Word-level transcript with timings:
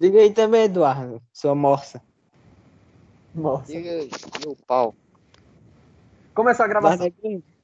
Diga 0.00 0.18
aí 0.18 0.32
também, 0.32 0.64
Eduardo, 0.64 1.22
sua 1.32 1.54
morsa. 1.54 2.02
Nossa. 3.34 3.72
Diga 3.72 3.90
aí, 3.90 4.10
meu 4.44 4.56
pau. 4.66 4.94
Começou 6.34 6.64
a 6.64 6.68
gravação. 6.68 7.06
Eduardo 7.06 7.38
é. 7.38 7.54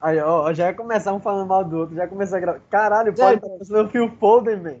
Aí, 0.00 0.18
ó, 0.18 0.52
já 0.54 0.68
ia 0.68 0.74
começar 0.74 1.12
um 1.12 1.20
falando 1.20 1.48
mal 1.48 1.62
do 1.62 1.76
outro, 1.76 1.94
já 1.94 2.08
começou 2.08 2.38
a 2.38 2.40
gravar. 2.40 2.60
Caralho, 2.70 3.14
pode 3.14 3.40
tá 3.40 3.48
passando 3.58 3.86
o 3.86 3.90
Phil 3.90 4.08
Foden, 4.18 4.56
man. 4.56 4.76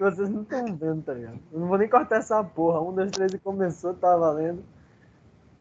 que 0.00 0.02
vocês 0.02 0.30
não 0.30 0.40
estão 0.40 0.64
vendo, 0.64 1.02
tá 1.02 1.12
ligado? 1.12 1.38
Eu 1.52 1.60
não 1.60 1.68
vou 1.68 1.76
nem 1.76 1.86
cortar 1.86 2.16
essa 2.16 2.42
porra. 2.42 2.80
Um, 2.80 2.94
dois, 2.94 3.10
três 3.10 3.34
e 3.34 3.38
começou, 3.38 3.92
tá 3.92 4.16
valendo. 4.16 4.64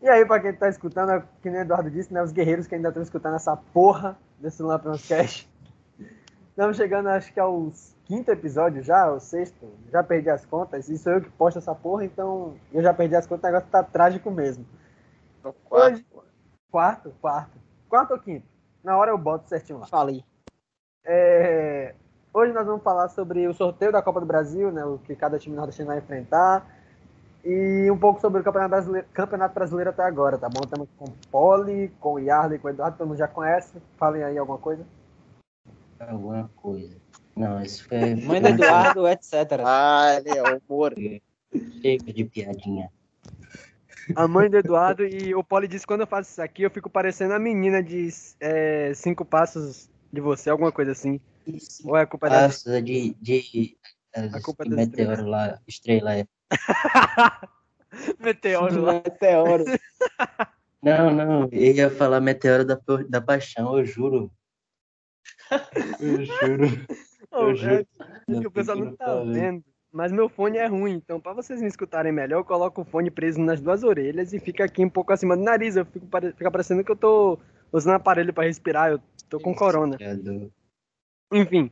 E 0.02 0.08
aí, 0.08 0.26
pra 0.26 0.40
quem 0.40 0.54
tá 0.54 0.70
escutando, 0.70 1.12
é 1.12 1.24
que 1.42 1.50
nem 1.50 1.60
o 1.60 1.64
Eduardo 1.64 1.92
disse, 1.92 2.14
né? 2.14 2.24
Os 2.24 2.32
guerreiros 2.32 2.66
que 2.66 2.74
ainda 2.74 2.88
estão 2.88 3.04
escutando 3.04 3.36
essa 3.36 3.58
porra 3.58 4.18
desse 4.40 4.64
Lampions 4.64 5.06
Cash. 5.06 5.46
Estamos 6.52 6.78
chegando, 6.78 7.10
acho 7.10 7.34
que 7.34 7.40
aos 7.42 7.94
quinto 8.10 8.32
episódio 8.32 8.82
já, 8.82 9.10
o 9.12 9.20
sexto. 9.20 9.68
Já 9.92 10.04
perdi 10.04 10.30
as 10.32 10.44
contas. 10.46 10.90
E 10.90 10.98
sou 10.98 11.14
eu 11.14 11.22
que 11.22 11.30
posto 11.30 11.60
essa 11.60 11.76
porra, 11.76 12.04
então 12.04 12.56
eu 12.74 12.82
já 12.82 12.92
perdi 12.92 13.16
as 13.16 13.28
contas, 13.28 13.44
o 13.44 13.54
negócio 13.54 13.70
tá 13.70 13.84
trágico 13.84 14.32
mesmo. 14.32 14.66
No 15.44 15.54
quarto. 15.54 15.94
Hoje- 15.94 16.06
Quarto, 16.72 17.12
quarto. 17.22 17.58
Quarto 17.88 18.12
ou 18.12 18.20
quinto? 18.20 18.46
Na 18.84 18.96
hora 18.98 19.10
eu 19.12 19.18
boto 19.18 19.48
certinho 19.50 19.80
lá. 19.80 19.88
Falei. 19.88 20.24
É, 21.06 21.96
Hoje 22.32 22.54
nós 22.54 22.66
vamos 22.68 22.84
falar 22.84 23.10
sobre 23.10 23.48
o 23.48 23.54
sorteio 23.56 23.92
da 23.92 24.04
Copa 24.04 24.20
do 24.20 24.26
Brasil, 24.26 24.72
né? 24.72 24.86
O 24.86 25.00
que 25.00 25.16
cada 25.16 25.40
time 25.40 25.56
nordestino 25.56 25.88
vai 25.88 25.98
enfrentar. 25.98 26.64
E 27.44 27.90
um 27.90 27.98
pouco 27.98 28.20
sobre 28.22 28.42
o 28.42 28.44
Campeonato 28.44 28.70
Brasileiro, 28.70 29.08
Campeonato 29.14 29.56
Brasileiro 29.56 29.90
até 29.90 30.04
agora, 30.04 30.38
tá 30.38 30.48
bom? 30.48 30.62
Estamos 30.64 30.88
com 30.98 31.06
o 31.06 31.14
Poli, 31.32 31.90
com 32.00 32.14
o 32.14 32.20
Yarley, 32.20 32.60
com 32.60 32.68
o 32.68 32.70
Eduardo, 32.72 32.98
todo 32.98 33.08
mundo 33.08 33.18
já 33.18 33.28
conhece. 33.28 33.82
Falem 33.98 34.24
aí 34.24 34.38
alguma 34.38 34.60
coisa. 34.60 34.86
Alguma 36.00 36.50
coisa. 36.56 36.96
Não, 37.40 37.62
isso 37.62 37.88
foi. 37.88 38.16
Mãe 38.28 38.42
do 38.42 38.50
Eduardo, 38.50 39.08
etc. 39.08 39.34
Ah, 39.66 40.18
ele 40.18 40.38
é 40.38 40.44
o 40.44 40.62
humor. 40.68 40.94
Chega 41.82 42.14
de 42.14 42.26
piadinha. 42.26 42.92
A 44.14 44.28
mãe 44.28 44.50
do 44.50 44.58
Eduardo 44.58 45.06
e 45.06 45.34
o 45.34 45.44
Poli 45.44 45.68
disse 45.68 45.88
quando 45.88 46.02
eu 46.02 46.08
faço 46.08 46.32
isso 46.32 46.42
aqui, 46.42 46.64
eu 46.64 46.70
fico 46.70 46.90
parecendo 46.90 47.34
a 47.34 47.40
menina 47.40 47.82
de 47.82 48.10
é, 48.42 48.92
cinco 48.94 49.24
passos 49.24 49.90
de 50.12 50.20
você, 50.20 50.50
alguma 50.50 50.72
coisa 50.72 50.92
assim. 50.92 51.22
Ou 51.86 51.96
é 51.96 52.06
culpa 52.06 52.30
da 52.30 52.42
Passa 52.42 52.82
de. 52.82 53.16
de, 53.22 53.78
A 54.14 54.42
culpa 54.42 54.66
de 54.66 54.72
meteoro 54.72 55.26
lá, 55.26 55.60
estrela. 55.66 56.16
é. 56.18 56.26
meteoro 58.20 58.82
lá. 58.82 58.94
Meteoro. 58.94 59.64
Não, 60.82 61.14
não, 61.14 61.50
eu 61.52 61.76
ia 61.76 61.90
falar 61.90 62.22
meteoro 62.22 62.64
da, 62.64 62.80
da 63.10 63.20
paixão, 63.20 63.78
eu 63.78 63.84
juro. 63.86 64.32
Eu 66.00 66.24
juro. 66.24 66.86
Eu 67.32 67.52
é, 67.52 67.56
juro. 67.56 67.88
que 68.42 68.48
o 68.48 68.52
pessoal 68.52 68.78
não 68.78 68.96
tá 68.96 69.24
vendo. 69.24 69.64
Mas 69.92 70.12
meu 70.12 70.30
fone 70.30 70.58
é 70.58 70.68
ruim, 70.68 70.94
então 70.94 71.20
pra 71.20 71.34
vocês 71.34 71.62
me 71.62 71.68
escutarem 71.68 72.12
melhor, 72.12 72.40
eu 72.40 72.46
coloco 72.46 72.82
o 72.82 72.86
fone 72.86 73.10
preso 73.10 73.42
nas 73.42 73.60
duas 73.60 73.84
orelhas 73.84 74.34
e 74.34 74.40
fica 74.40 74.64
aqui 74.64 74.86
um 74.86 74.90
pouco 74.90 75.12
acima 75.12 75.36
do 75.36 75.44
nariz. 75.44 75.76
Eu 75.76 75.86
fico 75.86 76.06
pare... 76.06 76.32
fica 76.34 76.52
parecendo 76.52 76.84
que 76.84 76.92
eu 76.92 76.96
tô 76.96 77.40
usando 77.72 77.96
aparelho 77.96 78.32
pra 78.32 78.44
respirar, 78.44 78.92
eu 78.92 79.02
tô 79.28 79.40
com 79.40 79.56
corona. 79.56 79.98
Criador. 79.98 80.52
Enfim. 81.34 81.72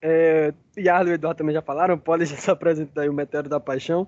É, 0.00 0.54
Yarlo 0.76 1.08
e 1.08 1.12
o 1.12 1.14
Eduardo 1.14 1.38
também 1.38 1.54
já 1.54 1.62
falaram, 1.62 1.94
o 1.94 1.98
Poli 1.98 2.24
já 2.26 2.36
se 2.36 2.50
apresentou 2.50 3.02
aí 3.02 3.08
o 3.08 3.12
Meteoro 3.12 3.48
da 3.48 3.58
Paixão. 3.58 4.06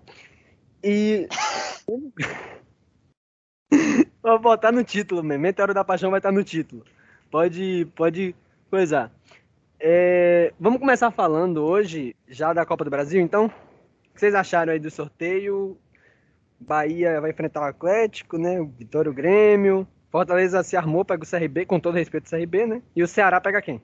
E. 0.85 1.27
Vou 4.23 4.39
botar 4.39 4.71
no 4.71 4.85
título 4.85 5.23
mesmo. 5.23 5.43
Meteoro 5.43 5.73
da 5.73 5.85
Paixão 5.85 6.11
vai 6.11 6.19
estar 6.19 6.31
no 6.31 6.45
título. 6.45 6.85
Pode, 7.31 7.87
pode 7.97 8.35
coisar. 8.71 9.11
É, 9.83 10.53
vamos 10.61 10.79
começar 10.79 11.11
falando 11.11 11.65
hoje 11.65 12.15
já 12.29 12.53
da 12.53 12.67
Copa 12.67 12.85
do 12.85 12.91
Brasil, 12.91 13.19
então? 13.21 13.47
O 13.47 14.15
que 14.15 14.21
vocês 14.21 14.35
acharam 14.35 14.73
aí 14.75 14.79
do 14.79 14.91
sorteio? 14.91 15.79
Bahia 16.61 17.19
vai 17.19 17.31
enfrentar 17.31 17.63
o 17.63 17.65
Atlético, 17.65 18.37
né? 18.37 18.61
O 18.61 18.67
Vitória 18.67 19.11
o 19.11 19.15
Grêmio. 19.15 19.89
Fortaleza 20.11 20.63
se 20.63 20.77
armou, 20.77 21.03
pega 21.05 21.25
o 21.25 21.27
CRB, 21.27 21.65
com 21.65 21.81
todo 21.81 21.95
respeito 21.95 22.27
ao 22.27 22.39
CRB, 22.39 22.67
né? 22.67 22.83
E 22.95 23.03
o 23.03 23.09
Ceará 23.09 23.41
pega 23.41 23.63
quem? 23.63 23.81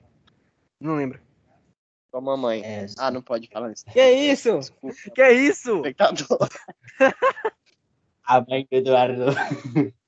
Não 0.79 0.95
lembro. 0.95 1.19
Com 2.11 2.19
a 2.19 2.21
mamãe. 2.21 2.61
É, 2.63 2.85
Ah, 2.99 3.09
não 3.09 3.21
pode 3.23 3.49
falar 3.49 3.71
isso. 3.71 3.83
Que 3.85 3.99
isso? 4.11 4.59
Desculpa, 4.59 4.95
Que 5.15 5.21
é 5.21 5.33
isso? 5.33 5.77
espectador. 5.77 6.47
a 8.23 8.41
mãe 8.41 8.67
do 8.69 8.77
Eduardo. 8.77 9.25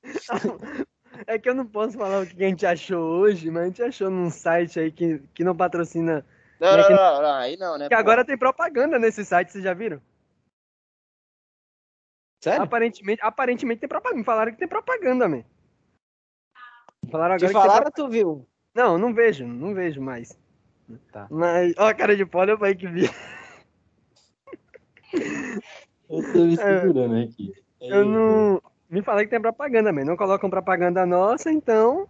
É 1.27 1.37
que 1.37 1.49
eu 1.49 1.55
não 1.55 1.65
posso 1.65 1.97
falar 1.97 2.21
o 2.21 2.25
que 2.25 2.43
a 2.43 2.47
gente 2.47 2.65
achou 2.65 3.01
hoje, 3.01 3.49
mas 3.49 3.63
a 3.63 3.65
gente 3.67 3.83
achou 3.83 4.09
num 4.09 4.29
site 4.29 4.79
aí 4.79 4.91
que, 4.91 5.19
que 5.33 5.43
não 5.43 5.55
patrocina. 5.55 6.25
Não, 6.59 6.77
não, 6.77 6.89
não, 6.89 7.21
não, 7.21 7.33
aí 7.35 7.57
não, 7.57 7.77
né? 7.77 7.87
Que 7.87 7.95
pô? 7.95 7.99
agora 7.99 8.25
tem 8.25 8.37
propaganda 8.37 8.99
nesse 8.99 9.23
site, 9.25 9.51
vocês 9.51 9.63
já 9.63 9.73
viram? 9.73 10.01
Sério? 12.41 12.63
Aparentemente, 12.63 13.21
aparentemente 13.21 13.81
tem 13.81 13.89
propaganda. 13.89 14.19
Me 14.19 14.25
falaram 14.25 14.51
que 14.51 14.57
tem 14.57 14.67
propaganda, 14.67 15.27
man. 15.27 15.43
Falaram 17.11 17.37
Te 17.37 17.45
agora 17.45 17.53
que 17.53 17.59
tem 17.59 17.69
falaram, 17.69 17.91
tu 17.91 18.09
viu? 18.09 18.47
Não, 18.73 18.97
não 18.97 19.13
vejo, 19.13 19.45
não 19.45 19.73
vejo 19.73 20.01
mais. 20.01 20.37
Tá. 21.11 21.27
Mas, 21.29 21.73
ó 21.77 21.87
a 21.87 21.93
cara 21.93 22.15
de 22.15 22.25
pó, 22.25 22.43
eu 22.45 22.57
falei 22.57 22.75
que 22.75 22.87
vi. 22.87 23.09
Eu 26.09 26.33
tô 26.33 26.45
me 26.45 26.55
segurando 26.57 27.23
aqui. 27.23 27.53
Eu 27.79 28.05
não. 28.05 28.61
Me 28.89 29.01
falaram 29.03 29.25
que 29.25 29.29
tem 29.29 29.41
propaganda, 29.41 29.93
man. 29.93 30.03
Não 30.03 30.17
colocam 30.17 30.49
propaganda 30.49 31.05
nossa, 31.05 31.51
então. 31.51 32.07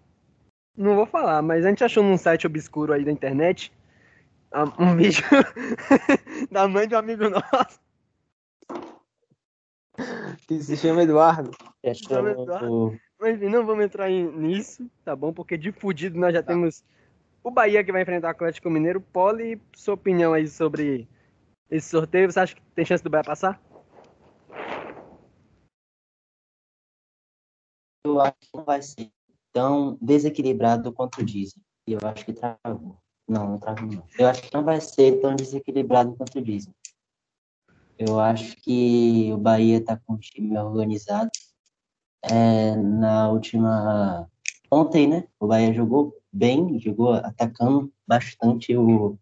Não 0.77 0.95
vou 0.95 1.05
falar, 1.05 1.41
mas 1.41 1.65
a 1.65 1.69
gente 1.69 1.83
achou 1.83 2.01
num 2.01 2.17
site 2.17 2.47
obscuro 2.47 2.93
aí 2.93 3.03
da 3.03 3.11
internet 3.11 3.71
ah, 4.51 4.63
um 4.79 4.95
vídeo 4.97 5.23
da 6.49 6.67
mãe 6.67 6.87
de 6.87 6.95
um 6.95 6.99
amigo 6.99 7.29
nosso. 7.29 7.79
Que 10.47 10.61
se 10.61 10.77
chama 10.77 11.03
Eduardo. 11.03 11.51
É 11.83 11.91
Não, 12.09 12.27
Eduardo. 12.27 12.99
Mas 13.19 13.35
enfim, 13.35 13.49
não 13.49 13.65
vamos 13.65 13.83
entrar 13.83 14.09
nisso, 14.09 14.89
tá 15.03 15.13
bom? 15.15 15.33
Porque 15.33 15.57
de 15.57 15.71
fudido 15.73 16.17
nós 16.17 16.33
já 16.33 16.41
temos 16.41 16.83
o 17.43 17.51
Bahia 17.51 17.83
que 17.83 17.91
vai 17.91 18.01
enfrentar 18.01 18.29
o 18.29 18.31
Atlético 18.31 18.69
Mineiro. 18.69 19.01
Poli, 19.01 19.61
sua 19.75 19.95
opinião 19.95 20.33
aí 20.33 20.47
sobre 20.47 21.07
esse 21.69 21.89
sorteio, 21.89 22.31
você 22.31 22.39
acha 22.39 22.55
que 22.55 22.61
tem 22.73 22.85
chance 22.85 23.03
do 23.03 23.09
Bahia 23.09 23.25
passar? 23.25 23.61
Eu 28.19 28.25
acho 28.25 28.35
que 28.41 28.57
não 28.57 28.65
vai 28.65 28.81
ser 28.81 29.11
tão 29.53 29.97
desequilibrado 30.01 30.91
quanto 30.91 31.23
dizem. 31.23 31.63
Eu 31.87 31.99
acho 32.03 32.25
que 32.25 32.33
travou. 32.33 32.97
Não, 33.27 33.51
não 33.51 33.59
travou 33.59 33.87
não. 33.87 34.03
Eu 34.17 34.27
acho 34.27 34.41
que 34.41 34.53
não 34.53 34.63
vai 34.63 34.81
ser 34.81 35.21
tão 35.21 35.35
desequilibrado 35.35 36.15
quanto 36.15 36.41
dizem. 36.41 36.73
Eu 37.97 38.19
acho 38.19 38.57
que 38.57 39.31
o 39.31 39.37
Bahia 39.37 39.83
tá 39.83 39.97
com 39.97 40.13
um 40.13 40.17
time 40.17 40.57
organizado. 40.57 41.29
É, 42.23 42.75
na 42.75 43.29
última... 43.29 44.29
Ontem, 44.69 45.07
né? 45.07 45.27
O 45.39 45.47
Bahia 45.47 45.73
jogou 45.73 46.13
bem, 46.31 46.77
jogou 46.79 47.13
atacando 47.13 47.91
bastante 48.05 48.75
o, 48.75 49.17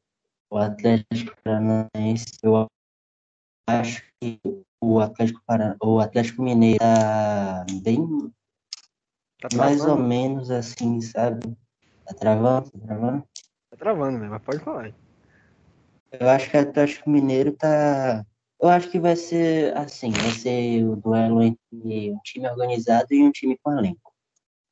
o 0.50 0.58
Atlético 0.58 1.36
Paranaense. 1.44 2.26
Eu 2.42 2.66
acho 3.70 4.04
que 4.20 4.40
o 4.82 5.00
Atlético, 5.00 5.42
Paran... 5.46 5.76
o 5.82 6.00
Atlético 6.00 6.42
Mineiro 6.42 6.80
tá 6.80 7.66
bem 7.84 8.34
Tá 9.40 9.50
mais 9.56 9.86
ou 9.86 9.98
menos 9.98 10.50
assim, 10.50 11.00
sabe? 11.00 11.56
Tá 12.06 12.14
travando, 12.14 12.72
tá 12.72 12.80
travando. 12.80 13.28
Tá 13.70 13.78
travando, 13.78 14.18
né? 14.18 14.28
Mas 14.28 14.42
pode 14.42 14.60
falar. 14.60 14.94
Eu 16.12 16.30
acho 16.30 16.50
que 16.50 16.58
o 16.58 16.62
Atlético 16.62 17.10
Mineiro 17.10 17.52
tá. 17.52 18.26
Eu 18.60 18.70
acho 18.70 18.90
que 18.90 19.00
vai 19.00 19.16
ser 19.16 19.78
assim, 19.78 20.10
vai 20.10 20.32
ser 20.32 20.84
o 20.84 20.96
duelo 20.96 21.44
entre 21.44 22.12
um 22.12 22.20
time 22.24 22.50
organizado 22.50 23.14
e 23.14 23.22
um 23.22 23.32
time 23.32 23.58
com 23.62 23.72
elenco. 23.78 24.12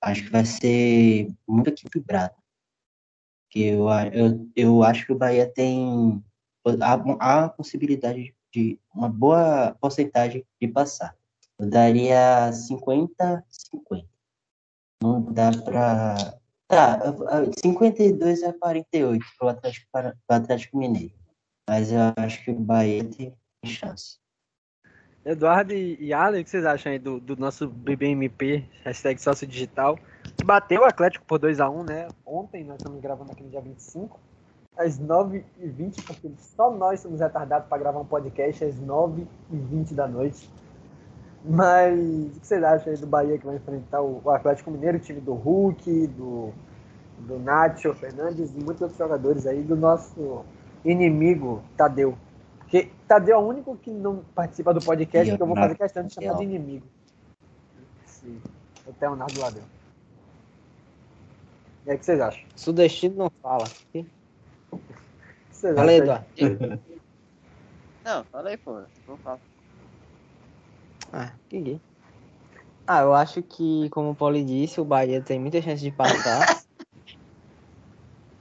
Acho 0.02 0.24
que 0.24 0.32
vai 0.32 0.46
ser 0.46 1.28
muito 1.48 1.70
equilibrado. 1.70 2.34
Que 3.50 3.68
eu, 3.68 3.88
eu, 4.12 4.50
eu 4.56 4.84
acho 4.84 5.06
que 5.06 5.14
o 5.14 5.18
Bahia 5.18 5.46
tem 5.46 6.24
a, 6.82 7.44
a 7.44 7.50
possibilidade 7.50 8.36
de 8.52 8.80
uma 8.94 9.10
boa 9.10 9.76
porcentagem 9.80 10.44
de 10.60 10.68
passar. 10.68 11.16
Eu 11.60 11.70
daria 11.70 12.52
50-50. 12.52 14.06
Não 15.02 15.22
dá 15.22 15.52
pra. 15.52 16.16
Tá, 16.68 17.00
52 17.62 18.44
a 18.44 18.52
48 18.54 19.24
pro 19.38 19.50
Atlético, 19.50 19.88
Para- 19.92 20.16
Atlético 20.28 20.78
Mineiro. 20.78 21.14
Mas 21.70 21.92
eu 21.92 22.00
acho 22.18 22.44
que 22.44 22.52
o 22.52 22.56
Bahia 22.56 23.04
tem 23.04 23.36
chance. 23.66 24.18
Eduardo 25.24 25.74
e, 25.74 26.14
Ale, 26.14 26.42
o 26.42 26.44
que 26.44 26.50
vocês 26.50 26.66
acham 26.66 26.92
aí 26.92 27.00
do, 27.00 27.20
do 27.20 27.36
nosso 27.36 27.68
BBMP, 27.68 28.64
hashtag 28.84 29.20
sócio 29.20 29.48
digital? 29.48 29.98
Bateu 30.44 30.82
o 30.82 30.86
Atlético 30.86 31.26
por 31.26 31.40
2x1, 31.40 31.88
né? 31.90 32.08
Ontem, 32.26 32.64
nós 32.64 32.78
estamos 32.78 33.02
gravando 33.02 33.32
aqui 33.32 33.44
no 33.44 33.50
dia 33.50 33.62
25, 33.62 34.20
às 34.78 35.00
9h20, 35.00 36.04
porque 36.06 36.32
só 36.38 36.70
nós 36.70 37.00
somos 37.00 37.20
retardados 37.20 37.68
para 37.68 37.78
gravar 37.80 38.00
um 38.00 38.06
podcast 38.06 38.64
às 38.64 38.76
9h20 38.76 39.94
da 39.96 40.08
noite. 40.08 40.48
Mas 41.48 42.00
o 42.38 42.40
que 42.40 42.48
vocês 42.48 42.64
acham 42.64 42.92
aí 42.92 42.98
do 42.98 43.06
Bahia 43.06 43.38
que 43.38 43.46
vai 43.46 43.56
enfrentar 43.56 44.02
o, 44.02 44.30
Atlético 44.32 44.72
Mineiro, 44.72 44.98
o 44.98 45.02
time 45.02 45.22
do 45.22 45.34
Hulk, 45.34 46.08
do, 46.08 46.52
do 47.20 47.38
Nacho 47.38 47.94
Fernandes 47.94 48.52
e 48.52 48.64
muitos 48.64 48.82
outros 48.82 48.98
jogadores 48.98 49.46
aí, 49.46 49.62
do 49.62 49.76
nosso 49.76 50.44
inimigo 50.84 51.64
Tadeu? 51.78 52.18
Porque 52.60 52.90
Tadeu 53.08 53.36
é 53.36 53.40
o 53.40 53.48
único 53.48 53.78
que 53.78 53.92
não 53.92 54.24
participa 54.34 54.74
do 54.74 54.84
podcast, 54.84 55.36
que 55.36 55.42
eu 55.42 55.48
vou 55.48 55.56
eu- 55.56 55.62
fazer 55.62 55.76
questão 55.76 56.04
de 56.04 56.14
chamar 56.14 56.38
de 56.38 56.44
inimigo. 56.44 56.88
Sim. 58.06 58.42
O 58.88 58.94
Leonardo 59.00 59.40
Ladeu. 59.40 59.64
E 61.86 61.92
aí, 61.92 61.96
o 61.96 62.00
que 62.00 62.06
vocês 62.06 62.20
acham? 62.20 62.44
Sudestino 62.56 63.16
não 63.16 63.30
fala. 63.42 63.66
Fala 65.76 65.92
aí? 65.92 65.98
Eduardo. 65.98 66.26
Não, 68.04 68.24
fala 68.26 68.50
aí, 68.50 68.58
pô. 68.58 68.82
Não 69.08 69.18
fala. 69.18 69.40
Ah, 71.18 71.34
ninguém. 71.50 71.80
Ah, 72.86 73.04
eu 73.04 73.14
acho 73.14 73.42
que, 73.42 73.90
como 73.90 74.12
o 74.12 74.16
Paulo 74.16 74.44
disse, 74.44 74.82
o 74.82 74.86
Bahia 74.86 75.22
tem 75.22 75.40
muita 75.40 75.62
chance 75.62 75.82
de 75.82 75.90
passar. 75.90 76.46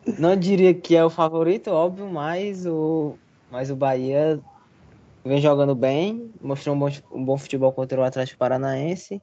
Não 0.18 0.36
diria 0.36 0.74
que 0.74 0.96
é 0.96 1.04
o 1.04 1.08
favorito, 1.08 1.70
óbvio, 1.70 2.10
mas 2.10 2.66
o, 2.66 3.16
mas 3.48 3.70
o 3.70 3.76
Bahia 3.76 4.42
vem 5.24 5.40
jogando 5.40 5.74
bem, 5.74 6.34
mostrou 6.40 6.74
um 6.74 6.78
bom, 6.78 6.88
um 7.12 7.24
bom 7.24 7.38
futebol 7.38 7.72
contra 7.72 8.00
o 8.00 8.04
Atlético 8.04 8.38
Paranaense. 8.38 9.22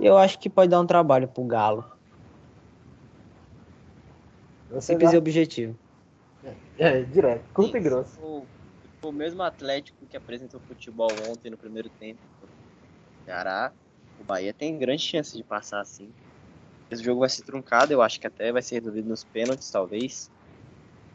E 0.00 0.04
eu 0.04 0.18
acho 0.18 0.36
que 0.40 0.50
pode 0.50 0.70
dar 0.70 0.80
um 0.80 0.86
trabalho 0.86 1.28
pro 1.28 1.44
Galo. 1.44 1.84
Vocês 4.68 4.86
Simples 4.86 5.04
e 5.04 5.06
acham? 5.10 5.18
objetivo. 5.20 5.78
É, 6.76 7.02
direto. 7.02 7.44
Curto 7.54 7.76
e 7.76 7.80
grosso. 7.80 8.20
O, 8.20 8.46
o 9.02 9.12
mesmo 9.12 9.42
Atlético 9.42 10.06
que 10.06 10.16
apresentou 10.16 10.60
futebol 10.60 11.10
ontem 11.28 11.50
no 11.50 11.56
primeiro 11.56 11.88
tempo. 11.88 12.20
Ceará, 13.24 13.72
o 14.18 14.24
Bahia 14.24 14.52
tem 14.52 14.78
grande 14.78 15.02
chance 15.02 15.36
de 15.36 15.42
passar 15.42 15.80
assim. 15.80 16.12
Esse 16.90 17.02
jogo 17.02 17.20
vai 17.20 17.28
ser 17.28 17.42
truncado, 17.42 17.92
eu 17.92 18.02
acho 18.02 18.20
que 18.20 18.26
até 18.26 18.52
vai 18.52 18.62
ser 18.62 18.76
resolvido 18.80 19.08
nos 19.08 19.22
pênaltis, 19.24 19.70
talvez. 19.70 20.30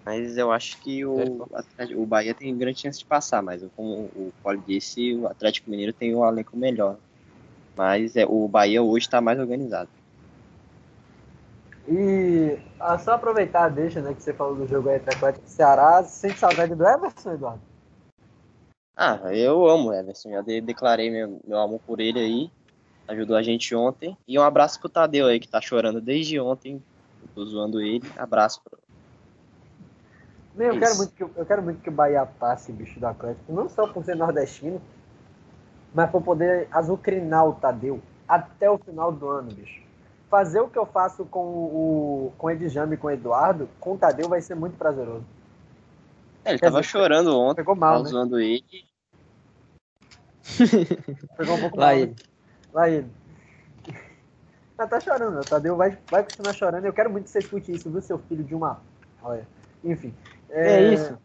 Mas 0.06 0.38
eu 0.38 0.52
acho 0.52 0.80
que 0.82 1.04
o, 1.04 1.48
o 1.96 2.06
Bahia 2.06 2.34
tem 2.34 2.56
grande 2.56 2.80
chance 2.82 3.00
de 3.00 3.06
passar, 3.06 3.42
mas 3.42 3.62
como 3.76 4.06
o 4.16 4.32
Paulo 4.44 4.62
disse, 4.66 5.16
o 5.16 5.28
Atlético 5.28 5.70
Mineiro 5.70 5.92
tem 5.92 6.16
um 6.16 6.26
elenco 6.26 6.56
melhor. 6.56 6.98
Mas 7.76 8.16
é, 8.16 8.26
o 8.26 8.48
Bahia 8.48 8.82
hoje 8.82 9.08
está 9.08 9.20
mais 9.20 9.40
organizado. 9.40 9.90
E 11.88 12.58
ah, 12.80 12.98
só 12.98 13.14
aproveitar 13.14 13.66
a 13.66 13.70
deixa, 13.70 14.02
né, 14.02 14.14
que 14.14 14.22
você 14.22 14.34
falou 14.34 14.56
do 14.56 14.68
jogo 14.68 14.90
aí 14.90 14.98
entre 14.98 15.14
Atlético 15.14 15.46
e 15.46 15.50
Ceará. 15.50 16.04
Sente 16.04 16.40
saudade 16.40 16.74
do 16.74 16.88
Everson, 16.88 17.34
Eduardo? 17.34 17.75
Ah, 18.96 19.20
eu 19.34 19.68
amo 19.68 19.90
o 19.90 19.94
Everson, 19.94 20.32
já 20.32 20.42
de- 20.42 20.62
declarei 20.62 21.12
meu, 21.12 21.40
meu 21.46 21.60
amor 21.60 21.82
por 21.86 22.00
ele 22.00 22.20
aí. 22.20 22.50
Ajudou 23.08 23.36
a 23.36 23.44
gente 23.44 23.76
ontem. 23.76 24.18
E 24.28 24.40
um 24.40 24.42
abraço 24.42 24.80
pro 24.80 24.90
Tadeu 24.90 25.28
aí, 25.28 25.40
que 25.40 25.48
tá 25.48 25.60
chorando 25.60 26.00
desde 26.00 26.40
ontem. 26.40 26.82
Eu 27.22 27.28
tô 27.36 27.46
zoando 27.46 27.82
ele. 27.82 28.02
Abraço 28.18 28.62
pro. 28.64 28.80
Meu, 30.56 30.74
eu, 30.74 30.80
quero 30.80 30.96
muito 30.96 31.14
que, 31.14 31.24
eu 31.24 31.46
quero 31.46 31.62
muito 31.62 31.82
que 31.82 31.90
o 31.90 31.92
Bahia 31.92 32.26
passe, 32.26 32.72
bicho 32.72 32.98
do 32.98 33.06
Atlético. 33.06 33.52
Não 33.52 33.68
só 33.68 33.86
por 33.86 34.06
ser 34.06 34.16
nordestino, 34.16 34.82
mas 35.94 36.10
por 36.10 36.22
poder 36.24 36.70
azucrinar 36.72 37.46
o 37.46 37.54
Tadeu 37.54 38.02
até 38.26 38.72
o 38.72 38.78
final 38.78 39.12
do 39.12 39.28
ano, 39.28 39.52
bicho. 39.52 39.84
Fazer 40.30 40.62
o 40.62 40.70
que 40.70 40.80
eu 40.80 40.86
faço 40.86 41.26
com 41.26 41.46
o 41.46 42.34
com 42.38 42.48
o 42.48 42.52
Edjame 42.52 42.96
e 42.96 42.98
com 42.98 43.08
o 43.08 43.12
Eduardo, 43.12 43.70
com 43.80 43.94
o 43.94 43.98
Tadeu 43.98 44.30
vai 44.30 44.42
ser 44.42 44.56
muito 44.56 44.78
prazeroso. 44.78 45.26
É, 46.46 46.52
ele 46.52 46.60
Quer 46.60 46.66
tava 46.68 46.80
dizer, 46.82 46.92
chorando 46.92 47.38
ontem. 47.40 47.56
Pegou 47.58 47.76
mal, 47.76 47.94
Tava 47.94 48.04
né? 48.04 48.10
zoando 48.10 48.40
ele. 48.40 48.64
Pegou 51.38 51.56
um 51.56 51.60
pouco 51.62 51.78
Lá 51.78 51.88
mal. 51.88 51.96
né? 51.96 52.02
ele. 52.02 52.16
Lá 52.74 52.90
ele. 52.90 53.12
Mas 54.78 54.90
tá 54.90 55.00
chorando, 55.00 55.40
o 55.40 55.44
Tadeu 55.44 55.76
vai, 55.78 55.98
vai 56.12 56.24
continuar 56.24 56.54
chorando. 56.54 56.86
Eu 56.86 56.94
quero 56.94 57.10
muito 57.10 57.24
que 57.26 57.30
você 57.32 57.40
escute 57.40 57.72
isso, 57.72 57.90
viu, 57.90 58.02
seu 58.02 58.20
filho 58.20 58.44
de 58.44 58.54
uma. 58.54 58.82
Olha. 59.24 59.48
Enfim. 59.84 60.14
É 60.50 60.94
isso. 60.94 61.18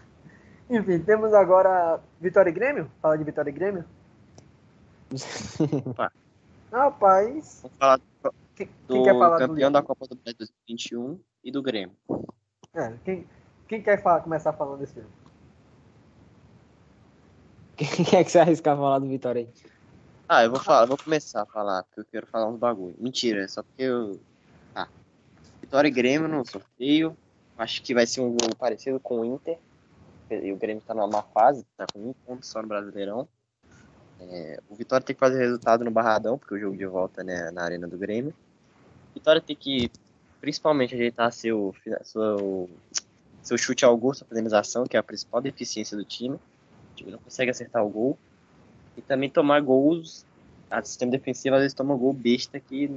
Enfim, 0.70 0.98
temos 1.00 1.34
agora 1.34 2.00
Vitória 2.20 2.50
e 2.50 2.52
Grêmio? 2.52 2.90
Fala 3.02 3.18
de 3.18 3.24
Vitória 3.24 3.50
e 3.50 3.52
Grêmio? 3.52 3.84
Rapaz. 6.70 7.60
Vamos 7.62 7.76
falar 7.78 8.00
Quem, 8.54 8.68
do 8.86 8.94
quem 8.94 9.02
quer 9.04 9.18
falar 9.18 9.38
campeão 9.38 9.70
do. 9.70 9.72
da 9.72 9.82
Copa 9.82 10.06
do 10.06 10.14
Brasil 10.16 10.36
2021 10.38 11.18
e 11.42 11.50
do 11.50 11.62
Grêmio. 11.62 11.96
É, 12.74 12.92
quem, 13.04 13.26
quem 13.68 13.82
quer 13.82 14.02
falar, 14.02 14.20
começar 14.20 14.52
falando 14.52 14.80
desse 14.80 14.94
jogo? 14.94 15.12
Quem 17.76 18.04
quer 18.04 18.24
que 18.24 18.30
você 18.30 18.40
arriscar 18.40 18.76
falar 18.76 18.98
do 18.98 19.06
Vitória 19.06 19.42
aí? 19.42 19.48
Ah, 20.28 20.44
eu 20.44 20.50
vou 20.50 20.58
falar, 20.58 20.82
eu 20.82 20.88
vou 20.88 20.98
começar 20.98 21.42
a 21.42 21.46
falar, 21.46 21.84
porque 21.84 22.00
eu 22.00 22.04
quero 22.04 22.26
falar 22.26 22.48
uns 22.48 22.58
bagulho. 22.58 22.96
Mentira, 22.98 23.44
é 23.44 23.48
só 23.48 23.62
porque 23.62 23.82
eu. 23.82 24.20
Ah. 24.74 24.88
Vitória 25.60 25.88
e 25.88 25.92
Grêmio 25.92 26.28
no 26.28 26.44
sorteio. 26.44 27.16
Acho 27.56 27.82
que 27.82 27.94
vai 27.94 28.06
ser 28.06 28.20
um 28.20 28.36
jogo 28.40 28.56
parecido 28.56 28.98
com 28.98 29.20
o 29.20 29.24
Inter. 29.24 29.58
E 30.30 30.52
o 30.52 30.56
Grêmio 30.56 30.82
tá 30.86 30.92
numa 30.92 31.06
má 31.06 31.22
fase, 31.22 31.64
tá 31.76 31.86
com 31.92 32.10
um 32.10 32.12
ponto 32.26 32.44
só 32.44 32.60
no 32.60 32.68
Brasileirão. 32.68 33.28
É, 34.20 34.60
o 34.68 34.74
Vitória 34.74 35.04
tem 35.04 35.14
que 35.14 35.20
fazer 35.20 35.38
resultado 35.38 35.84
no 35.84 35.90
Barradão, 35.90 36.36
porque 36.36 36.54
o 36.54 36.58
jogo 36.58 36.76
de 36.76 36.86
volta 36.86 37.22
né, 37.22 37.50
na 37.50 37.62
Arena 37.62 37.86
do 37.86 37.96
Grêmio. 37.96 38.34
Vitória 39.14 39.40
tem 39.40 39.56
que, 39.56 39.90
principalmente, 40.40 40.94
ajeitar 40.94 41.32
seu, 41.32 41.74
seu, 42.02 42.68
seu 43.48 43.56
chute 43.56 43.84
ao 43.84 43.96
gol, 43.96 44.12
sua 44.12 44.26
finalização, 44.26 44.84
que 44.84 44.96
é 44.96 45.00
a 45.00 45.02
principal 45.02 45.40
deficiência 45.40 45.96
do 45.96 46.04
time. 46.04 46.34
O 46.34 46.94
time 46.94 47.10
não 47.10 47.18
consegue 47.18 47.50
acertar 47.50 47.84
o 47.84 47.88
gol. 47.88 48.18
E 48.96 49.00
também 49.00 49.30
tomar 49.30 49.60
gols. 49.62 50.26
A 50.70 50.82
sistema 50.82 51.10
defensivo 51.10 51.56
às 51.56 51.62
vezes 51.62 51.74
toma 51.74 51.96
gol 51.96 52.12
besta 52.12 52.60
que 52.60 52.88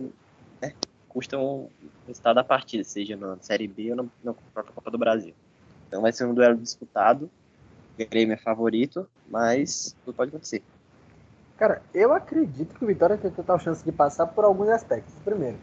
né, 0.61 0.73
custa 1.07 1.39
o 1.39 1.69
resultado 2.05 2.35
da 2.35 2.43
partida, 2.43 2.83
seja 2.83 3.15
na 3.15 3.37
Série 3.37 3.67
B 3.67 3.91
ou 3.91 3.95
na, 3.95 4.03
na 4.23 4.33
própria 4.53 4.73
Copa 4.73 4.91
do 4.91 4.97
Brasil. 4.97 5.33
Então 5.87 6.01
vai 6.01 6.11
ser 6.11 6.25
um 6.25 6.33
duelo 6.33 6.57
disputado. 6.57 7.29
O 7.97 8.09
Grêmio 8.09 8.33
é 8.33 8.37
favorito, 8.37 9.07
mas 9.29 9.95
tudo 10.03 10.15
pode 10.15 10.29
acontecer. 10.29 10.61
Cara, 11.57 11.81
eu 11.93 12.11
acredito 12.11 12.75
que 12.75 12.83
o 12.83 12.87
Vitória 12.87 13.17
tem 13.17 13.31
total 13.31 13.59
chance 13.59 13.85
de 13.85 13.91
passar 13.91 14.27
por 14.27 14.43
alguns 14.43 14.67
aspectos. 14.67 15.13
Primeiro, 15.23 15.57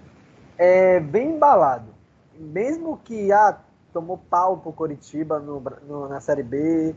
é 0.56 0.98
bem 1.00 1.32
embalado. 1.32 1.92
Mesmo 2.38 2.98
que 3.04 3.32
ah, 3.32 3.58
tomou 3.98 4.16
pau 4.16 4.58
pro 4.58 4.72
Coritiba 4.72 5.40
no, 5.40 5.60
no- 5.86 6.08
na 6.08 6.20
Série 6.20 6.42
B. 6.44 6.94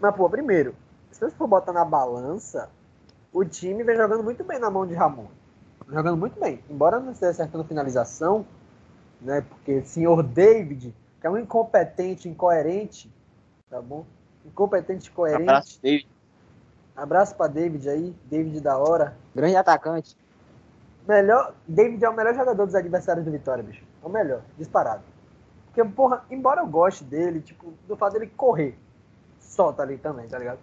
Mas, 0.00 0.14
pô, 0.16 0.28
primeiro, 0.28 0.74
se 1.12 1.20
você 1.20 1.30
for 1.30 1.46
botar 1.46 1.72
na 1.72 1.84
balança, 1.84 2.68
o 3.32 3.44
time 3.44 3.84
vem 3.84 3.96
jogando 3.96 4.24
muito 4.24 4.42
bem 4.42 4.58
na 4.58 4.68
mão 4.68 4.84
de 4.84 4.94
Ramon. 4.94 5.26
Jogando 5.88 6.16
muito 6.16 6.38
bem. 6.40 6.62
Embora 6.68 6.98
não 6.98 7.12
esteja 7.12 7.30
acertando 7.30 7.64
finalização, 7.64 8.44
né? 9.20 9.42
Porque 9.42 9.78
o 9.78 9.86
senhor 9.86 10.22
David, 10.24 10.94
que 11.20 11.26
é 11.26 11.30
um 11.30 11.38
incompetente, 11.38 12.28
incoerente, 12.28 13.12
tá 13.68 13.80
bom? 13.80 14.04
Incompetente, 14.44 15.08
incoerente. 15.08 15.42
Abraço, 15.42 15.78
David. 15.80 16.08
Abraço 16.96 17.34
pra 17.36 17.46
David 17.46 17.88
aí, 17.88 18.14
David 18.24 18.60
da 18.60 18.76
hora. 18.76 19.16
Grande 19.34 19.54
atacante. 19.56 20.16
Melhor, 21.06 21.54
David 21.66 22.04
é 22.04 22.08
o 22.08 22.14
melhor 22.14 22.34
jogador 22.34 22.66
dos 22.66 22.74
adversários 22.74 23.24
do 23.24 23.30
Vitória, 23.30 23.62
bicho. 23.62 23.84
É 24.02 24.06
o 24.06 24.10
melhor, 24.10 24.42
disparado. 24.58 25.02
Porque, 25.72 25.84
porra, 25.84 26.24
embora 26.30 26.60
eu 26.60 26.66
goste 26.66 27.04
dele, 27.04 27.40
tipo, 27.40 27.72
do 27.86 27.96
fato 27.96 28.14
dele 28.14 28.26
correr, 28.36 28.76
solta 29.38 29.82
ali 29.82 29.96
também, 29.96 30.28
tá 30.28 30.38
ligado? 30.38 30.58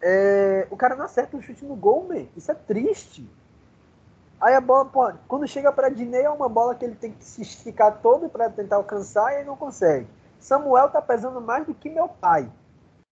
É, 0.00 0.66
o 0.70 0.76
cara 0.76 0.96
não 0.96 1.04
acerta 1.04 1.36
um 1.36 1.42
chute 1.42 1.64
no 1.64 1.76
gol, 1.76 2.08
man. 2.08 2.26
Isso 2.36 2.50
é 2.50 2.54
triste. 2.54 3.28
Aí 4.40 4.54
a 4.54 4.60
bola, 4.60 4.86
pô, 4.86 5.12
quando 5.26 5.46
chega 5.48 5.72
pra 5.72 5.88
Dinei 5.88 6.22
é 6.22 6.30
uma 6.30 6.48
bola 6.48 6.74
que 6.74 6.84
ele 6.84 6.94
tem 6.94 7.12
que 7.12 7.24
se 7.24 7.42
esticar 7.42 7.98
todo 8.00 8.28
pra 8.28 8.48
tentar 8.48 8.76
alcançar 8.76 9.32
e 9.32 9.36
ele 9.36 9.44
não 9.44 9.56
consegue. 9.56 10.06
Samuel 10.38 10.88
tá 10.88 11.02
pesando 11.02 11.40
mais 11.40 11.66
do 11.66 11.74
que 11.74 11.90
meu 11.90 12.08
pai. 12.08 12.50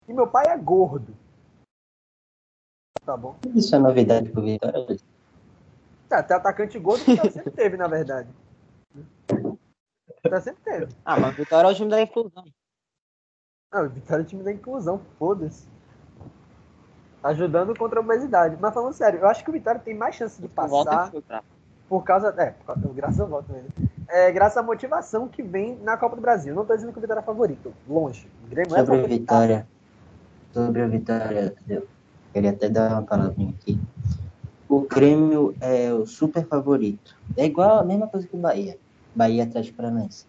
E 0.08 0.14
meu 0.14 0.28
pai 0.28 0.46
é 0.48 0.58
gordo. 0.58 1.16
Tá 3.04 3.18
bom? 3.18 3.36
Isso 3.56 3.76
é 3.76 3.80
novidade 3.80 4.30
pro 4.30 4.44
Vitória. 4.44 4.98
Tá, 6.08 6.22
tem 6.22 6.38
atacante 6.38 6.78
gordo 6.78 7.04
que 7.04 7.18
tá 7.18 7.30
sempre 7.30 7.52
teve, 7.52 7.76
na 7.76 7.88
verdade. 7.88 8.30
Tá 10.30 10.42
sempre 10.42 10.64
teve. 10.64 10.88
Ah, 11.06 11.20
mas 11.20 11.34
o 11.34 11.38
Vitória 11.38 11.68
é 11.68 11.72
o 11.72 11.76
time 11.76 11.90
da 11.90 12.02
inclusão. 12.02 12.44
Ah, 13.72 13.82
o 13.82 13.90
Vitória 13.90 14.22
é 14.22 14.26
o 14.26 14.28
time 14.28 14.44
da 14.44 14.52
inclusão, 14.52 15.02
foda-se. 15.20 15.68
Ajudando 17.24 17.76
contra 17.78 18.00
a 18.00 18.04
obesidade. 18.04 18.58
Mas 18.60 18.74
falando 18.74 18.94
sério, 18.94 19.20
eu 19.20 19.28
acho 19.28 19.44
que 19.44 19.50
o 19.50 19.54
Vitória 19.54 19.80
tem 19.80 19.96
mais 19.96 20.16
chance 20.16 20.40
de 20.42 20.48
passar 20.48 21.10
filtrar. 21.12 21.44
por 21.90 22.04
causa. 22.04 22.30
É, 22.38 22.52
por 22.52 22.66
causa- 22.66 22.94
graças 22.94 23.20
a 23.20 23.26
volta 23.26 23.52
mesmo. 23.54 23.70
É, 24.08 24.32
graças 24.32 24.58
à 24.58 24.64
motivação 24.64 25.28
que 25.28 25.42
vem 25.42 25.76
na 25.82 25.98
Copa 25.98 26.16
do 26.16 26.22
Brasil. 26.22 26.54
Não 26.54 26.66
tô 26.66 26.76
dizendo 26.76 26.92
que 26.92 27.00
o 27.00 27.02
Vitória 27.02 27.22
é 27.22 27.24
favorito. 27.24 27.74
Longe. 27.88 28.30
O 28.46 28.50
Grêmio 28.50 28.76
é 28.76 28.80
Sobre 28.80 28.96
o 28.96 29.02
favorito. 29.02 29.20
Vitória. 29.20 29.68
Sobre 30.54 30.82
o 30.84 30.90
Vitória, 30.90 31.56
eu 31.68 31.88
queria 32.32 32.52
até 32.52 32.70
dar 32.70 32.92
uma 32.92 33.02
palavrinha 33.04 33.50
aqui. 33.60 33.80
O 34.70 34.82
Grêmio 34.82 35.56
é 35.60 35.92
o 35.94 36.06
super 36.06 36.46
favorito. 36.48 37.16
É 37.36 37.46
igual 37.46 37.80
a 37.80 37.84
mesma 37.84 38.08
coisa 38.08 38.28
que 38.28 38.36
o 38.36 38.40
Bahia. 38.40 38.78
Bahia 39.16 39.44
Atlético 39.44 39.78
Paranaense. 39.78 40.26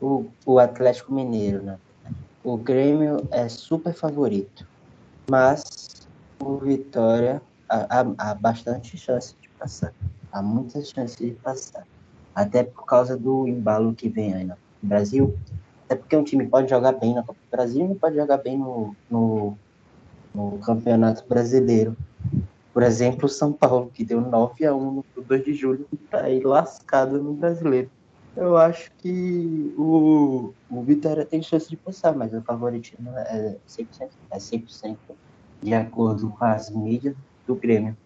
O, 0.00 0.26
o 0.44 0.58
Atlético 0.58 1.12
Mineiro, 1.12 1.62
né? 1.62 1.78
O 2.42 2.56
Grêmio 2.56 3.26
é 3.30 3.48
super 3.48 3.94
favorito. 3.94 4.66
Mas 5.30 6.06
o 6.40 6.56
Vitória 6.58 7.42
há, 7.68 8.04
há- 8.18 8.34
bastante 8.34 8.96
chance 8.96 9.34
de 9.40 9.48
passar. 9.50 9.92
Há 10.32 10.42
muitas 10.42 10.90
chances 10.90 11.16
de 11.16 11.32
passar. 11.32 11.86
Até 12.34 12.62
por 12.62 12.86
causa 12.86 13.16
do 13.16 13.46
embalo 13.48 13.94
que 13.94 14.08
vem 14.08 14.34
aí 14.34 14.44
no 14.44 14.56
Brasil. 14.82 15.36
Até 15.84 15.96
porque 15.96 16.16
um 16.16 16.24
time 16.24 16.46
pode 16.46 16.70
jogar 16.70 16.92
bem 16.92 17.14
na 17.14 17.22
Copa 17.22 17.38
do 17.40 17.50
Brasil 17.50 17.90
e 17.90 17.94
pode 17.94 18.16
jogar 18.16 18.38
bem 18.38 18.58
no, 18.58 18.94
no, 19.10 19.58
no 20.34 20.58
Campeonato 20.58 21.26
Brasileiro. 21.28 21.96
Por 22.72 22.82
exemplo, 22.82 23.26
o 23.26 23.28
São 23.28 23.52
Paulo, 23.52 23.90
que 23.92 24.04
deu 24.04 24.20
9 24.20 24.64
a 24.64 24.74
1 24.74 24.92
no 24.92 25.04
2 25.24 25.44
de 25.44 25.52
julho, 25.52 25.88
tá 26.10 26.22
aí 26.22 26.40
lascado 26.40 27.20
no 27.20 27.32
brasileiro. 27.32 27.90
Eu 28.38 28.56
acho 28.56 28.92
que 28.98 29.74
o, 29.76 30.54
o 30.70 30.82
Vitória 30.84 31.26
tem 31.26 31.42
chance 31.42 31.68
de 31.68 31.76
passar, 31.76 32.14
mas 32.14 32.32
o 32.32 32.40
favoritismo 32.40 33.10
é 33.16 33.56
100%, 33.68 34.10
é 34.30 34.38
100% 34.38 34.96
de 35.60 35.74
acordo 35.74 36.30
com 36.30 36.44
as 36.44 36.70
mídias 36.70 37.16
do 37.44 37.56
Grêmio. 37.56 37.96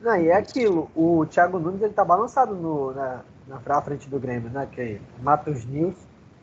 Não, 0.00 0.16
e 0.16 0.26
é 0.26 0.34
aquilo, 0.34 0.90
o 0.92 1.24
Thiago 1.26 1.60
Nunes 1.60 1.80
ele 1.82 1.92
tá 1.92 2.04
balançado 2.04 2.52
no, 2.56 2.92
na, 2.92 3.22
na 3.46 3.80
frente 3.80 4.10
do 4.10 4.18
Grêmio, 4.18 4.50
né? 4.50 4.66
Que 4.66 4.80
é 4.80 5.00
Matos 5.22 5.64
News, 5.64 5.94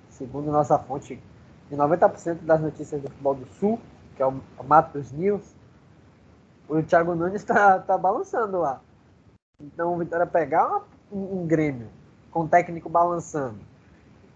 segundo 0.10 0.50
nossa 0.50 0.80
fonte, 0.80 1.22
de 1.70 1.76
90% 1.76 2.36
das 2.44 2.62
notícias 2.62 3.02
do 3.02 3.10
futebol 3.10 3.36
do 3.36 3.46
Sul, 3.60 3.78
que 4.16 4.24
é 4.24 4.26
o 4.26 4.42
Matos 4.66 5.12
News, 5.12 5.54
o 6.70 6.82
Thiago 6.82 7.14
Nunes 7.14 7.44
tá, 7.44 7.78
tá 7.78 7.98
balançando 7.98 8.60
lá. 8.60 8.80
Então 9.60 9.94
o 9.94 9.98
Vitória 9.98 10.26
pegar 10.26 10.82
um, 11.12 11.42
um 11.42 11.46
Grêmio 11.46 11.90
com 12.32 12.42
o 12.42 12.48
técnico 12.48 12.90
balançando 12.90 13.60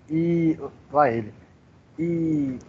e. 0.09 0.59
Vai 0.89 1.17
ele. 1.17 1.33
E. 1.97 2.59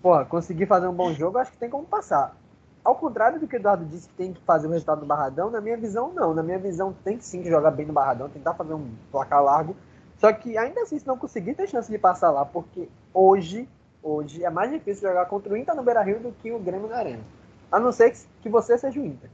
Porra, 0.00 0.24
conseguir 0.24 0.66
fazer 0.66 0.88
um 0.88 0.94
bom 0.94 1.12
jogo, 1.12 1.38
acho 1.38 1.52
que 1.52 1.58
tem 1.58 1.70
como 1.70 1.84
passar. 1.84 2.36
Ao 2.84 2.96
contrário 2.96 3.38
do 3.38 3.46
que 3.46 3.54
o 3.54 3.58
Eduardo 3.58 3.84
disse 3.84 4.08
que 4.08 4.14
tem 4.14 4.32
que 4.32 4.40
fazer 4.40 4.66
o 4.66 4.70
resultado 4.70 5.02
no 5.02 5.06
Barradão, 5.06 5.50
na 5.50 5.60
minha 5.60 5.76
visão, 5.76 6.12
não. 6.12 6.34
Na 6.34 6.42
minha 6.42 6.58
visão, 6.58 6.92
tem 7.04 7.16
que 7.16 7.24
sim 7.24 7.44
jogar 7.44 7.70
bem 7.70 7.86
no 7.86 7.92
Barradão, 7.92 8.28
tentar 8.28 8.54
fazer 8.54 8.74
um 8.74 8.90
placar 9.12 9.42
largo. 9.42 9.76
Só 10.18 10.32
que 10.32 10.58
ainda 10.58 10.80
assim, 10.80 10.98
se 10.98 11.06
não 11.06 11.16
conseguir, 11.16 11.54
tem 11.54 11.66
chance 11.66 11.90
de 11.90 11.98
passar 11.98 12.30
lá, 12.30 12.44
porque 12.44 12.88
hoje, 13.14 13.68
hoje 14.02 14.44
é 14.44 14.50
mais 14.50 14.72
difícil 14.72 15.08
jogar 15.08 15.26
contra 15.26 15.52
o 15.52 15.56
Inter 15.56 15.74
no 15.76 15.84
Beira 15.84 16.02
Rio 16.02 16.18
do 16.18 16.32
que 16.32 16.50
o 16.50 16.58
Grêmio 16.58 16.88
na 16.88 16.96
Arena. 16.96 17.22
A 17.70 17.78
não 17.78 17.92
ser 17.92 18.12
que 18.40 18.48
você 18.48 18.76
seja 18.76 19.00
o 19.00 19.04
Inter. 19.04 19.30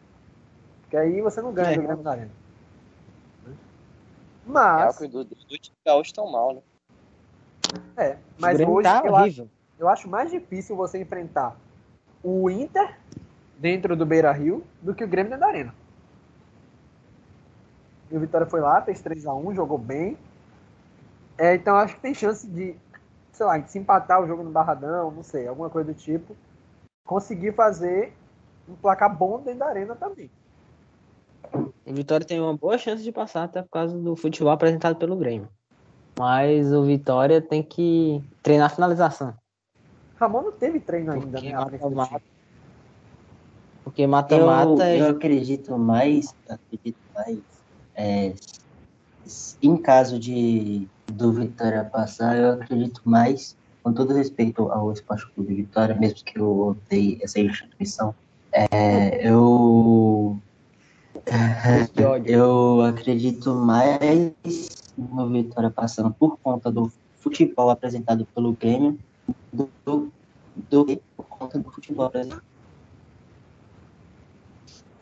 Porque 0.83 0.97
aí 0.99 1.23
você 1.23 1.41
não 1.41 1.53
ganha 1.53 1.73
é. 1.73 1.77
do 1.77 1.83
Grêmio 1.83 2.05
na 2.05 2.11
Arena. 2.11 2.31
Mas. 4.49 5.01
É, 5.01 5.05
o 5.05 5.09
do, 5.09 5.25
do 5.25 5.59
time 5.59 5.77
gaúcho 5.85 6.15
tão 6.15 6.31
mal, 6.31 6.55
né? 6.55 6.61
É, 7.97 8.17
mas 8.39 8.59
hoje 8.59 8.89
tá 8.89 9.03
eu, 9.05 9.15
acho, 9.15 9.51
eu 9.79 9.89
acho 9.89 10.09
mais 10.09 10.31
difícil 10.31 10.75
você 10.75 10.99
enfrentar 10.99 11.55
o 12.23 12.49
Inter 12.49 12.97
dentro 13.59 13.95
do 13.95 14.07
Beira 14.07 14.33
Rio 14.33 14.65
do 14.81 14.95
que 14.95 15.05
o 15.05 15.09
Grêmio 15.09 15.31
dentro 15.31 15.45
da 15.45 15.53
Arena. 15.53 15.75
E 18.11 18.17
o 18.17 18.21
Vitória 18.21 18.47
foi 18.47 18.61
lá, 18.61 18.81
fez 18.81 19.03
3x1, 19.03 19.55
jogou 19.55 19.77
bem. 19.77 20.17
É, 21.37 21.55
então 21.55 21.77
acho 21.77 21.97
que 21.97 22.01
tem 22.01 22.15
chance 22.15 22.47
de, 22.47 22.75
sei 23.33 23.45
lá, 23.45 23.59
de 23.59 23.71
se 23.71 23.79
empatar 23.79 24.23
o 24.23 24.27
jogo 24.27 24.43
no 24.43 24.51
Barradão, 24.51 25.11
não 25.11 25.23
sei, 25.23 25.47
alguma 25.47 25.69
coisa 25.69 25.93
do 25.93 25.99
tipo. 25.99 26.35
Conseguir 27.05 27.53
fazer 27.53 28.15
um 28.67 28.75
placar 28.75 29.15
bom 29.15 29.41
dentro 29.41 29.61
da 29.61 29.67
arena 29.67 29.95
também. 29.95 30.31
O 31.89 31.95
Vitória 31.95 32.27
tem 32.27 32.39
uma 32.39 32.55
boa 32.55 32.77
chance 32.77 33.03
de 33.03 33.11
passar, 33.11 33.45
até 33.45 33.63
por 33.63 33.71
causa 33.71 33.97
do 33.97 34.15
futebol 34.15 34.53
apresentado 34.53 34.97
pelo 34.97 35.17
Grêmio. 35.17 35.49
Mas 36.19 36.71
o 36.71 36.85
Vitória 36.85 37.41
tem 37.41 37.63
que 37.63 38.23
treinar 38.43 38.67
a 38.67 38.75
finalização. 38.75 39.35
Ramon 40.21 40.43
não 40.43 40.53
teve 40.53 40.81
treino 40.81 41.13
ainda, 41.13 41.39
porque 41.39 41.49
né? 41.51 41.57
Mata-mata. 41.57 42.23
Porque 43.85 44.07
mata-mata 44.07 44.85
é. 44.85 45.01
Eu 45.01 45.11
acredito 45.11 45.79
mais, 45.79 46.35
acredito 46.49 46.99
mais. 47.15 47.39
É, 47.95 48.35
em 49.63 49.77
caso 49.77 50.19
de 50.19 50.87
do 51.07 51.33
Vitória 51.33 51.85
passar, 51.85 52.37
eu 52.37 52.53
acredito 52.53 53.01
mais, 53.05 53.57
com 53.83 53.95
todo 53.95 54.13
respeito 54.13 54.71
ao 54.71 54.93
Esporte 54.93 55.27
Clube 55.31 55.55
Vitória, 55.55 55.95
mesmo 55.95 56.23
que 56.23 56.39
eu 56.39 56.59
odeie 56.59 57.19
essa 57.23 57.41
instituição, 57.41 58.15
é, 58.53 59.27
eu 59.27 60.39
eu 62.27 62.83
acredito 62.83 63.55
mais 63.55 64.33
no 64.97 65.29
Vitória 65.31 65.71
passando 65.71 66.13
por 66.13 66.39
conta 66.39 66.71
do 66.71 66.91
futebol 67.17 67.71
apresentado 67.71 68.27
pelo 68.35 68.53
Grêmio 68.53 68.99
do, 69.53 69.69
do, 69.85 70.13
do 70.71 71.01
por 71.17 71.27
conta 71.27 71.59
do 71.59 71.71
futebol 71.71 72.07
apresentado. 72.07 72.43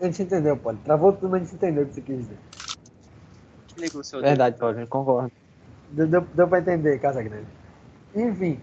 A 0.01 0.05
gente 0.05 0.23
entendeu, 0.23 0.57
Paulo. 0.57 0.79
Travou 0.85 1.13
tudo, 1.13 1.31
mas 1.31 1.43
a 1.43 1.45
gente 1.45 1.55
entendeu 1.55 1.85
o 1.85 1.87
que 1.87 1.95
você 1.95 2.01
quis 2.03 2.19
dizer. 2.19 2.39
Verdade, 4.21 4.59
Paulo, 4.59 4.87
concordo. 4.87 5.33
Deu, 5.91 6.07
deu, 6.07 6.21
deu 6.35 6.49
pra 6.49 6.59
entender, 6.59 6.99
Casa 6.99 7.23
Grande. 7.23 7.47
Enfim. 8.15 8.61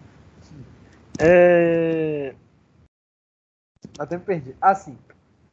É... 1.20 2.36
Até 3.98 4.18
me 4.18 4.24
perdi. 4.24 4.56
Ah, 4.62 4.76
sim. 4.76 4.98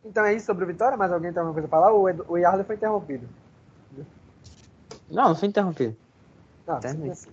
Então 0.05 0.25
é 0.25 0.35
isso 0.35 0.47
sobre 0.47 0.65
o 0.65 0.67
Vitória? 0.67 0.97
Mais 0.97 1.13
alguém 1.13 1.33
tem 1.33 1.41
alguma 1.41 1.55
coisa 1.55 1.69
pra 1.69 1.79
falar? 1.79 1.93
O, 1.93 2.33
o 2.33 2.39
Yarley 2.39 2.65
foi 2.65 2.77
interrompido. 2.77 3.29
Não, 5.11 5.29
não 5.29 5.35
foi 5.35 5.49
interrompido. 5.49 5.97
Não, 6.67 6.77
assim. 6.77 7.31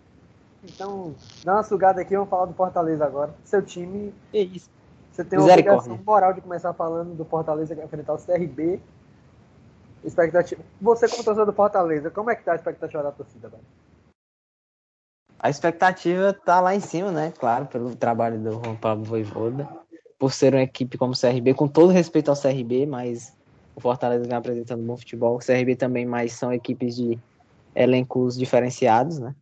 Então, 0.63 1.15
dá 1.43 1.53
uma 1.53 1.63
sugada 1.63 2.01
aqui, 2.01 2.15
vamos 2.15 2.29
falar 2.29 2.45
do 2.45 2.53
Fortaleza 2.53 3.05
agora. 3.05 3.33
Seu 3.45 3.61
time. 3.61 4.13
Que 4.31 4.39
isso. 4.39 4.69
Você 5.11 5.23
tem 5.23 5.39
uma 5.39 5.47
obrigação 5.47 5.97
moral 6.05 6.33
de 6.33 6.41
começar 6.41 6.73
falando 6.73 7.15
do 7.15 7.23
Fortaleza 7.25 7.73
que 7.73 7.75
vai 7.75 7.85
enfrentar 7.85 8.13
o 8.13 8.17
CRB. 8.17 8.81
Expectativa. 10.03 10.61
Você, 10.81 11.07
como 11.07 11.23
torcedor 11.23 11.45
do 11.45 11.53
Fortaleza, 11.53 12.11
como 12.11 12.29
é 12.29 12.35
que 12.35 12.43
tá 12.43 12.53
a 12.53 12.55
expectativa 12.55 13.01
da 13.01 13.11
torcida, 13.11 13.49
velho? 13.49 13.63
A 15.39 15.49
expectativa 15.49 16.33
tá 16.33 16.59
lá 16.59 16.75
em 16.75 16.79
cima, 16.79 17.11
né? 17.11 17.31
Claro, 17.37 17.67
pelo 17.67 17.95
trabalho 17.95 18.39
do 18.39 18.51
Juan 18.51 18.75
Pablo 18.75 19.05
Voivoda 19.05 19.67
por 20.17 20.31
ser 20.31 20.53
uma 20.53 20.63
equipe 20.63 20.97
como 20.97 21.13
o 21.13 21.19
CRB, 21.19 21.53
com 21.53 21.67
todo 21.67 21.91
respeito 21.91 22.29
ao 22.29 22.35
CRB, 22.35 22.85
mas 22.85 23.35
o 23.75 23.81
Fortaleza 23.81 24.25
vem 24.25 24.35
apresentando 24.35 24.83
bom 24.83 24.97
futebol. 24.97 25.35
O 25.35 25.39
CRB 25.39 25.75
também, 25.75 26.05
mas 26.05 26.33
são 26.33 26.51
equipes 26.51 26.95
de 26.95 27.19
elencos 27.75 28.35
diferenciados, 28.35 29.19
né? 29.19 29.35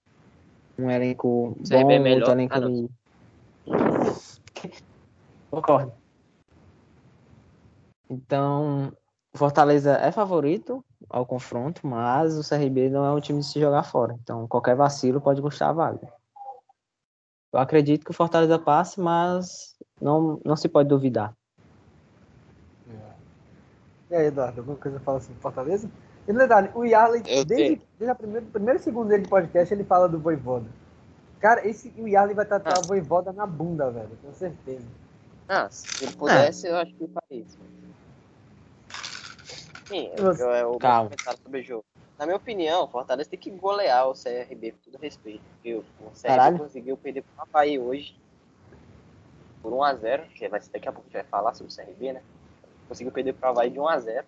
Um 0.77 0.91
elenco 0.91 1.55
CRB 1.63 1.84
bom, 1.84 1.91
é 1.91 2.00
melhor, 2.00 2.17
outro 2.17 2.34
elenco 2.34 2.60
de... 2.60 2.89
Concordo. 5.50 5.94
Então, 8.10 8.91
o 9.34 9.38
Fortaleza 9.38 9.94
é 9.94 10.12
favorito 10.12 10.84
ao 11.10 11.25
confronto, 11.25 11.88
mas 11.88 12.38
o 12.38 12.48
CRB 12.48 12.89
não 12.89 13.05
é 13.05 13.12
um 13.12 13.22
time 13.22 13.39
de 13.39 13.46
se 13.46 13.60
jogar 13.60 13.84
fora. 13.84 14.17
Então, 14.22 14.48
qualquer 14.48 14.75
vacilo 14.75 15.22
pode 15.22 15.41
custar 15.41 15.70
a 15.70 15.74
vaga. 15.74 16.13
Eu 17.55 17.62
acredito 17.62 18.03
que 18.03 18.12
o 18.12 18.13
Fortaleza 18.13 18.59
passe, 18.59 19.00
mas 19.00 19.77
não, 20.01 20.41
não 20.43 20.57
se 20.57 20.67
pode 20.67 20.89
duvidar. 20.89 21.33
E 24.12 24.13
aí, 24.13 24.25
Eduardo, 24.25 24.59
alguma 24.59 24.77
coisa 24.77 25.00
fala 25.00 25.21
sobre 25.21 25.39
Fortaleza? 25.39 25.89
E 26.27 26.33
no 26.33 26.39
detalhe, 26.39 26.69
o 26.75 26.83
Yarley, 26.83 27.21
desde, 27.21 27.81
desde 27.97 28.09
a 28.09 28.15
primeira, 28.15 28.45
primeiro 28.51 28.79
segundo 28.79 29.07
dele 29.07 29.24
de 29.24 29.29
podcast, 29.29 29.74
ele 29.74 29.85
fala 29.85 30.09
do 30.09 30.19
Voivoda. 30.19 30.65
Cara, 31.39 31.65
esse, 31.65 31.93
o 31.97 32.05
Yarley 32.05 32.35
vai 32.35 32.45
tratar 32.45 32.74
ah. 32.77 32.81
o 32.83 32.88
Voivoda 32.88 33.31
na 33.31 33.45
bunda, 33.45 33.89
velho, 33.89 34.17
com 34.21 34.33
certeza. 34.33 34.85
Ah, 35.47 35.69
se 35.69 36.03
ele 36.03 36.15
pudesse, 36.17 36.67
ah. 36.67 36.71
eu 36.71 36.75
acho 36.75 36.93
que 36.93 37.07
faria 37.07 37.41
isso. 37.41 37.57
Sim, 39.85 40.12
eu, 40.17 40.33
eu, 40.33 40.51
eu, 40.51 40.77
Calma. 40.77 41.12
sobre 41.41 41.62
o 41.62 41.63
jogo. 41.63 41.85
Na 42.17 42.25
minha 42.25 42.38
opinião, 42.38 42.84
o 42.84 42.88
Fortaleza 42.88 43.29
tem 43.29 43.39
que 43.39 43.51
golear 43.51 44.07
o 44.07 44.13
CRB 44.13 44.72
com 44.72 44.91
todo 44.91 45.01
respeito. 45.01 45.41
Porque 45.53 45.75
o 45.75 45.81
CRB 45.81 46.22
Caralho. 46.24 46.57
conseguiu 46.57 46.98
perder 46.98 47.24
pro 47.24 47.43
Havaí 47.43 47.77
hoje 47.77 48.17
por 49.62 49.74
1x0, 49.74 50.27
que 50.29 50.48
vai, 50.48 50.62
daqui 50.72 50.88
a 50.88 50.91
pouco 50.91 51.07
a 51.10 51.12
gente 51.12 51.13
vai 51.13 51.24
falar 51.24 51.53
sobre 51.53 51.74
o 51.74 51.75
CRB, 51.75 52.13
né? 52.13 52.22
Conseguiu 52.88 53.12
perder 53.12 53.34
pro 53.34 53.50
Havaí 53.50 53.69
de 53.69 53.79
1x0. 53.79 54.24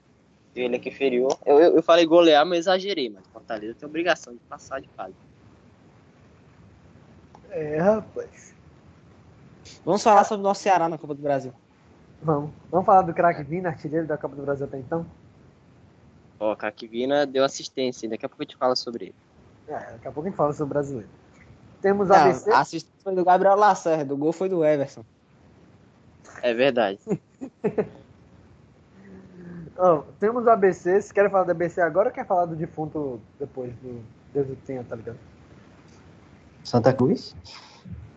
Ele 0.55 0.75
aqui 0.75 0.89
feriou. 0.89 1.29
Eu, 1.45 1.59
eu, 1.59 1.75
eu, 1.75 1.83
falei 1.83 2.05
golear, 2.05 2.43
mas 2.43 2.59
exagerei, 2.59 3.09
mas 3.09 3.23
o 3.27 3.29
Fortaleza 3.29 3.75
tem 3.75 3.87
obrigação 3.87 4.33
de 4.33 4.39
passar 4.39 4.81
de 4.81 4.87
fase. 4.89 5.13
É, 7.51 7.77
rapaz. 7.77 8.55
Vamos 9.85 10.01
falar 10.01 10.23
sobre 10.23 10.41
o 10.41 10.43
nosso 10.43 10.63
Ceará 10.63 10.89
na 10.89 10.97
Copa 10.97 11.13
do 11.13 11.21
Brasil. 11.21 11.53
Vamos. 12.21 12.51
Vamos 12.71 12.85
falar 12.85 13.03
do 13.03 13.13
craque 13.13 13.43
Vina, 13.43 13.69
artilheiro 13.69 14.07
da 14.07 14.17
Copa 14.17 14.35
do 14.35 14.41
Brasil 14.41 14.65
até 14.65 14.79
então? 14.79 15.05
Ó, 16.39 16.53
o 16.53 16.55
craque 16.55 16.87
Vina 16.87 17.25
deu 17.25 17.43
assistência, 17.43 18.07
daqui 18.09 18.25
a 18.25 18.29
pouco 18.29 18.43
a 18.43 18.45
gente 18.45 18.57
fala 18.57 18.75
sobre 18.75 19.05
ele. 19.05 19.15
É, 19.67 19.73
daqui 19.73 20.07
a 20.07 20.11
pouco 20.11 20.21
a 20.21 20.29
gente 20.29 20.37
fala 20.37 20.53
sobre 20.53 20.71
o 20.71 20.73
brasileiro. 20.73 21.09
Temos 21.81 22.09
Não, 22.09 22.15
ABC. 22.15 22.51
A 22.51 22.59
assistência 22.59 23.01
foi 23.03 23.15
do 23.15 23.25
Gabriel 23.25 23.55
Lacerda, 23.55 24.13
o 24.13 24.17
gol 24.17 24.31
foi 24.31 24.49
do 24.49 24.63
Everson. 24.63 25.03
É 26.41 26.53
verdade. 26.53 26.99
oh, 29.77 30.03
temos 30.19 30.45
o 30.45 30.49
ABC. 30.49 30.91
Vocês 30.91 31.11
querem 31.11 31.29
falar 31.31 31.45
do 31.45 31.51
ABC 31.51 31.81
agora 31.81 32.09
ou 32.09 32.13
quer 32.13 32.25
falar 32.25 32.45
do 32.45 32.55
defunto 32.55 33.19
depois 33.39 33.73
do 33.77 34.03
Deus 34.33 34.47
do 34.47 34.55
tenha, 34.55 34.83
tá 34.83 34.95
ligado? 34.95 35.17
Santa 36.63 36.93
Cruz? 36.93 37.35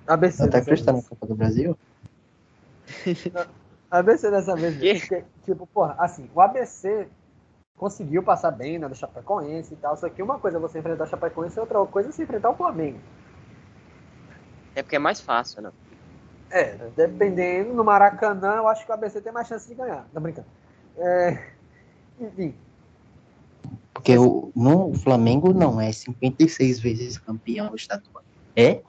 ABC. 0.06 0.38
Santa 0.38 0.62
Cruz 0.62 0.82
tá 0.82 0.92
na 0.92 1.02
Copa 1.02 1.26
do 1.26 1.34
Brasil? 1.34 1.78
ABC 3.90 4.30
dessa 4.30 4.54
vez. 4.54 5.00
Porque, 5.00 5.24
tipo, 5.44 5.66
porra, 5.66 5.96
assim, 5.98 6.28
o 6.34 6.40
ABC 6.40 7.08
conseguiu 7.80 8.22
passar 8.22 8.50
bem 8.50 8.78
né, 8.78 8.86
do 8.86 8.94
Chapecoense 8.94 9.72
e 9.72 9.76
tal. 9.78 9.96
Só 9.96 10.06
que 10.10 10.22
uma 10.22 10.38
coisa 10.38 10.58
é 10.58 10.60
você 10.60 10.78
enfrentar 10.78 11.04
o 11.04 11.06
Chapecoense 11.06 11.56
e 11.56 11.60
outra 11.60 11.82
coisa 11.86 12.10
é 12.10 12.12
você 12.12 12.22
enfrentar 12.22 12.50
o 12.50 12.54
Flamengo. 12.54 13.00
É 14.74 14.82
porque 14.82 14.96
é 14.96 14.98
mais 14.98 15.18
fácil, 15.18 15.62
né? 15.62 15.72
É, 16.50 16.76
dependendo, 16.94 17.72
no 17.72 17.82
Maracanã, 17.82 18.56
eu 18.56 18.68
acho 18.68 18.84
que 18.84 18.90
o 18.90 18.94
ABC 18.94 19.22
tem 19.22 19.32
mais 19.32 19.48
chance 19.48 19.66
de 19.66 19.74
ganhar. 19.74 20.06
Tá 20.12 20.20
brincando. 20.20 20.46
É, 20.98 21.52
enfim, 22.20 22.54
Porque 23.94 24.18
o, 24.18 24.52
no 24.54 24.92
Flamengo 24.92 25.54
não 25.54 25.80
é 25.80 25.90
56 25.90 26.80
vezes 26.80 27.16
campeão 27.16 27.74
estadual. 27.74 28.22
É? 28.54 28.68
é, 28.72 28.82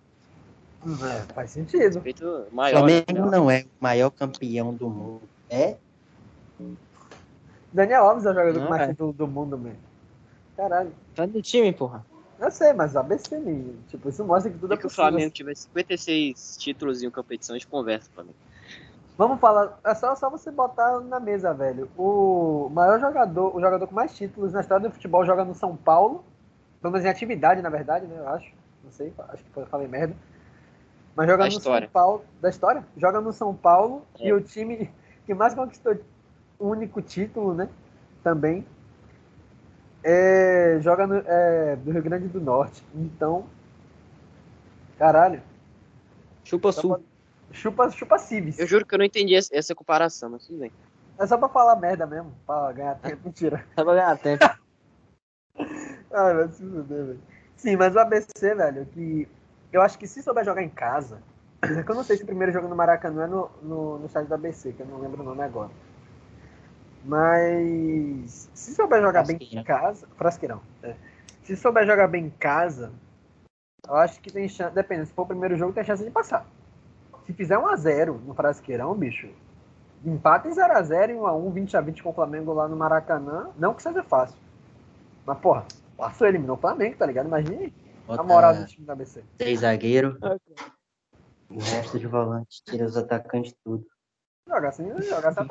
faz 1.33 1.51
sentido. 1.51 1.99
O 1.99 2.53
maior. 2.53 2.85
né? 2.85 3.03
Flamengo 3.03 3.31
não 3.31 3.49
é 3.49 3.61
o 3.61 3.83
maior 3.83 4.09
campeão 4.09 4.73
do 4.73 4.89
mundo. 4.89 5.21
É? 5.49 5.77
Daniel 7.71 8.03
Alves 8.05 8.25
é 8.25 8.31
o 8.31 8.33
jogador 8.33 8.59
Não, 8.59 8.63
com 8.65 8.69
mais 8.69 8.81
é. 8.83 8.87
título 8.89 9.13
do 9.13 9.27
mundo, 9.27 9.57
mesmo. 9.57 9.79
Caralho. 10.57 10.91
Tá 11.15 11.25
do 11.25 11.41
time, 11.41 11.71
porra. 11.73 12.05
Eu 12.39 12.49
sei, 12.51 12.73
mas 12.73 12.95
o 12.95 12.99
ABC, 12.99 13.37
nem- 13.39 13.77
tipo, 13.87 14.09
isso 14.09 14.25
mostra 14.25 14.51
que 14.51 14.57
tudo 14.57 14.73
é 14.73 14.75
Se 14.75 14.81
que 14.81 14.87
o 14.87 14.89
possível. 14.89 15.09
Flamengo 15.11 15.31
tiver 15.31 15.55
56 15.55 16.57
títulos 16.57 17.01
em 17.01 17.05
uma 17.07 17.11
competição, 17.11 17.55
a 17.55 17.59
gente 17.59 17.67
conversa, 17.67 18.09
Flamengo. 18.13 18.35
Vamos 19.17 19.39
falar, 19.39 19.79
é 19.83 19.93
só, 19.93 20.15
só 20.15 20.29
você 20.29 20.49
botar 20.49 20.99
na 21.01 21.19
mesa, 21.19 21.53
velho. 21.53 21.87
O 21.97 22.69
maior 22.73 22.99
jogador, 22.99 23.55
o 23.55 23.61
jogador 23.61 23.85
com 23.87 23.93
mais 23.93 24.15
títulos 24.15 24.51
na 24.53 24.61
história 24.61 24.87
do 24.89 24.93
futebol 24.93 25.23
joga 25.25 25.45
no 25.45 25.53
São 25.53 25.75
Paulo. 25.75 26.23
Pelo 26.81 26.91
menos 26.93 27.05
em 27.05 27.09
atividade, 27.09 27.61
na 27.61 27.69
verdade, 27.69 28.07
né? 28.07 28.15
Eu 28.17 28.27
acho. 28.29 28.51
Não 28.83 28.91
sei, 28.91 29.13
acho 29.29 29.43
que 29.43 29.65
falei 29.65 29.87
merda. 29.87 30.15
Mas 31.15 31.27
joga 31.27 31.43
Da 31.43 31.49
no 31.49 31.57
história. 31.57 31.87
São 31.87 31.91
Paulo. 31.93 32.25
Da 32.41 32.49
história? 32.49 32.83
Joga 32.97 33.21
no 33.21 33.31
São 33.31 33.53
Paulo 33.53 34.01
É. 34.19 34.29
e 34.29 34.33
o 34.33 34.41
time 34.41 34.89
que 35.27 35.33
mais 35.35 35.53
conquistou 35.53 35.93
o 35.93 35.99
único 36.67 37.01
título, 37.01 37.53
né? 37.53 37.69
Também. 38.23 38.65
É, 40.03 40.79
joga 40.81 41.05
no, 41.05 41.15
é, 41.25 41.75
do 41.75 41.91
Rio 41.91 42.01
Grande 42.03 42.27
do 42.27 42.41
Norte. 42.41 42.83
Então. 42.95 43.45
Caralho. 44.97 45.41
Chupa 46.43 46.71
sul. 46.71 46.95
pra- 46.95 47.11
Chupa, 47.53 47.89
chupa 47.91 48.17
Civis. 48.17 48.57
Eu 48.57 48.65
juro 48.65 48.85
que 48.85 48.95
eu 48.95 48.99
não 48.99 49.05
entendi 49.05 49.35
essa, 49.35 49.49
essa 49.55 49.75
comparação, 49.75 50.29
mas 50.29 50.45
tudo 50.47 50.59
bem. 50.59 50.71
É 51.19 51.27
só 51.27 51.37
pra 51.37 51.49
falar 51.49 51.75
merda 51.75 52.07
mesmo, 52.07 52.33
pra 52.47 52.71
ganhar 52.71 52.95
tempo. 52.95 53.21
Mentira. 53.25 53.65
Só 53.75 53.83
pra 53.83 53.93
ganhar 53.93 54.17
tempo. 54.17 54.45
Ai, 56.13 56.33
vai 56.33 56.47
se 56.47 56.63
fuder, 56.63 57.05
velho. 57.05 57.19
Sim, 57.57 57.75
mas 57.75 57.93
o 57.95 57.99
ABC, 57.99 58.55
velho, 58.55 58.85
que 58.87 59.27
eu 59.71 59.81
acho 59.81 59.99
que 59.99 60.07
se 60.07 60.23
souber 60.23 60.43
jogar 60.45 60.63
em 60.63 60.69
casa, 60.69 61.21
é 61.61 61.83
que 61.83 61.91
eu 61.91 61.95
não 61.95 62.03
sei 62.03 62.17
se 62.17 62.23
o 62.23 62.25
primeiro 62.25 62.51
jogo 62.51 62.67
no 62.67 62.75
Maracanã 62.75 63.25
é 63.25 63.27
no, 63.27 63.51
no, 63.61 63.99
no 63.99 64.05
estádio 64.05 64.29
do 64.29 64.35
ABC, 64.35 64.71
que 64.71 64.79
eu 64.81 64.87
não 64.87 64.99
lembro 64.99 65.21
o 65.21 65.25
nome 65.25 65.43
agora. 65.43 65.69
Mas 67.03 68.49
se 68.53 68.75
souber 68.75 69.01
jogar 69.01 69.25
bem 69.25 69.37
em 69.39 69.63
casa. 69.63 70.07
Frasqueirão. 70.15 70.61
é. 70.83 70.95
Se 71.43 71.55
souber 71.55 71.85
jogar 71.85 72.07
bem 72.07 72.25
em 72.25 72.29
casa, 72.29 72.91
eu 73.87 73.95
acho 73.95 74.21
que 74.21 74.31
tem 74.31 74.47
chance. 74.47 74.73
Depende, 74.75 75.07
se 75.07 75.13
for 75.13 75.23
o 75.23 75.27
primeiro 75.27 75.57
jogo, 75.57 75.73
tem 75.73 75.83
chance 75.83 76.03
de 76.03 76.11
passar. 76.11 76.45
Se 77.25 77.33
fizer 77.33 77.57
1x0 77.57 78.19
no 78.25 78.33
Frasqueirão, 78.33 78.93
bicho, 78.93 79.27
empate 80.05 80.47
em 80.47 80.51
0x0 80.51 81.09
e 81.09 81.13
1x1, 81.13 81.53
20x20 81.53 82.01
com 82.01 82.09
o 82.09 82.13
Flamengo 82.13 82.53
lá 82.53 82.67
no 82.67 82.75
Maracanã, 82.75 83.49
não 83.57 83.73
que 83.73 83.81
seja 83.81 84.03
fácil. 84.03 84.37
Mas, 85.25 85.37
porra, 85.39 85.65
passou, 85.97 86.27
eliminou 86.27 86.55
o 86.55 86.59
Flamengo, 86.59 86.97
tá 86.97 87.05
ligado? 87.05 87.27
Imagine 87.27 87.73
a 88.07 88.07
Bota 88.07 88.23
moral 88.23 88.55
do 88.55 88.65
time 88.65 88.85
do 88.85 88.91
ABC. 88.91 89.23
três 89.37 89.59
zagueiros, 89.59 90.17
o 91.49 91.59
resto 91.59 91.99
de 91.99 92.07
volante, 92.07 92.63
tira 92.63 92.85
os 92.85 92.97
atacantes 92.97 93.53
tudo. 93.63 93.85
Jogar 94.47 94.69
assim, 94.69 94.89
jogar 95.03 95.33
dá. 95.33 95.45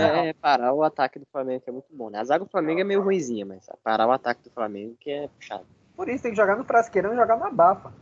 É, 0.00 0.32
parar 0.32 0.72
o 0.72 0.82
ataque 0.82 1.18
do 1.18 1.26
Flamengo, 1.30 1.60
que 1.60 1.70
é 1.70 1.72
muito 1.72 1.86
bom, 1.90 2.10
né? 2.10 2.18
A 2.18 2.24
zaga 2.24 2.44
do 2.44 2.50
Flamengo 2.50 2.80
é 2.80 2.84
meio 2.84 3.02
ruimzinha, 3.02 3.46
mas 3.46 3.68
parar 3.84 4.08
o 4.08 4.12
ataque 4.12 4.42
do 4.42 4.50
Flamengo 4.50 4.96
que 4.98 5.10
é 5.10 5.28
puxado. 5.28 5.66
Por 5.94 6.08
isso 6.08 6.22
tem 6.22 6.32
que 6.32 6.36
jogar 6.36 6.56
no 6.56 6.64
frasqueirão 6.64 7.12
e 7.12 7.16
jogar 7.16 7.36
na 7.36 7.50
bafa. 7.50 7.92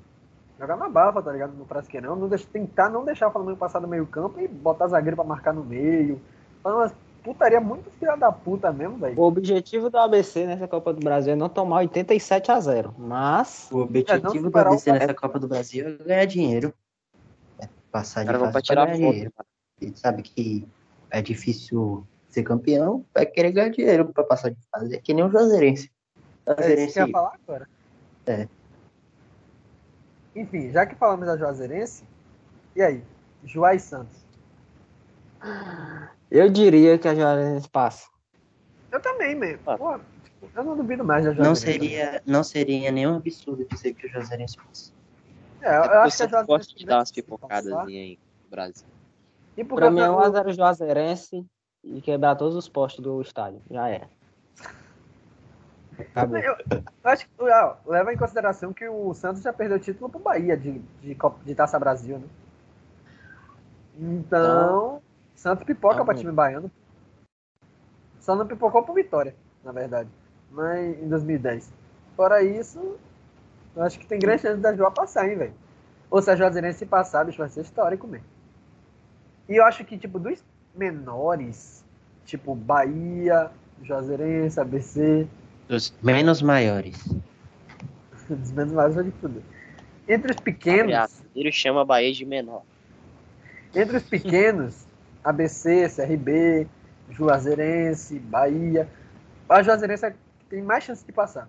Jogar 0.59 0.77
na 0.77 0.89
bafa, 0.89 1.23
tá 1.23 1.33
ligado? 1.33 1.53
No 1.53 1.65
frasqueirão. 1.67 2.17
Não 2.17 2.29
deixa, 2.29 2.47
tentar 2.51 2.89
não 2.89 3.05
deixar 3.05 3.29
o 3.29 3.31
Flamengo 3.31 3.57
passar 3.57 3.81
do 3.81 3.89
meio 3.89 4.07
campo 4.07 4.41
e 4.41 4.49
botar 4.49 4.89
zagueiro 4.89 5.17
pra 5.17 5.25
marcar 5.25 5.53
no 5.53 5.65
meio. 5.65 6.21
Fazer 6.63 6.77
umas 6.77 6.95
putaria 7.23 7.61
muito 7.61 7.91
filha 7.91 8.17
da 8.17 8.33
puta 8.33 8.73
mesmo, 8.73 8.99
velho. 8.99 9.19
O 9.19 9.25
objetivo 9.25 9.91
do 9.91 9.99
ABC 9.99 10.47
nessa 10.47 10.67
Copa 10.67 10.93
do 10.93 11.01
Brasil 11.01 11.33
é 11.33 11.37
não 11.37 11.49
tomar 11.49 11.79
87 11.79 12.51
a 12.51 12.61
0. 12.61 12.95
Mas 12.97 13.69
O 13.71 13.81
É, 13.81 13.83
objetivo 13.83 14.23
não 14.23 14.51
do 14.51 14.57
o 14.57 14.59
ABC 14.59 14.93
nessa 14.93 15.15
Copa 15.15 15.39
do 15.39 15.49
Brasil 15.49 15.89
é 15.89 16.05
ganhar 16.05 16.25
dinheiro. 16.25 16.73
É 17.61 17.69
passar 17.91 18.25
de 18.25 18.33
fase 18.33 18.53
pra 18.53 18.63
tirar 18.63 18.87
ganhar 18.87 19.13
foto. 19.13 19.49
Ele 19.81 19.97
sabe 19.97 20.23
que 20.23 20.67
é 21.11 21.23
difícil 21.23 22.07
ser 22.29 22.43
campeão, 22.43 23.05
vai 23.15 23.25
querer 23.27 23.53
ganhar 23.53 23.71
dinheiro 23.71 24.13
pra 24.13 24.25
passar 24.25 24.51
de 24.51 24.59
fase. 24.71 24.95
É 24.95 25.01
que 25.01 25.15
nem 25.15 25.25
o 25.25 25.31
Juazeirense. 25.31 25.91
É 26.47 26.51
isso 26.51 26.57
que 26.57 26.63
Juazeirense 26.63 26.99
eu 26.99 27.07
ia 27.07 27.13
falar 27.13 27.35
agora. 27.43 27.69
É. 28.27 28.49
Enfim, 30.37 30.71
já 30.71 30.87
que 30.87 30.95
falamos 30.95 31.27
da 31.27 31.37
Juazeirense, 31.37 32.05
e 32.77 32.83
aí? 32.83 33.03
Juá 33.45 33.79
Santos. 33.79 34.17
eu 36.31 36.51
diria 36.51 36.99
que 36.99 37.09
a 37.09 37.15
Juazeirense 37.15 37.69
passa. 37.69 38.09
Eu 38.91 39.01
também, 39.01 39.35
mesmo. 39.35 39.61
Ah. 39.67 39.77
Pô, 39.77 39.99
eu 40.55 40.65
não 40.65 40.77
duvido 40.77 41.05
mais 41.05 41.25
da 41.25 41.33
não 41.33 41.55
Juazeirense. 41.55 41.89
seria, 41.89 42.23
não 42.27 42.45
seria 42.45 42.91
nenhum 42.91 43.17
absurdo 43.17 43.65
dizer 43.65 43.95
que 43.95 44.07
o 44.07 44.11
Juazeirense 44.11 44.57
passa. 44.57 44.93
É, 45.63 45.77
eu, 45.77 45.83
eu 45.83 45.91
Eu 45.91 46.01
acho 46.03 46.17
que 46.17 46.23
a 46.23 46.27
Juazeirense 46.29 46.47
gosto 46.47 46.77
de 46.77 46.87
dar 46.87 46.99
umas 46.99 47.11
que 47.11 47.23
pipocadas 47.23 47.73
aí 47.73 48.19
no 48.45 48.51
Brasil. 48.51 48.87
E 49.59 49.65
por 49.65 49.75
Pra 49.75 49.91
mim 49.91 49.99
é 49.99 50.07
causa 50.07 50.45
1x0 50.45 50.53
Juazeirense 50.53 51.45
e 51.83 52.01
quebrar 52.01 52.37
todos 52.37 52.55
os 52.55 52.69
postes 52.69 53.03
do 53.03 53.21
estádio. 53.21 53.61
Já 53.69 53.89
era. 53.89 54.09
Acabou. 55.99 56.39
Eu, 56.39 56.55
eu 56.71 56.83
acho 57.03 57.27
que 57.27 57.33
ó, 57.43 57.75
leva 57.85 58.15
em 58.15 58.17
consideração 58.17 58.73
que 58.73 58.89
o 58.89 59.13
Santos 59.15 59.43
já 59.43 59.53
perdeu 59.53 59.77
o 59.77 59.81
título 59.81 60.09
pro 60.09 60.21
Bahia 60.21 60.57
de, 60.57 60.79
de, 61.03 61.17
de 61.45 61.55
Taça 61.57 61.77
Brasil, 61.77 62.21
né? 62.21 62.27
Então, 63.99 65.03
Santos 65.35 65.65
pipoca 65.65 65.97
Tá 65.97 66.05
pra 66.05 66.15
bom. 66.15 66.21
time 66.21 66.31
baiano. 66.31 66.71
Só 68.21 68.37
não 68.37 68.47
pipocou 68.47 68.85
pro 68.85 68.95
Vitória, 68.95 69.35
na 69.65 69.73
verdade. 69.73 70.09
Mas 70.53 71.03
em 71.03 71.09
2010. 71.09 71.73
Fora 72.15 72.45
isso, 72.45 72.97
eu 73.75 73.83
acho 73.83 73.99
que 73.99 74.07
tem 74.07 74.21
grande 74.21 74.43
chance 74.43 74.61
da 74.61 74.73
Joa 74.73 74.93
passar, 74.93 75.29
hein, 75.29 75.37
velho. 75.37 75.55
Ou 76.09 76.23
se 76.23 76.31
a 76.31 76.37
Juazeirense 76.37 76.87
passar, 76.87 77.25
bicho, 77.25 77.39
vai 77.39 77.49
ser 77.49 77.63
histórico 77.63 78.07
mesmo. 78.07 78.38
E 79.49 79.57
eu 79.57 79.65
acho 79.65 79.85
que, 79.85 79.97
tipo, 79.97 80.19
dos 80.19 80.45
menores, 80.75 81.85
tipo, 82.25 82.55
Bahia, 82.55 83.51
Juazeirense, 83.83 84.61
ABC, 84.61 85.27
Dos 85.69 85.95
menos 86.03 86.41
maiores. 86.41 86.97
Dos 88.29 88.53
menos 88.53 88.73
mais 88.73 88.95
vai 88.95 89.05
de 89.05 89.11
tudo. 89.13 89.43
Entre 90.09 90.33
os 90.33 90.39
pequenos. 90.39 91.23
Ele 91.37 91.53
chama 91.53 91.85
Bahia 91.85 92.13
de 92.13 92.25
menor. 92.25 92.63
entre 93.75 93.99
os 93.99 94.03
pequenos, 94.03 94.87
ABC, 95.23 95.89
CRB, 95.89 96.67
Juazeirense, 97.11 98.19
Bahia. 98.19 98.89
A 99.49 99.63
Juazeirense 99.63 100.07
é 100.07 100.11
que 100.11 100.17
tem 100.49 100.63
mais 100.63 100.85
chance 100.85 101.05
de 101.05 101.13
passar. 101.13 101.49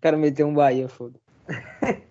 Quero 0.00 0.16
meter 0.18 0.44
um 0.44 0.54
Bahia, 0.54 0.88
foda. 0.88 1.18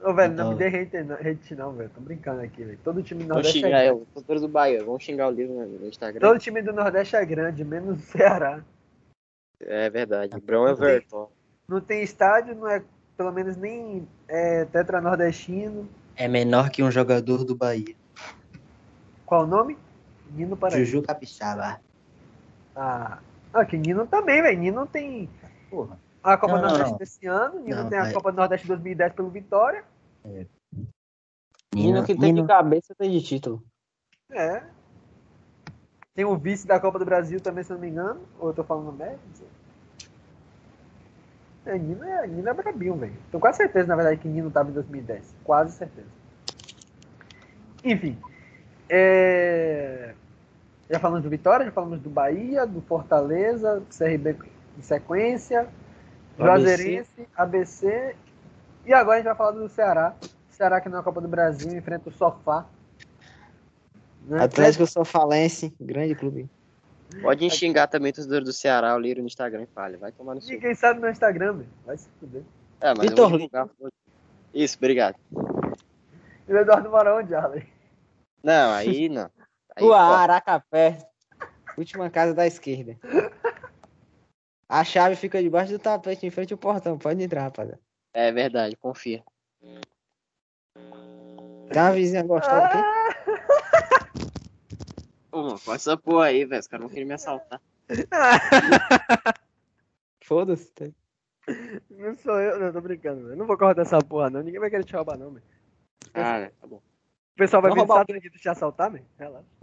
Ô, 0.00 0.14
velho, 0.14 0.32
Então- 0.32 0.44
não 0.50 0.52
me 0.52 0.58
dê 0.58 0.66
hate 0.78 1.02
não, 1.02 1.16
hate 1.16 1.54
não, 1.54 1.72
velho. 1.72 1.90
Tô 1.90 2.00
brincando 2.00 2.40
aqui, 2.40 2.62
velho. 2.64 2.78
Todo 2.84 3.02
time 3.02 3.24
do 3.24 3.28
Nordeste 3.28 3.58
é 3.58 3.60
xingar 3.62 3.84
grande. 3.84 4.06
eu, 4.28 4.40
do 4.40 4.48
Bahia. 4.48 4.84
Vamos 4.84 5.02
xingar 5.02 5.28
o 5.28 5.30
livro 5.30 5.54
no 5.54 5.86
Instagram. 5.88 6.20
Todo 6.20 6.38
time 6.38 6.62
do 6.62 6.72
Nordeste 6.72 7.16
é 7.16 7.24
grande, 7.24 7.64
menos 7.64 7.98
o 7.98 8.02
Ceará. 8.02 8.62
É 9.60 9.90
verdade. 9.90 10.40
Brão 10.40 10.68
Everton. 10.68 11.28
Não 11.68 11.80
tem 11.80 12.02
estádio, 12.02 12.54
não 12.54 12.68
é 12.68 12.82
pelo 13.16 13.32
menos 13.32 13.56
nem 13.56 14.06
é, 14.28 14.64
tetra 14.66 15.00
nordestino. 15.00 15.88
É 16.16 16.28
menor 16.28 16.70
que 16.70 16.82
um 16.82 16.90
jogador 16.90 17.44
do 17.44 17.56
Bahia. 17.56 17.94
Qual 19.26 19.42
o 19.42 19.46
nome? 19.46 19.76
Nino 20.30 20.56
Paraíba. 20.56 20.84
Juju 20.84 21.02
Capixaba. 21.02 21.80
Ah, 22.74 23.18
ah, 23.52 23.64
que 23.64 23.76
Nino 23.76 24.06
também, 24.06 24.40
velho. 24.40 24.58
Nino 24.58 24.86
tem 24.86 25.28
Porra. 25.68 25.98
A 26.22 26.36
Copa 26.36 26.54
Não, 26.54 26.60
do 26.60 26.68
Nordeste 26.68 26.90
não. 26.90 26.98
desse 26.98 27.26
ano, 27.26 27.60
Nino 27.60 27.82
Não, 27.82 27.88
tem 27.88 27.98
a 27.98 28.04
vai. 28.04 28.12
Copa 28.12 28.32
do 28.32 28.36
Nordeste 28.36 28.66
2010 28.66 29.12
pelo 29.12 29.30
Vitória. 29.30 29.84
Nino 31.74 32.04
que 32.04 32.16
tem 32.16 32.34
de 32.34 32.46
cabeça 32.46 32.94
tem 32.94 33.10
de 33.10 33.22
título. 33.22 33.62
É. 34.30 34.62
Tem 36.14 36.24
o 36.24 36.36
vice 36.36 36.66
da 36.66 36.80
Copa 36.80 36.98
do 36.98 37.04
Brasil 37.04 37.40
também, 37.40 37.62
se 37.62 37.70
eu 37.70 37.74
não 37.74 37.80
me 37.80 37.88
engano. 37.88 38.20
Ou 38.40 38.48
eu 38.48 38.54
tô 38.54 38.64
falando 38.64 38.92
merda? 38.92 39.18
É, 41.64 41.78
Nino 41.78 42.02
é, 42.02 42.26
Nino 42.26 42.48
é 42.48 42.54
brabinho, 42.54 42.96
velho. 42.96 43.14
Tô 43.30 43.38
quase 43.38 43.58
certeza, 43.58 43.86
na 43.86 43.96
verdade, 43.96 44.20
que 44.20 44.26
Nino 44.26 44.50
tava 44.50 44.70
em 44.70 44.72
2010. 44.74 45.34
Quase 45.44 45.76
certeza. 45.76 46.08
Enfim. 47.84 48.18
É... 48.88 50.14
Já 50.90 50.98
falamos 50.98 51.22
do 51.22 51.30
Vitória, 51.30 51.66
já 51.66 51.72
falamos 51.72 52.00
do 52.00 52.08
Bahia, 52.08 52.66
do 52.66 52.80
Fortaleza, 52.80 53.82
CRB 53.90 54.36
em 54.78 54.82
sequência, 54.82 55.68
Juazeirense, 56.38 57.28
ABC. 57.36 58.14
E 58.86 58.92
agora 58.92 59.16
a 59.16 59.18
gente 59.18 59.26
vai 59.26 59.36
falar 59.36 59.50
do 59.50 59.68
Ceará. 59.68 60.14
Ceará 60.48 60.80
que 60.80 60.88
na 60.88 61.02
Copa 61.02 61.20
do 61.20 61.28
Brasil 61.28 61.76
enfrenta 61.76 62.08
o 62.08 62.12
Sofá. 62.12 62.66
Né? 64.26 64.42
Atlético 64.42 64.86
Sofalense, 64.86 65.74
grande 65.80 66.14
clube. 66.14 66.48
Pode 67.22 67.48
xingar 67.50 67.86
também 67.86 68.10
o 68.10 68.14
torcedor 68.14 68.42
do 68.42 68.52
Ceará, 68.52 68.94
o 68.94 68.98
Liro 68.98 69.20
no 69.20 69.26
Instagram 69.26 69.62
e 69.62 69.66
fale. 69.66 69.96
Vai 69.96 70.12
tomar 70.12 70.34
no 70.34 70.40
seu. 70.42 70.54
Ninguém 70.54 70.74
sabe 70.74 71.00
meu 71.00 71.10
Instagram, 71.10 71.54
velho. 71.54 71.68
Vai 71.86 71.96
se 71.96 72.08
fuder. 72.20 72.42
É, 72.80 72.94
mas 72.94 73.08
Vitor 73.08 73.24
eu 73.24 73.30
vou 73.30 73.38
divulgar. 73.38 73.68
Isso, 74.52 74.76
obrigado. 74.76 75.16
E 76.46 76.52
o 76.52 76.56
Eduardo 76.56 76.90
mora 76.90 77.16
onde, 77.16 77.34
Arley? 77.34 77.66
Não, 78.42 78.72
aí 78.72 79.08
não. 79.08 79.30
Aí, 79.74 79.84
ó, 79.84 79.94
Aracapé. 79.94 80.98
Última 81.76 82.10
casa 82.10 82.34
da 82.34 82.46
esquerda. 82.46 82.96
A 84.68 84.84
chave 84.84 85.16
fica 85.16 85.42
debaixo 85.42 85.72
do 85.72 85.78
tapete, 85.78 86.26
em 86.26 86.30
frente 86.30 86.52
ao 86.52 86.58
portão. 86.58 86.98
Pode 86.98 87.22
entrar, 87.22 87.42
rapaziada. 87.44 87.80
é 88.12 88.30
verdade, 88.30 88.76
confia. 88.76 89.24
Tem 91.70 91.82
uma 91.82 91.92
vizinha 91.92 92.22
gostosa 92.22 92.64
aqui. 92.64 92.78
Pô, 95.30 95.42
mano, 95.42 95.58
pode 95.58 95.76
essa 95.76 95.96
porra 95.96 96.26
aí, 96.26 96.44
velho. 96.44 96.60
Os 96.60 96.66
caras 96.66 96.82
não 96.82 96.88
queriam 96.90 97.08
me 97.08 97.14
assaltar. 97.14 97.60
Foda-se. 100.24 100.70
tá? 100.72 100.86
Não 101.90 102.14
sou 102.16 102.38
eu, 102.40 102.58
não, 102.58 102.72
tô 102.72 102.80
brincando, 102.80 103.24
velho. 103.24 103.36
Não 103.36 103.46
vou 103.46 103.56
cortar 103.56 103.82
essa 103.82 103.98
porra, 103.98 104.28
não. 104.30 104.42
Ninguém 104.42 104.60
vai 104.60 104.68
querer 104.70 104.84
te 104.84 104.94
roubar, 104.94 105.16
não, 105.18 105.30
velho. 105.32 105.44
Ah, 106.12 106.40
né? 106.40 106.52
Tá 106.60 106.66
bom. 106.66 106.76
O 106.76 107.36
pessoal 107.36 107.62
vai 107.62 107.70
vir 107.70 107.78
roubar 107.78 107.98
o 107.98 108.00
Estados 108.00 108.20
Unidos 108.20 108.40
te 108.40 108.48
assaltar, 108.48 108.90
velho. 108.90 109.06
Relaxa. 109.18 109.57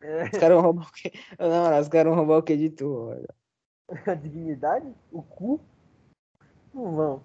É, 0.00 0.24
Os 0.24 0.30
caras 0.38 0.56
vão 0.56 0.62
roubar 0.62 0.88
o 0.88 0.92
quê? 0.92 1.12
Não, 1.38 1.80
os 1.80 1.88
caras 1.88 2.06
vão 2.06 2.16
roubar 2.16 2.38
o 2.38 2.42
quê 2.42 2.56
de 2.56 2.70
tu? 2.70 3.10
a 4.06 4.14
dignidade? 4.14 4.94
O 5.10 5.22
cu? 5.22 5.60
Não 6.72 6.94
vão. 6.94 7.22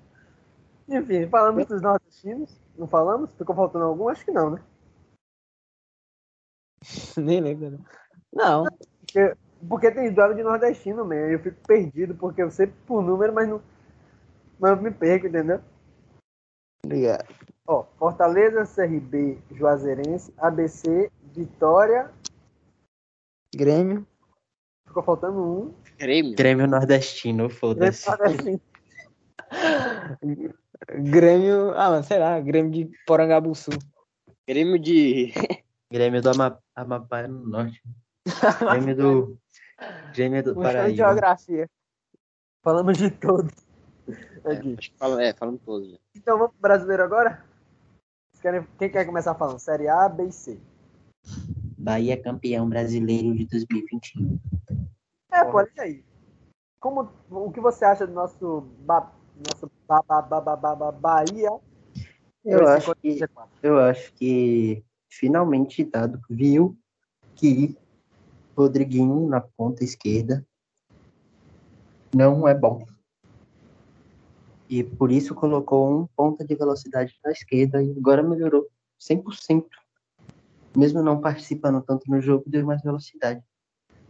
Enfim, 0.88 1.28
falamos 1.28 1.66
dos 1.66 1.82
nordestinos. 1.82 2.60
Não 2.78 2.88
falamos? 2.88 3.30
Ficou 3.38 3.56
faltando 3.56 3.86
algum? 3.86 4.10
Acho 4.10 4.26
que 4.26 4.32
não, 4.32 4.52
né? 4.52 4.64
Nem 7.18 7.40
lembro, 7.40 7.72
não. 7.72 8.64
Não. 8.64 8.66
Porque, 9.00 9.38
porque 9.70 9.92
tem 9.92 10.12
duelo 10.12 10.36
de 10.36 10.44
nordestino, 10.44 11.06
man. 11.06 11.16
Eu 11.16 11.40
fico 11.40 11.58
perdido, 11.68 12.16
porque 12.16 12.42
eu 12.42 12.52
sei 12.52 12.68
por 12.68 13.02
número, 13.02 13.34
mas 13.34 13.48
não. 13.48 13.62
Mas 14.60 14.72
eu 14.72 14.82
me 14.82 14.92
perco, 14.92 15.28
entendeu? 15.28 15.62
Obrigado. 16.86 17.34
Ó, 17.66 17.86
Fortaleza, 17.98 18.66
CRB, 18.66 19.40
Juazeirense, 19.52 20.34
ABC, 20.38 21.10
Vitória. 21.34 22.12
Grêmio. 23.56 24.06
Ficou 24.88 25.04
faltando 25.04 25.42
um. 25.42 25.74
Grêmio. 25.98 26.36
Grêmio 26.36 26.68
nordestino, 26.68 27.50
foda-se. 27.50 28.08
Nordestino. 28.10 28.62
Grêmio. 30.90 31.72
Ah, 31.76 31.90
mano, 31.92 32.04
sei 32.04 32.20
lá. 32.20 32.40
Grêmio 32.40 32.72
de 32.72 32.92
Porangabuçu. 33.06 33.72
Grêmio 34.48 34.78
de. 34.80 35.32
Grêmio 35.92 36.22
do 36.22 36.30
Ama- 36.30 36.60
Amapá 36.76 37.20
é 37.22 37.28
no 37.28 37.46
norte. 37.48 37.82
Grêmio 38.72 38.96
do. 38.96 39.38
Grêmio 40.14 40.44
do 40.44 40.56
Paraíba. 40.56 40.96
geografia. 40.96 41.70
Falamos 42.64 42.98
de 42.98 43.10
todos. 43.12 43.52
Aqui. 44.46 44.76
Acho 44.78 44.92
que 44.92 44.98
fala, 44.98 45.24
é, 45.24 45.34
falando 45.34 45.60
todos. 45.60 45.92
já. 45.92 45.98
Então 46.16 46.38
vamos 46.38 46.52
pro 46.54 46.62
brasileiro 46.62 47.04
agora? 47.04 47.44
Quem 48.78 48.90
quer 48.90 49.06
começar 49.06 49.36
falando? 49.36 49.60
Série 49.60 49.88
A, 49.88 50.10
B 50.10 50.26
e 50.26 50.32
C. 50.32 50.60
Bahia 51.84 52.16
campeão 52.16 52.70
brasileiro 52.70 53.36
de 53.36 53.46
2021. 53.46 54.40
É, 55.34 55.44
pô, 55.44 55.58
olha 55.58 55.70
aí. 55.80 56.02
Como, 56.80 57.10
o 57.30 57.52
que 57.52 57.60
você 57.60 57.84
acha 57.84 58.08
do 58.08 58.14
nosso, 58.14 58.62
ba, 58.80 59.14
nosso 59.36 59.70
ba, 59.86 60.02
ba, 60.08 60.22
ba, 60.22 60.40
ba, 60.40 60.56
ba, 60.56 60.76
ba- 60.76 60.92
Bahia? 60.94 61.50
Eu 62.46 62.64
Esse 62.64 62.72
acho 62.72 62.96
que 62.96 63.10
G4? 63.16 63.48
eu 63.62 63.80
acho 63.80 64.14
que 64.14 64.84
finalmente 65.10 65.84
Dado 65.84 66.22
viu 66.30 66.78
que 67.36 67.78
Rodriguinho 68.58 69.28
na 69.28 69.42
ponta 69.42 69.84
esquerda 69.84 70.46
não 72.16 72.48
é 72.48 72.54
bom. 72.54 72.86
E 74.70 74.84
por 74.84 75.12
isso 75.12 75.36
colocou 75.36 75.92
um 75.92 76.08
ponta 76.08 76.46
de 76.46 76.56
velocidade 76.56 77.14
na 77.26 77.32
esquerda 77.32 77.84
e 77.84 77.92
agora 77.92 78.24
melhorou 78.24 78.70
100%. 78.98 79.83
Mesmo 80.76 81.04
não 81.04 81.22
participando 81.22 81.82
tanto 81.82 82.10
no 82.10 82.20
jogo, 82.20 82.44
deu 82.48 82.66
mais 82.66 82.82
velocidade. 82.82 83.44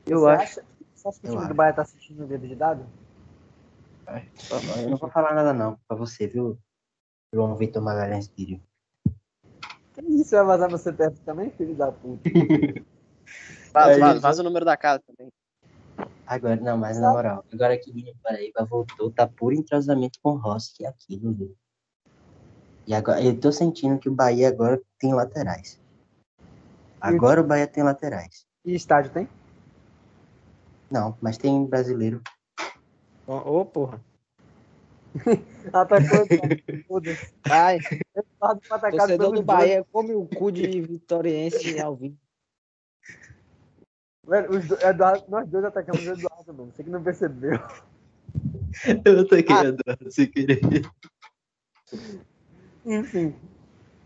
Eu 0.05 0.19
Você 0.19 0.29
acho. 0.29 0.59
Acha, 0.59 0.67
você 0.93 1.07
acha 1.07 1.19
que 1.19 1.27
o 1.27 1.31
time 1.31 1.47
do. 1.47 1.53
Bahia 1.53 1.73
tá 1.73 1.81
assistindo 1.81 2.23
o 2.23 2.27
dedo 2.27 2.47
de 2.47 2.55
dado? 2.55 2.85
Eu 4.81 4.89
não 4.89 4.97
vou 4.97 5.09
falar 5.09 5.33
nada 5.33 5.53
não 5.53 5.77
pra 5.87 5.97
você, 5.97 6.27
viu? 6.27 6.57
João 7.33 7.55
Vitor 7.55 7.81
Magalhães 7.81 8.27
Filho. 8.27 8.61
Que 9.93 10.01
isso? 10.01 10.31
Vai 10.31 10.45
vazar 10.45 10.69
meu 10.69 10.77
CPF 10.77 11.19
também, 11.21 11.51
filho 11.51 11.75
da 11.75 11.91
puta? 11.91 12.29
Vaza, 13.73 13.93
Aí, 13.93 13.99
vaza, 13.99 14.19
vaza 14.19 14.41
o 14.41 14.43
número 14.43 14.63
da 14.63 14.77
casa 14.77 15.01
também. 15.07 15.31
Agora, 16.27 16.55
não, 16.57 16.77
mas 16.77 16.99
na 16.99 17.11
moral, 17.11 17.43
agora 17.51 17.77
que 17.77 17.91
Guilherme 17.91 18.19
Paraíba 18.21 18.63
voltou, 18.65 19.11
tá 19.11 19.27
puro 19.27 19.55
entrosamento 19.55 20.19
com 20.21 20.33
o 20.33 20.37
Rossi, 20.37 20.85
é 20.85 20.87
aquilo, 20.87 21.33
viu? 21.33 21.57
E 22.85 22.93
agora, 22.93 23.23
eu 23.23 23.39
tô 23.39 23.51
sentindo 23.51 23.99
que 23.99 24.07
o 24.07 24.13
Bahia 24.13 24.47
agora 24.47 24.79
tem 24.99 25.13
laterais. 25.13 25.81
Agora 27.03 27.41
o 27.41 27.43
Bahia 27.43 27.67
tem 27.67 27.83
laterais. 27.83 28.45
E 28.63 28.73
estádio 28.73 29.11
tem? 29.11 29.27
Não, 30.89 31.17
mas 31.21 31.37
tem 31.37 31.65
brasileiro. 31.65 32.21
Ô, 33.27 33.33
ô, 33.59 33.65
porra. 33.65 33.99
Atacou, 35.73 36.21
Eduardo. 36.21 36.63
Foda-se. 36.87 37.33
Vai. 37.45 37.79
Eduardo 38.15 38.61
Torcedor 38.89 39.33
do 39.33 39.43
Bahia 39.43 39.85
come 39.91 40.13
o 40.13 40.25
cu 40.25 40.49
de 40.49 40.81
vitoriense 40.81 41.77
ao 41.79 41.95
vivo. 41.95 42.17
Velho, 44.25 44.51
os 44.51 44.65
do- 44.65 44.75
Eduardo, 44.81 45.25
nós 45.27 45.49
dois 45.49 45.65
atacamos 45.65 46.07
o 46.07 46.11
Eduardo, 46.11 46.53
mano. 46.53 46.71
Você 46.71 46.83
que 46.85 46.89
não 46.89 47.03
percebeu. 47.03 47.59
Eu 49.03 49.27
tô 49.27 49.35
querendo, 49.43 49.83
sem 50.09 50.27
querer. 50.31 50.61
Enfim. 52.85 53.35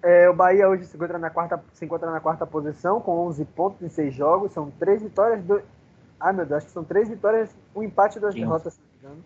É, 0.07 0.29
o 0.29 0.33
Bahia 0.33 0.69
hoje 0.69 0.85
se 0.85 0.95
encontra, 0.95 1.17
na 1.19 1.29
quarta, 1.29 1.61
se 1.73 1.83
encontra 1.83 2.09
na 2.09 2.21
quarta 2.21 2.47
posição, 2.47 3.01
com 3.01 3.11
11 3.27 3.43
pontos 3.43 3.81
em 3.81 3.89
6 3.89 4.13
jogos. 4.13 4.53
São 4.53 4.71
3 4.71 5.01
vitórias, 5.03 5.43
dois... 5.43 5.65
Ai, 6.17 6.31
meu 6.31 6.45
Deus, 6.45 6.59
acho 6.59 6.67
que 6.67 6.71
são 6.71 6.83
3 6.85 7.09
vitórias, 7.09 7.53
um 7.75 7.83
empate 7.83 8.17
e 8.17 8.21
duas 8.21 8.33
Sim. 8.33 8.39
derrotas, 8.39 8.75
se 8.75 8.79
não 9.03 9.09
me 9.09 9.17
engano. 9.17 9.23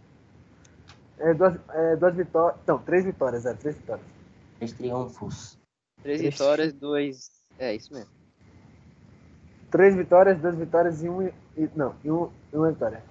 É, 1.19 1.33
duas, 1.35 1.55
é, 1.69 1.95
duas 1.97 2.15
vitórias... 2.15 2.59
Não, 2.65 2.79
3 2.79 3.05
vitórias, 3.05 3.45
é, 3.45 3.53
3 3.53 3.75
vitórias. 3.75 4.07
Três 4.57 4.73
triunfos. 4.73 5.59
Três 6.01 6.19
Três. 6.19 6.33
vitórias, 6.33 6.73
dois. 6.73 7.29
É 7.59 7.75
isso 7.75 7.93
mesmo. 7.93 8.09
3 9.69 9.95
vitórias, 9.95 10.39
2 10.39 10.55
vitórias 10.55 11.03
e 11.03 11.09
um... 11.09 11.21
E, 11.27 11.69
não, 11.75 11.93
e, 12.03 12.09
um, 12.09 12.27
e 12.51 12.57
uma 12.57 12.71
vitória. 12.71 13.03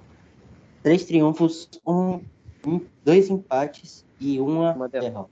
Três 0.82 1.04
triunfos, 1.04 1.68
um, 1.86 2.14
um- 2.66 2.84
dois 3.04 3.30
empates 3.30 4.04
e 4.18 4.40
uma, 4.40 4.72
Uma 4.74 4.88
derrota. 4.88 5.08
derrota. 5.12 5.30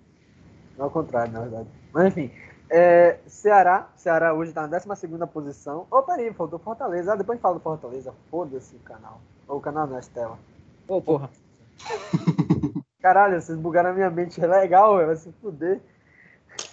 Ao 0.78 0.88
contrário, 0.88 1.32
na 1.32 1.40
verdade. 1.40 1.77
Mas 1.92 2.06
enfim. 2.06 2.30
É, 2.70 3.18
Ceará. 3.26 3.88
Ceará 3.96 4.34
hoje 4.34 4.52
tá 4.52 4.66
na 4.66 4.78
12 4.78 5.26
posição. 5.32 5.86
Ô, 5.90 6.02
peraí, 6.02 6.32
faltou 6.32 6.58
Fortaleza. 6.58 7.12
Ah, 7.12 7.16
depois 7.16 7.30
a 7.30 7.36
gente 7.36 7.42
fala 7.42 7.54
do 7.54 7.60
Fortaleza. 7.60 8.14
Foda-se 8.30 8.76
o 8.76 8.80
canal. 8.80 9.20
Ou 9.46 9.58
o 9.58 9.60
canal 9.60 9.86
não, 9.86 9.96
é 9.96 10.00
Estela. 10.00 10.38
Ô, 10.86 11.00
porra. 11.00 11.30
Caralho, 13.00 13.40
vocês 13.40 13.58
bugaram 13.58 13.90
a 13.90 13.94
minha 13.94 14.10
mente. 14.10 14.42
É 14.42 14.46
legal, 14.46 14.96
velho. 14.96 15.06
Vai 15.06 15.16
se 15.16 15.32
fuder. 15.40 15.80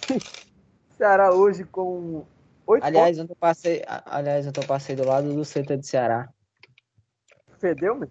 Ceará 0.96 1.32
hoje 1.32 1.64
com 1.64 2.24
8 2.66 2.84
Aliás, 2.84 3.18
eu 3.18 3.28
passei, 3.36 3.82
aliás, 3.86 4.46
eu 4.46 4.52
passei 4.66 4.96
do 4.96 5.06
lado 5.06 5.32
do 5.32 5.44
centro 5.44 5.76
de 5.76 5.86
Ceará. 5.86 6.28
Fedeu, 7.58 7.94
meu? 7.94 8.10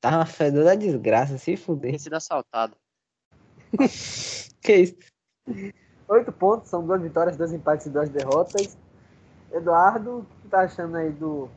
Tava 0.00 0.24
fedor 0.24 0.64
da 0.64 0.74
desgraça, 0.74 1.38
se 1.38 1.56
fuder. 1.56 1.92
Tem 1.92 1.98
sido 1.98 2.14
assaltado. 2.14 2.76
Que 4.62 4.76
isso? 4.76 4.96
8 6.10 6.32
pontos, 6.32 6.68
são 6.68 6.84
duas 6.84 7.00
vitórias, 7.00 7.36
dois 7.36 7.52
empates 7.52 7.86
e 7.86 7.90
duas 7.90 8.08
derrotas. 8.08 8.76
Eduardo, 9.52 10.18
o 10.18 10.26
que 10.42 10.48
tá 10.48 10.62
achando 10.62 10.96
aí 10.96 11.10
do 11.10 11.48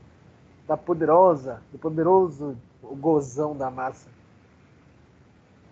da 0.67 0.77
poderosa, 0.77 1.61
do 1.71 1.77
poderoso 1.77 2.55
o 2.81 2.95
gozão 2.95 3.57
da 3.57 3.69
massa? 3.71 4.07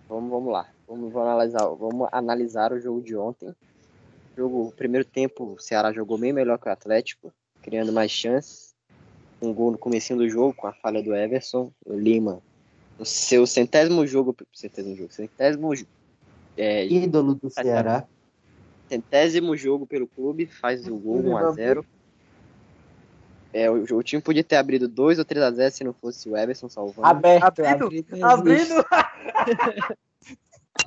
Vamos, 0.08 0.30
vamos 0.30 0.52
lá. 0.52 0.68
Vamos, 0.86 1.12
vamos 1.12 1.28
analisar, 1.28 1.66
vamos 1.66 2.08
analisar 2.10 2.72
o 2.72 2.80
jogo 2.80 3.00
de 3.00 3.16
ontem. 3.16 3.54
Jogo, 4.36 4.68
o 4.68 4.72
primeiro 4.72 5.06
tempo, 5.06 5.54
o 5.54 5.60
Ceará 5.60 5.92
jogou 5.92 6.18
bem 6.18 6.32
melhor 6.32 6.58
que 6.58 6.68
o 6.68 6.72
Atlético, 6.72 7.32
criando 7.62 7.92
mais 7.92 8.10
chances. 8.10 8.74
Um 9.40 9.54
gol 9.54 9.70
no 9.70 9.78
comecinho 9.78 10.18
do 10.18 10.28
jogo, 10.28 10.54
com 10.54 10.66
a 10.66 10.72
falha 10.72 11.02
do 11.02 11.14
Everson. 11.14 11.72
O 11.86 11.94
Lima, 11.94 12.40
no 12.98 13.06
seu 13.06 13.46
centésimo 13.46 14.06
jogo, 14.06 14.36
centésimo 14.52 14.96
jogo, 14.96 15.12
centésimo, 15.12 15.72
é, 16.56 16.86
Ídolo 16.86 17.34
do 17.34 17.48
Ceará. 17.48 18.06
Centésimo 18.92 19.56
jogo 19.56 19.86
pelo 19.86 20.06
clube, 20.06 20.44
faz 20.46 20.86
o 20.86 20.96
gol 20.96 21.22
1x0. 21.22 21.84
É, 23.54 23.70
o, 23.70 23.82
o 23.96 24.02
time 24.02 24.20
podia 24.22 24.44
ter 24.44 24.56
abrido 24.56 24.86
2 24.88 25.18
ou 25.18 25.24
3x0 25.24 25.70
se 25.70 25.84
não 25.84 25.92
fosse 25.94 26.28
o 26.28 26.36
Everson 26.36 26.68
salvando. 26.68 27.06
Aberto, 27.06 27.44
Abrindo, 27.44 27.84
abrido. 27.84 28.16
não 28.16 28.52
existe. 28.52 28.72
Abrindo, 28.72 29.96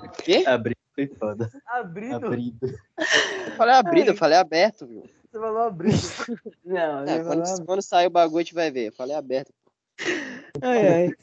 O 0.03 0.09
quê? 0.23 0.43
Abrido 0.47 0.79
foi 0.95 1.07
foda. 1.07 1.49
abrindo. 1.67 2.15
Abrido. 2.25 2.57
Eu 2.67 3.51
falei 3.55 3.75
abrido, 3.75 4.11
eu 4.11 4.15
falei 4.17 4.37
aberto, 4.37 4.85
viu? 4.87 5.03
Você 5.31 5.39
falou 5.39 5.61
abrindo. 5.63 5.95
Não, 6.65 7.03
É, 7.05 7.17
não, 7.19 7.25
quando, 7.25 7.43
não. 7.47 7.65
quando 7.65 7.81
sair 7.81 8.07
o 8.07 8.09
bagulho, 8.09 8.39
a 8.39 8.43
gente 8.43 8.53
vai 8.55 8.71
ver. 8.71 8.87
Eu 8.87 8.93
falei 8.93 9.15
aberto. 9.15 9.51
Ai, 10.61 10.87
ai. 10.87 11.13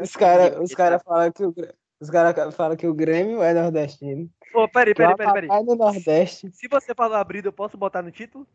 Os 0.00 0.12
caras 0.16 0.58
os 0.60 0.74
cara 0.74 0.98
falam 0.98 1.30
que 1.30 1.44
o, 1.44 1.54
Os 2.00 2.10
caras 2.10 2.54
falam 2.54 2.76
que 2.76 2.86
o 2.86 2.94
Grêmio 2.94 3.42
é 3.42 3.54
nordestino. 3.54 4.30
Ô, 4.54 4.68
peraí, 4.68 4.94
Que 4.94 5.02
é 5.02 5.06
peraí, 5.06 5.16
peraí, 5.16 5.48
peraí. 5.48 5.64
no 5.64 5.74
Nordeste. 5.76 6.50
Se 6.52 6.68
você 6.68 6.94
falar 6.94 7.20
abrido, 7.20 7.48
eu 7.48 7.52
posso 7.52 7.76
botar 7.76 8.02
no 8.02 8.10
título? 8.10 8.46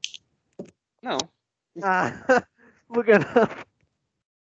Não. 1.01 1.17
Ah, 1.82 2.12
por 2.88 3.04
que 3.04 3.13
não? 3.17 3.25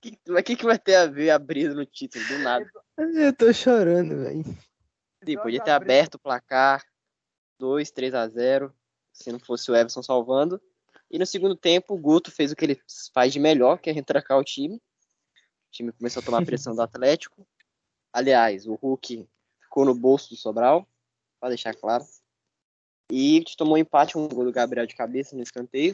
Que- 0.01 0.17
Mas 0.27 0.41
o 0.41 0.43
que, 0.43 0.55
que 0.55 0.65
vai 0.65 0.79
ter 0.79 0.95
a 0.95 1.08
ver 1.08 1.29
abrido 1.31 1.75
no 1.75 1.86
título? 1.86 2.23
Do 2.25 2.39
nada. 2.39 2.69
Eu 2.97 3.34
tô 3.34 3.51
chorando, 3.51 4.15
velho. 4.23 4.43
Sim, 5.23 5.38
podia 5.38 5.62
ter 5.62 5.71
aberto 5.71 6.15
o 6.15 6.19
placar 6.19 6.84
2, 7.60 7.91
3 7.91 8.13
a 8.13 8.27
0 8.27 8.73
se 9.12 9.31
não 9.31 9.39
fosse 9.39 9.69
o 9.71 9.75
Everson 9.75 10.03
salvando. 10.03 10.62
E 11.10 11.17
no 11.19 11.25
segundo 11.25 11.55
tempo, 11.55 11.93
o 11.93 11.97
Guto 11.97 12.31
fez 12.31 12.51
o 12.51 12.55
que 12.55 12.65
ele 12.65 12.81
faz 13.13 13.34
de 13.34 13.39
melhor, 13.39 13.77
que 13.79 13.89
é 13.89 13.93
retrancar 13.93 14.38
o 14.38 14.43
time. 14.43 14.75
O 14.77 15.71
time 15.71 15.91
começou 15.91 16.21
a 16.21 16.25
tomar 16.25 16.45
pressão 16.45 16.75
do 16.75 16.81
Atlético. 16.84 17.45
Aliás, 18.15 18.65
o 18.65 18.75
Hulk 18.75 19.28
ficou 19.60 19.84
no 19.84 19.93
bolso 19.93 20.30
do 20.30 20.38
Sobral, 20.38 20.88
para 21.38 21.49
deixar 21.49 21.75
claro. 21.75 22.06
E 23.12 23.43
tomou 23.58 23.73
um 23.73 23.78
empate, 23.78 24.17
um 24.17 24.25
gol 24.30 24.45
do 24.45 24.54
Gabriel 24.54 24.88
de 24.88 24.95
cabeça 24.95 25.36
no 25.36 25.43
escanteio. 25.43 25.93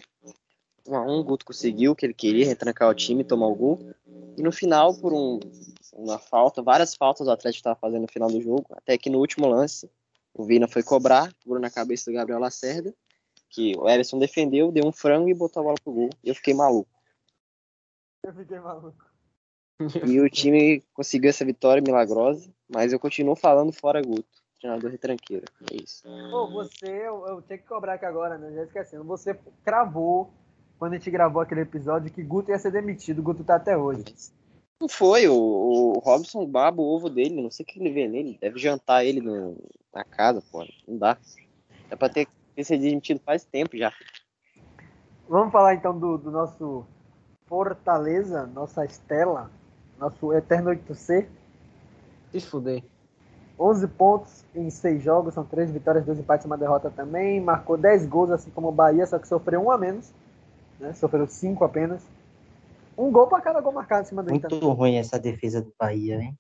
1 0.88 0.96
a 0.96 1.02
1 1.02 1.20
o 1.20 1.24
Guto 1.24 1.44
conseguiu 1.44 1.94
o 1.94 1.96
que 1.96 2.06
ele 2.06 2.14
queria, 2.14 2.46
retrancar 2.46 2.88
o 2.88 2.94
time 2.94 3.24
tomar 3.24 3.48
o 3.48 3.56
gol. 3.56 3.80
E 4.38 4.44
no 4.44 4.52
final, 4.52 4.94
por 4.94 5.12
um, 5.12 5.40
uma 5.94 6.20
falta, 6.20 6.62
várias 6.62 6.94
faltas 6.94 7.26
o 7.26 7.32
Atlético 7.32 7.62
estava 7.62 7.76
fazendo 7.76 8.04
no 8.04 8.08
final 8.08 8.30
do 8.30 8.40
jogo, 8.40 8.68
até 8.74 9.00
que 9.00 9.10
no 9.10 9.18
último 9.18 9.48
lance, 9.48 9.90
o 10.32 10.44
Vina 10.44 10.68
foi 10.68 10.84
cobrar, 10.84 11.34
pegou 11.44 11.58
na 11.58 11.72
cabeça 11.72 12.12
do 12.12 12.14
Gabriel 12.14 12.40
Lacerda, 12.40 12.94
que 13.50 13.76
o 13.80 13.90
Everson 13.90 14.20
defendeu, 14.20 14.72
deu 14.72 14.86
um 14.86 14.92
frango 14.92 15.28
e 15.28 15.34
botou 15.34 15.62
a 15.62 15.64
bola 15.64 15.78
pro 15.84 15.92
gol. 15.92 16.10
E 16.24 16.30
eu 16.30 16.36
fiquei 16.36 16.54
maluco. 16.54 16.92
Eu 18.24 18.32
fiquei 18.36 18.60
maluco. 18.60 19.11
E 20.06 20.20
o 20.20 20.30
time 20.30 20.84
conseguiu 20.94 21.30
essa 21.30 21.46
vitória 21.46 21.82
milagrosa, 21.82 22.50
mas 22.70 22.94
eu 22.94 23.00
continuo 23.00 23.36
falando 23.36 23.72
fora 23.72 24.02
Guto, 24.02 24.26
treinador 24.60 24.92
retranqueiro. 24.92 25.46
É 25.72 25.76
isso. 25.76 26.04
Pô, 26.30 26.48
você, 26.48 26.88
eu, 26.88 27.26
eu 27.28 27.42
tinha 27.42 27.58
que 27.58 27.68
cobrar 27.68 27.94
aqui 27.96 28.06
agora, 28.06 28.38
né? 28.38 28.52
Já 28.54 28.64
esquecendo. 28.64 29.04
Você 29.06 29.38
cravou, 29.64 30.32
quando 30.80 30.94
a 30.94 30.98
gente 30.98 31.12
gravou 31.12 31.42
aquele 31.42 31.62
episódio, 31.62 32.12
que 32.12 32.24
Guto 32.24 32.52
ia 32.52 32.60
ser 32.60 32.72
demitido. 32.72 33.20
O 33.20 33.24
Guto 33.24 33.44
tá 33.44 33.56
até 33.56 33.78
hoje. 33.78 34.04
Não 34.80 34.90
foi, 34.90 35.28
o, 35.28 35.36
o 35.36 36.00
Robson 36.00 36.44
baba 36.46 36.82
o 36.82 36.86
ovo 36.86 37.08
dele, 37.08 37.40
não 37.40 37.52
sei 37.52 37.64
o 37.64 37.68
que 37.68 37.80
ele 37.80 37.92
vê 37.92 38.08
nele, 38.08 38.40
deve 38.42 38.58
jantar 38.58 39.06
ele 39.06 39.22
no- 39.22 39.56
na 39.94 40.04
casa, 40.04 40.42
pô, 40.52 40.66
não 40.88 40.98
dá. 40.98 41.18
É 41.88 41.96
pra 41.96 42.10
ter, 42.10 42.28
ter 42.56 42.64
sido 42.64 42.82
demitido 42.82 43.22
faz 43.24 43.44
tempo 43.44 43.78
já. 43.78 43.94
Vamos 45.30 45.52
falar 45.52 45.76
então 45.76 45.98
do, 45.98 46.18
do 46.18 46.32
nosso 46.32 46.84
Fortaleza, 47.46 48.48
nossa 48.48 48.84
Estela, 48.84 49.52
nosso 50.02 50.34
Eterno 50.34 50.72
8C. 50.72 51.28
Se 52.32 52.42
fuder. 52.42 52.84
11 53.60 53.88
pontos 53.90 54.44
em 54.56 54.70
6 54.72 55.04
jogos, 55.04 55.36
são 55.36 55.46
3 55.46 55.70
vitórias, 55.70 56.04
2 56.04 56.20
empates 56.20 56.46
e 56.46 56.48
uma 56.48 56.58
derrota 56.58 56.90
também. 56.90 57.40
Marcou 57.40 57.78
10 57.78 58.08
gols, 58.08 58.32
assim 58.32 58.50
como 58.50 58.70
o 58.70 58.72
Bahia, 58.72 59.06
só 59.06 59.20
que 59.20 59.28
sofreu 59.28 59.62
um 59.62 59.70
a 59.70 59.78
menos. 59.78 60.12
Né? 60.80 60.94
Sofreu 60.94 61.28
5 61.28 61.64
apenas. 61.64 62.02
Um 62.98 63.12
gol 63.12 63.28
para 63.28 63.42
cada 63.42 63.62
gol 63.62 63.72
marcado 63.72 64.02
em 64.02 64.06
cima 64.06 64.24
do 64.24 64.32
Muito 64.32 64.48
Inter. 64.48 64.70
ruim 64.70 64.96
essa 64.96 65.20
defesa 65.20 65.62
do 65.62 65.72
Bahia, 65.80 66.20
hein? 66.20 66.38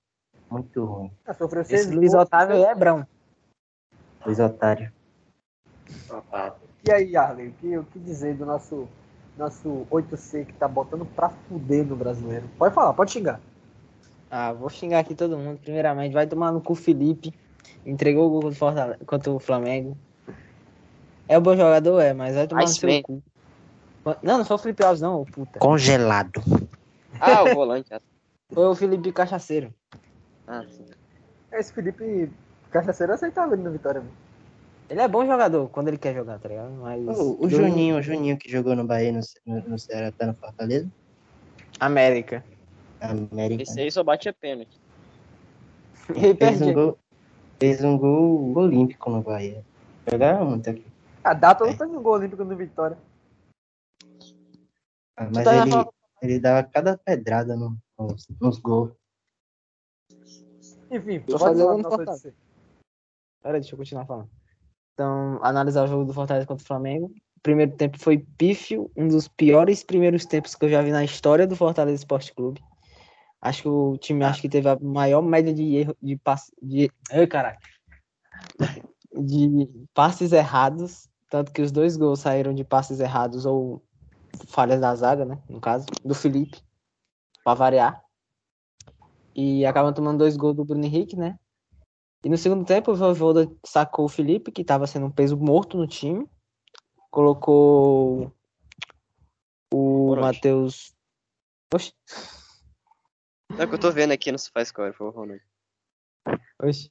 Muito 0.49 0.83
ruim. 0.83 1.11
Ah, 1.25 1.33
sofreu 1.33 1.63
6 1.63 1.81
Esse 1.81 1.93
Luiz 1.93 2.11
gols. 2.11 2.25
Otávio 2.25 2.55
é 2.55 2.73
brão. 2.73 3.05
Os 4.25 4.39
otários. 4.39 4.91
E 6.87 6.91
aí, 6.91 7.15
Arley, 7.15 7.49
o 7.49 7.53
que, 7.53 7.77
o 7.77 7.83
que 7.83 7.99
dizer 7.99 8.35
do 8.35 8.45
nosso, 8.45 8.87
nosso 9.37 9.85
8C 9.91 10.45
que 10.45 10.53
tá 10.53 10.67
botando 10.67 11.05
pra 11.05 11.29
fuder 11.29 11.85
no 11.85 11.95
brasileiro? 11.95 12.47
Pode 12.57 12.73
falar, 12.73 12.93
pode 12.93 13.11
xingar. 13.11 13.39
Ah, 14.31 14.53
vou 14.53 14.69
xingar 14.69 14.99
aqui 14.99 15.13
todo 15.13 15.37
mundo. 15.37 15.59
Primeiramente, 15.59 16.13
vai 16.13 16.25
tomar 16.25 16.53
no 16.53 16.61
cu 16.61 16.73
Felipe. 16.73 17.33
Entregou 17.85 18.27
o 18.27 18.29
gol 18.29 18.41
contra 18.43 18.55
o, 18.55 18.55
Fortale- 18.57 18.97
contra 19.05 19.31
o 19.31 19.39
Flamengo. 19.39 19.97
É 21.27 21.37
um 21.37 21.41
bom 21.41 21.55
jogador, 21.55 21.99
é, 21.99 22.13
mas 22.13 22.35
vai 22.35 22.47
tomar 22.47 22.61
no 22.61 22.67
Ice 22.69 22.79
seu 22.79 22.89
Man. 22.89 23.01
cu. 23.01 23.23
Não, 24.23 24.37
não 24.37 24.45
foi 24.45 24.55
o 24.55 24.59
Felipe 24.59 24.83
Alves, 24.83 25.01
não, 25.01 25.21
ô 25.21 25.25
puta. 25.25 25.59
Congelado. 25.59 26.41
Ah, 27.19 27.43
o 27.43 27.53
volante. 27.53 27.93
ah, 27.93 28.01
Foi 28.53 28.65
o 28.67 28.75
Felipe 28.75 29.11
Cachaceiro. 29.11 29.73
Ah, 30.47 30.63
sim. 30.67 30.85
Esse 31.51 31.73
Felipe 31.73 32.31
Cachaceiro 32.71 33.13
aceitava 33.13 33.53
ele 33.53 33.63
no 33.63 33.71
Vitória. 33.71 34.01
Ele 34.89 35.01
é 35.01 35.07
bom 35.07 35.25
jogador 35.25 35.69
quando 35.69 35.89
ele 35.89 35.97
quer 35.97 36.13
jogar, 36.13 36.39
tá 36.39 36.49
ligado? 36.49 36.71
Mas. 36.71 37.05
O, 37.19 37.45
o 37.45 37.49
Juninho, 37.49 37.97
o 37.97 38.01
Juninho 38.01 38.37
que 38.37 38.49
jogou 38.51 38.75
no 38.75 38.85
Bahia, 38.85 39.11
no, 39.11 39.19
no, 39.45 39.69
no 39.69 39.79
Ceará, 39.79 40.11
tá 40.11 40.25
no 40.25 40.33
Fortaleza? 40.33 40.89
América. 41.79 42.43
América. 43.01 43.63
Esse 43.63 43.79
aí 43.79 43.91
só 43.91 44.03
batia 44.03 44.31
pênalti. 44.33 44.79
Ele 46.15 46.35
Fez 46.35 46.61
um 46.61 46.73
gol, 46.73 46.99
fez 47.59 47.83
um 47.83 47.97
gol 47.97 48.53
olímpico 48.57 49.09
no 49.09 49.21
Bahia. 49.21 49.63
Jogaram 50.09 50.45
muito 50.49 50.69
aqui. 50.69 50.85
A 51.23 51.33
data 51.33 51.65
não 51.65 51.73
fez 51.73 51.89
um 51.89 52.01
gol 52.01 52.13
olímpico 52.13 52.43
no 52.43 52.55
Vitória. 52.55 52.97
Ah, 55.17 55.27
Mas 55.33 55.43
tá 55.43 55.55
ele, 55.57 55.69
falando- 55.71 55.93
ele 56.21 56.39
dava 56.39 56.67
cada 56.67 56.97
pedrada 56.97 57.55
no- 57.55 57.77
nos, 57.97 58.27
nos 58.39 58.57
gols. 58.59 58.91
Enfim, 60.89 61.19
Vou 61.19 61.37
pode 61.39 61.43
fazer 61.43 61.63
um 61.63 61.77
nosso 61.77 61.95
Fortaleza. 61.95 62.27
8C. 62.29 62.33
Pera, 63.43 63.59
deixa 63.59 63.73
eu 63.73 63.77
continuar 63.77 64.05
falando. 64.05 64.29
Então, 64.93 65.39
analisar 65.43 65.83
o 65.83 65.87
jogo 65.87 66.05
do 66.05 66.13
Fortaleza 66.13 66.45
contra 66.45 66.63
o 66.63 66.67
Flamengo. 66.67 67.07
O 67.37 67.41
primeiro 67.41 67.75
tempo 67.75 67.97
foi 67.97 68.19
pífio, 68.37 68.91
um 68.95 69.07
dos 69.07 69.27
piores 69.27 69.83
primeiros 69.83 70.25
tempos 70.25 70.53
que 70.53 70.65
eu 70.65 70.69
já 70.69 70.81
vi 70.81 70.91
na 70.91 71.03
história 71.03 71.47
do 71.47 71.55
Fortaleza 71.55 71.95
Esporte 71.95 72.33
Clube. 72.33 72.61
Acho 73.41 73.63
que 73.63 73.69
o 73.69 73.97
time 73.97 74.23
acho 74.23 74.41
que 74.41 74.49
teve 74.49 74.69
a 74.69 74.77
maior 74.79 75.21
média 75.21 75.53
de 75.53 75.75
erro 75.75 75.97
de 76.01 76.15
passe 76.15 76.53
de, 76.61 76.91
ai, 77.11 77.25
caralho. 77.25 77.57
de 79.11 79.87
passes 79.93 80.31
errados, 80.31 81.09
tanto 81.29 81.51
que 81.51 81.61
os 81.61 81.71
dois 81.71 81.97
gols 81.97 82.19
saíram 82.19 82.53
de 82.53 82.63
passes 82.63 82.99
errados 82.99 83.45
ou 83.45 83.83
falhas 84.47 84.79
da 84.79 84.93
zaga, 84.95 85.25
né, 85.25 85.41
no 85.49 85.59
caso, 85.59 85.85
do 86.05 86.13
Felipe, 86.13 86.61
para 87.43 87.55
variar. 87.55 88.03
E 89.33 89.65
acabam 89.65 89.93
tomando 89.93 90.19
dois 90.19 90.37
gols 90.37 90.55
do 90.55 90.65
Bruno 90.65 90.85
Henrique, 90.85 91.15
né? 91.15 91.39
E 92.23 92.29
no 92.29 92.37
segundo 92.37 92.65
tempo, 92.65 92.91
o 92.91 92.95
Voivoda 92.95 93.49
sacou 93.65 94.05
o 94.05 94.09
Felipe, 94.09 94.51
que 94.51 94.61
estava 94.61 94.85
sendo 94.85 95.07
um 95.07 95.11
peso 95.11 95.35
morto 95.37 95.77
no 95.77 95.87
time. 95.87 96.29
Colocou 97.09 98.31
o? 99.73 100.15
Matheus. 100.17 100.93
Oxi, 101.73 101.93
É 103.61 103.63
o 103.63 103.67
que 103.67 103.75
eu 103.75 103.79
tô 103.79 103.91
vendo 103.91 104.11
aqui 104.11 104.31
no 104.31 104.39
SofaScore, 104.39 104.91
foi 104.91 105.05
o 105.05 105.11
Ronald. 105.11 105.39
oxi. 106.63 106.89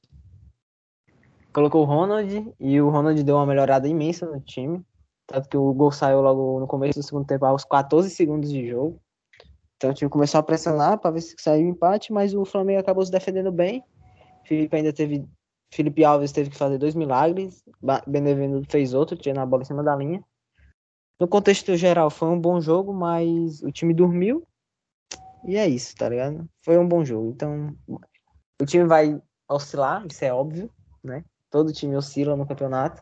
Colocou 1.51 1.81
o 1.81 1.85
Ronald 1.85 2.55
e 2.57 2.79
o 2.79 2.89
Ronald 2.89 3.21
deu 3.25 3.35
uma 3.35 3.45
melhorada 3.45 3.89
imensa 3.89 4.25
no 4.25 4.39
time. 4.39 4.81
Tanto 5.27 5.49
que 5.49 5.57
o 5.57 5.73
gol 5.73 5.91
saiu 5.91 6.21
logo 6.21 6.61
no 6.61 6.67
começo 6.67 6.97
do 6.97 7.03
segundo 7.03 7.27
tempo, 7.27 7.45
aos 7.45 7.65
14 7.65 8.09
segundos 8.09 8.49
de 8.49 8.69
jogo. 8.69 9.01
Então 9.75 9.89
o 9.89 9.93
time 9.93 10.09
começou 10.09 10.39
a 10.39 10.43
pressionar 10.43 10.97
para 10.97 11.11
ver 11.11 11.19
se 11.19 11.35
saiu 11.37 11.65
o 11.65 11.69
empate, 11.69 12.13
mas 12.13 12.33
o 12.33 12.45
Flamengo 12.45 12.79
acabou 12.79 13.05
se 13.05 13.11
defendendo 13.11 13.51
bem. 13.51 13.83
Felipe 14.45 14.73
ainda 14.73 14.93
teve. 14.93 15.27
Felipe 15.73 16.05
Alves 16.05 16.31
teve 16.31 16.51
que 16.51 16.57
fazer 16.57 16.77
dois 16.77 16.95
milagres. 16.95 17.61
Benevenuto 18.07 18.71
fez 18.71 18.93
outro, 18.93 19.17
tirando 19.17 19.39
a 19.39 19.45
bola 19.45 19.63
em 19.63 19.65
cima 19.65 19.83
da 19.83 19.93
linha. 19.93 20.23
No 21.19 21.27
contexto 21.27 21.75
geral, 21.75 22.09
foi 22.09 22.29
um 22.29 22.39
bom 22.39 22.61
jogo, 22.61 22.93
mas 22.93 23.61
o 23.61 23.73
time 23.73 23.93
dormiu. 23.93 24.47
E 25.45 25.57
é 25.57 25.67
isso, 25.67 25.95
tá 25.95 26.09
ligado? 26.09 26.47
Foi 26.63 26.77
um 26.77 26.87
bom 26.87 27.03
jogo. 27.03 27.31
Então, 27.31 27.75
o 28.61 28.65
time 28.65 28.85
vai 28.85 29.21
oscilar, 29.49 30.05
isso 30.09 30.23
é 30.23 30.33
óbvio, 30.33 30.69
né? 31.03 31.23
Todo 31.49 31.73
time 31.73 31.95
oscila 31.95 32.35
no 32.35 32.45
campeonato. 32.45 33.01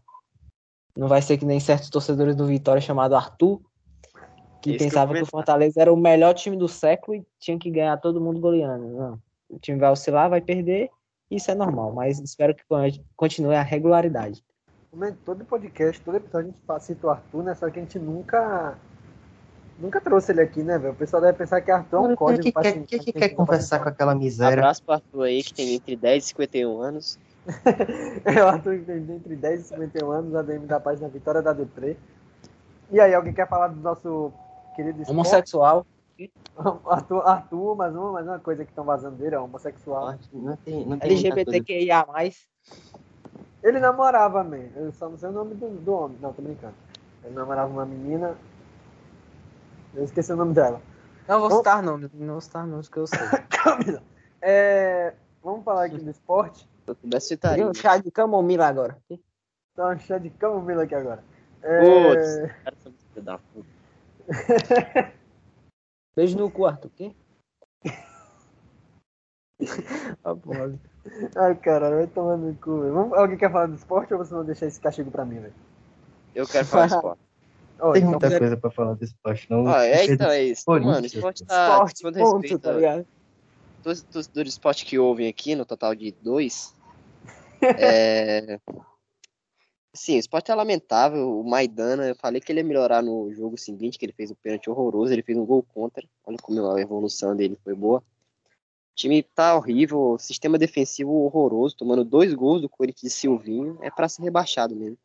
Não 0.98 1.08
vai 1.08 1.22
ser 1.22 1.38
que 1.38 1.46
nem 1.46 1.60
certos 1.60 1.90
torcedores 1.90 2.36
do 2.36 2.46
Vitória 2.46 2.82
chamado 2.82 3.16
Arthur, 3.16 3.62
que 4.62 4.72
Isso 4.72 4.78
que 4.80 4.84
pensava 4.86 5.14
que, 5.14 5.20
ia 5.20 5.24
o 5.24 5.28
Fortaleza 5.28 5.82
era 5.82 5.94
o 5.94 5.98
melhor 5.98 6.34
time 6.34 6.58
do 6.58 6.68
século 6.68 7.18
e 7.18 7.26
tinha 7.40 7.58
que 7.58 7.70
ganhar 7.70 7.98
todo 7.98 8.22
mundo 8.22 8.40
goleando. 8.40 8.88
Não. 8.88 9.22
O 9.50 9.60
time 9.60 9.78
vai 9.78 9.92
oscilar, 9.92 10.30
vai 10.30 10.42
perder, 10.42 10.90
isso 11.30 11.52
é 11.52 11.56
normal, 11.56 11.94
mas 11.94 12.20
espero 12.20 12.56
que 12.56 12.64
continue 13.16 13.56
a 13.56 13.62
regularidade. 13.62 14.44
Todo 15.24 15.46
podcast, 15.46 16.02
todo 16.02 16.18
episódio 16.18 16.54
a 16.68 16.74
gente 16.74 16.84
cita 16.84 17.06
o 17.06 17.10
Arthur, 17.12 17.44
né? 17.44 17.54
Só 17.54 17.70
que 17.70 17.80
a 17.80 17.82
gente 17.84 18.00
nunca. 18.00 18.78
Nunca 19.80 20.02
trouxe 20.02 20.32
ele 20.32 20.42
aqui, 20.42 20.62
né, 20.62 20.78
velho? 20.78 20.94
O 20.94 20.96
pessoal 20.96 21.22
deve 21.22 21.38
pensar 21.38 21.62
que 21.62 21.72
Arthur 21.72 21.98
é 21.98 22.00
um 22.00 22.16
código 22.16 22.44
que, 22.44 22.52
pra 22.52 22.64
quer, 22.64 22.74
xingar 22.74 22.86
quem 22.88 23.00
que 23.00 23.12
quem 23.12 23.22
quer 23.22 23.30
conversar 23.30 23.80
com 23.80 23.90
aquela 23.90 24.14
miséria? 24.14 24.58
Abraço 24.58 24.84
pro 24.84 24.96
Arthur 24.96 25.24
aí, 25.24 25.42
que 25.42 25.54
tem 25.54 25.76
entre 25.76 25.96
10 25.96 26.24
e 26.24 26.28
51 26.28 26.82
anos. 26.82 27.20
É 28.26 28.44
o 28.44 28.48
Arthur 28.48 28.80
que 28.80 28.86
tem 28.86 28.98
entre 28.98 29.36
10 29.36 29.62
e 29.62 29.64
51 29.70 30.12
anos, 30.12 30.36
ADM 30.36 30.66
da 30.66 30.80
página 30.80 31.08
Vitória 31.08 31.42
da 31.42 31.54
Depre. 31.54 31.98
E 32.92 33.00
aí, 33.00 33.14
alguém 33.14 33.34
quer 33.34 33.48
falar 33.48 33.70
do 33.70 33.80
nosso 33.80 34.32
querido 34.76 35.02
esporte? 35.02 35.12
Homossexual, 35.12 35.86
Arthur, 36.86 37.26
Arthur, 37.26 37.76
mais 37.76 37.96
uma, 37.96 38.12
mais 38.12 38.28
uma 38.28 38.40
coisa 38.40 38.66
que 38.66 38.72
estão 38.72 38.84
vazando 38.84 39.16
dele, 39.16 39.36
é 39.36 39.40
homossexual. 39.40 40.16
Não 40.34 40.56
tem, 40.58 40.86
não 40.86 41.00
tem. 41.00 41.12
LGBTQIA+, 41.12 42.06
Ele 43.64 43.80
namorava, 43.80 44.44
man. 44.44 44.68
Eu 44.76 44.92
só 44.92 45.08
não 45.08 45.18
sei 45.18 45.30
o 45.30 45.32
nome 45.32 45.56
do, 45.56 45.70
do 45.70 45.94
homem. 45.94 46.18
Não, 46.22 46.34
tô 46.34 46.42
brincando. 46.42 46.74
Ele 47.24 47.34
namorava 47.34 47.72
uma 47.72 47.86
menina. 47.86 48.36
Eu 49.94 50.04
esqueci 50.04 50.32
o 50.32 50.36
nome 50.36 50.54
dela. 50.54 50.82
não 51.28 51.40
vou 51.40 51.58
citar 51.58 51.82
nomes, 51.84 52.10
não 52.14 52.34
vou 52.34 52.42
citar 52.42 52.66
nomes 52.68 52.88
que 52.90 52.98
eu 52.98 53.08
sei. 53.08 53.20
Camila. 53.50 54.02
É, 54.42 55.14
vamos 55.44 55.64
falar 55.64 55.86
aqui 55.86 55.98
do 55.98 56.10
esporte. 56.10 56.60
Se 56.86 56.92
eu 56.92 56.96
pudesse, 56.96 57.38
Queria 57.38 57.52
citaria. 57.54 57.68
um 57.70 57.74
chá 57.74 57.98
de 57.98 58.10
camomila 58.12 58.68
agora. 58.68 58.98
Tá 59.76 59.86
uma 59.86 59.98
chá 59.98 60.18
de 60.18 60.30
camomila 60.32 60.84
aqui 60.84 60.96
agora. 60.96 61.24
É, 61.62 61.80
Putz, 61.82 62.54
cara, 62.64 62.76
são 62.82 62.94
filho 63.14 63.26
da 63.26 63.38
puta. 63.38 63.70
Beijo 66.16 66.38
no 66.38 66.50
quarto, 66.52 66.88
o 66.88 66.90
quê? 66.92 67.14
Ah, 70.24 70.36
porra. 70.36 70.74
Ai, 71.36 71.56
caralho, 71.56 71.98
vai 71.98 72.08
tomar 72.08 72.38
no 72.38 72.56
cu, 72.56 72.80
velho. 72.82 73.16
Alguém 73.16 73.38
quer 73.38 73.52
falar 73.52 73.68
do 73.68 73.76
esporte 73.76 74.14
ou 74.14 74.20
vocês 74.20 74.32
vão 74.32 74.46
deixar 74.46 74.68
esse 74.68 74.80
castigo 74.80 75.12
pra 75.12 75.26
mim, 75.26 75.40
velho? 75.40 75.54
Eu 76.34 76.48
quero 76.48 76.66
falar 76.66 76.88
de 76.88 76.94
esporte. 76.96 77.22
Tem 77.80 78.02
então, 78.02 78.10
muita 78.10 78.38
coisa 78.38 78.58
pra 78.58 78.70
falar 78.70 78.94
do 78.94 79.04
esporte, 79.04 79.48
não. 79.50 79.68
Ah, 79.68 79.86
é, 79.86 80.06
então 80.06 80.30
é 80.30 80.44
isso. 80.44 80.64
Mano, 80.68 81.02
o 81.02 81.06
esporte 81.06 81.46
tá. 81.46 81.72
Esporte, 81.74 82.02
todo 82.02 82.18
ponto, 82.18 82.42
respeito, 82.42 82.60
tá 82.60 82.74
ligado? 82.74 83.08
todos 83.82 84.00
os 84.00 84.06
torcedores 84.06 84.54
esporte 84.54 84.86
que 84.86 85.00
ouvem 85.00 85.28
aqui, 85.28 85.56
no 85.56 85.66
total 85.66 85.96
de 85.96 86.12
dois, 86.12 86.76
é... 87.62 88.60
Sim, 89.94 90.18
o 90.18 90.20
esporte 90.20 90.52
é 90.52 90.56
lamentável. 90.56 91.40
O 91.40 91.44
Maidana, 91.44 92.08
eu 92.08 92.16
falei 92.16 92.40
que 92.40 92.52
ele 92.52 92.60
ia 92.60 92.64
melhorar 92.64 93.02
no 93.02 93.34
jogo 93.34 93.58
seguinte, 93.58 93.98
que 93.98 94.06
ele 94.06 94.14
fez 94.14 94.30
um 94.30 94.36
pênalti 94.36 94.70
horroroso, 94.70 95.12
ele 95.12 95.24
fez 95.24 95.38
um 95.38 95.46
gol 95.46 95.64
contra. 95.64 96.08
Olha 96.26 96.38
como 96.38 96.72
a 96.72 96.80
evolução 96.80 97.36
dele 97.36 97.58
foi 97.64 97.74
boa. 97.74 98.00
O 98.00 98.96
time 98.96 99.24
tá 99.24 99.56
horrível, 99.56 100.16
sistema 100.20 100.58
defensivo 100.58 101.12
horroroso, 101.12 101.76
tomando 101.76 102.06
dois 102.06 102.34
gols 102.34 102.62
do 102.62 102.70
Corinthians 102.70 103.14
e 103.14 103.16
Silvinho. 103.16 103.80
É 103.82 103.90
pra 103.90 104.08
ser 104.08 104.22
rebaixado 104.22 104.76
mesmo. 104.76 104.98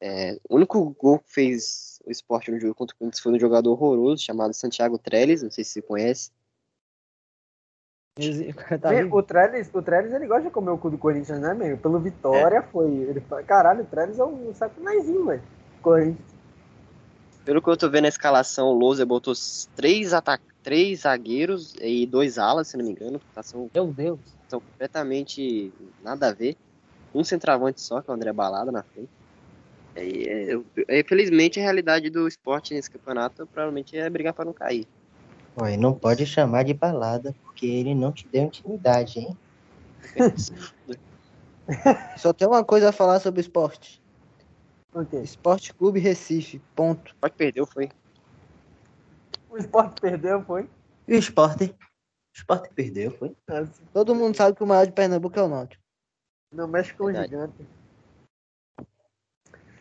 É, 0.00 0.38
o 0.48 0.56
único 0.56 0.90
gol 0.90 1.18
que 1.18 1.32
fez 1.32 2.00
o 2.06 2.10
esporte 2.10 2.50
no 2.50 2.60
jogo 2.60 2.74
contra 2.74 2.94
o 2.94 2.98
Corinthians 2.98 3.20
foi 3.20 3.32
um 3.32 3.40
jogador 3.40 3.72
horroroso 3.72 4.22
chamado 4.22 4.54
Santiago 4.54 4.96
Trellis, 4.98 5.42
não 5.42 5.50
sei 5.50 5.64
se 5.64 5.72
você 5.72 5.82
conhece. 5.82 6.30
O 8.18 8.20
tá 8.78 8.90
o 9.10 9.22
Trellis, 9.22 9.70
o 9.72 9.82
Trellis, 9.82 10.12
ele 10.12 10.26
gosta 10.26 10.44
de 10.44 10.50
comer 10.50 10.70
o 10.70 10.78
cu 10.78 10.90
do 10.90 10.98
Corinthians, 10.98 11.40
né, 11.40 11.54
meio? 11.54 11.78
Pelo 11.78 12.00
Vitória 12.00 12.62
foi. 12.62 12.90
Ele, 12.90 13.20
caralho, 13.46 13.82
o 13.82 13.86
Trellis 13.86 14.18
é 14.18 14.24
um 14.24 14.52
sacanagem, 14.54 15.24
velho. 15.24 15.42
Corinthians. 15.82 16.38
Pelo 17.44 17.62
que 17.62 17.70
eu 17.70 17.76
tô 17.76 17.88
vendo 17.88 18.02
na 18.02 18.08
escalação, 18.08 18.68
o 18.68 18.78
Lousa 18.78 19.06
botou 19.06 19.32
três, 19.74 20.10
três 20.62 21.00
zagueiros 21.00 21.74
e 21.80 22.04
dois 22.06 22.38
alas, 22.38 22.68
se 22.68 22.76
não 22.76 22.84
me 22.84 22.90
engano. 22.90 23.20
Tá, 23.34 23.42
São, 23.42 23.70
Meu 23.72 23.86
Deus. 23.86 24.20
são 24.48 24.60
completamente 24.60 25.72
nada 26.02 26.28
a 26.28 26.32
ver. 26.32 26.56
Um 27.14 27.24
centroavante 27.24 27.80
só, 27.80 28.02
que 28.02 28.10
é 28.10 28.12
o 28.12 28.14
André 28.14 28.32
Balada 28.34 28.70
na 28.70 28.82
frente. 28.82 29.08
E, 29.96 30.28
é, 30.28 30.54
eu- 30.54 30.64
é, 30.86 31.00
infelizmente, 31.00 31.58
a 31.58 31.62
realidade 31.62 32.10
do 32.10 32.28
esporte 32.28 32.74
nesse 32.74 32.90
campeonato 32.90 33.46
provavelmente 33.46 33.96
é 33.96 34.08
brigar 34.08 34.34
para 34.34 34.44
não 34.44 34.52
cair. 34.52 34.86
Ué, 35.60 35.76
não 35.76 35.92
pode 35.92 36.24
chamar 36.24 36.64
de 36.64 36.74
balada, 36.74 37.34
porque 37.44 37.66
ele 37.66 37.94
não 37.94 38.12
te 38.12 38.28
deu 38.28 38.44
intimidade, 38.44 39.18
hein? 39.18 39.36
Só 42.16 42.32
tem 42.32 42.46
uma 42.46 42.64
coisa 42.64 42.90
a 42.90 42.92
falar 42.92 43.20
sobre 43.20 43.40
esporte. 43.40 44.00
O 44.92 45.04
quê? 45.04 45.18
Esporte 45.18 45.74
Clube 45.74 46.00
Recife, 46.00 46.60
ponto. 46.74 47.14
Pode 47.20 47.34
perdeu, 47.34 47.66
foi. 47.66 47.90
O 49.50 49.56
esporte 49.56 50.00
perdeu, 50.00 50.42
foi? 50.44 50.68
E 51.06 51.14
o 51.14 51.18
esporte? 51.18 51.64
O 51.64 52.34
esporte 52.34 52.70
perdeu, 52.74 53.10
foi? 53.10 53.34
Nossa, 53.48 53.82
Todo 53.92 54.14
mundo 54.14 54.36
sabe 54.36 54.56
que 54.56 54.62
o 54.62 54.66
maior 54.66 54.86
de 54.86 54.92
Pernambuco 54.92 55.38
é 55.38 55.42
o 55.42 55.48
Náutico. 55.48 55.82
Não 56.52 56.68
mexe 56.68 56.94
com 56.94 57.04
o 57.04 57.12
gigante. 57.12 57.66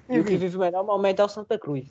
E 0.09 0.19
o 0.19 0.23
que 0.23 0.29
Enfim, 0.33 0.37
vive 0.37 0.55
o 0.57 0.59
melhor 0.59 0.83
momento 0.85 1.21
é 1.21 1.25
o 1.25 1.29
Santa 1.29 1.57
Cruz. 1.59 1.85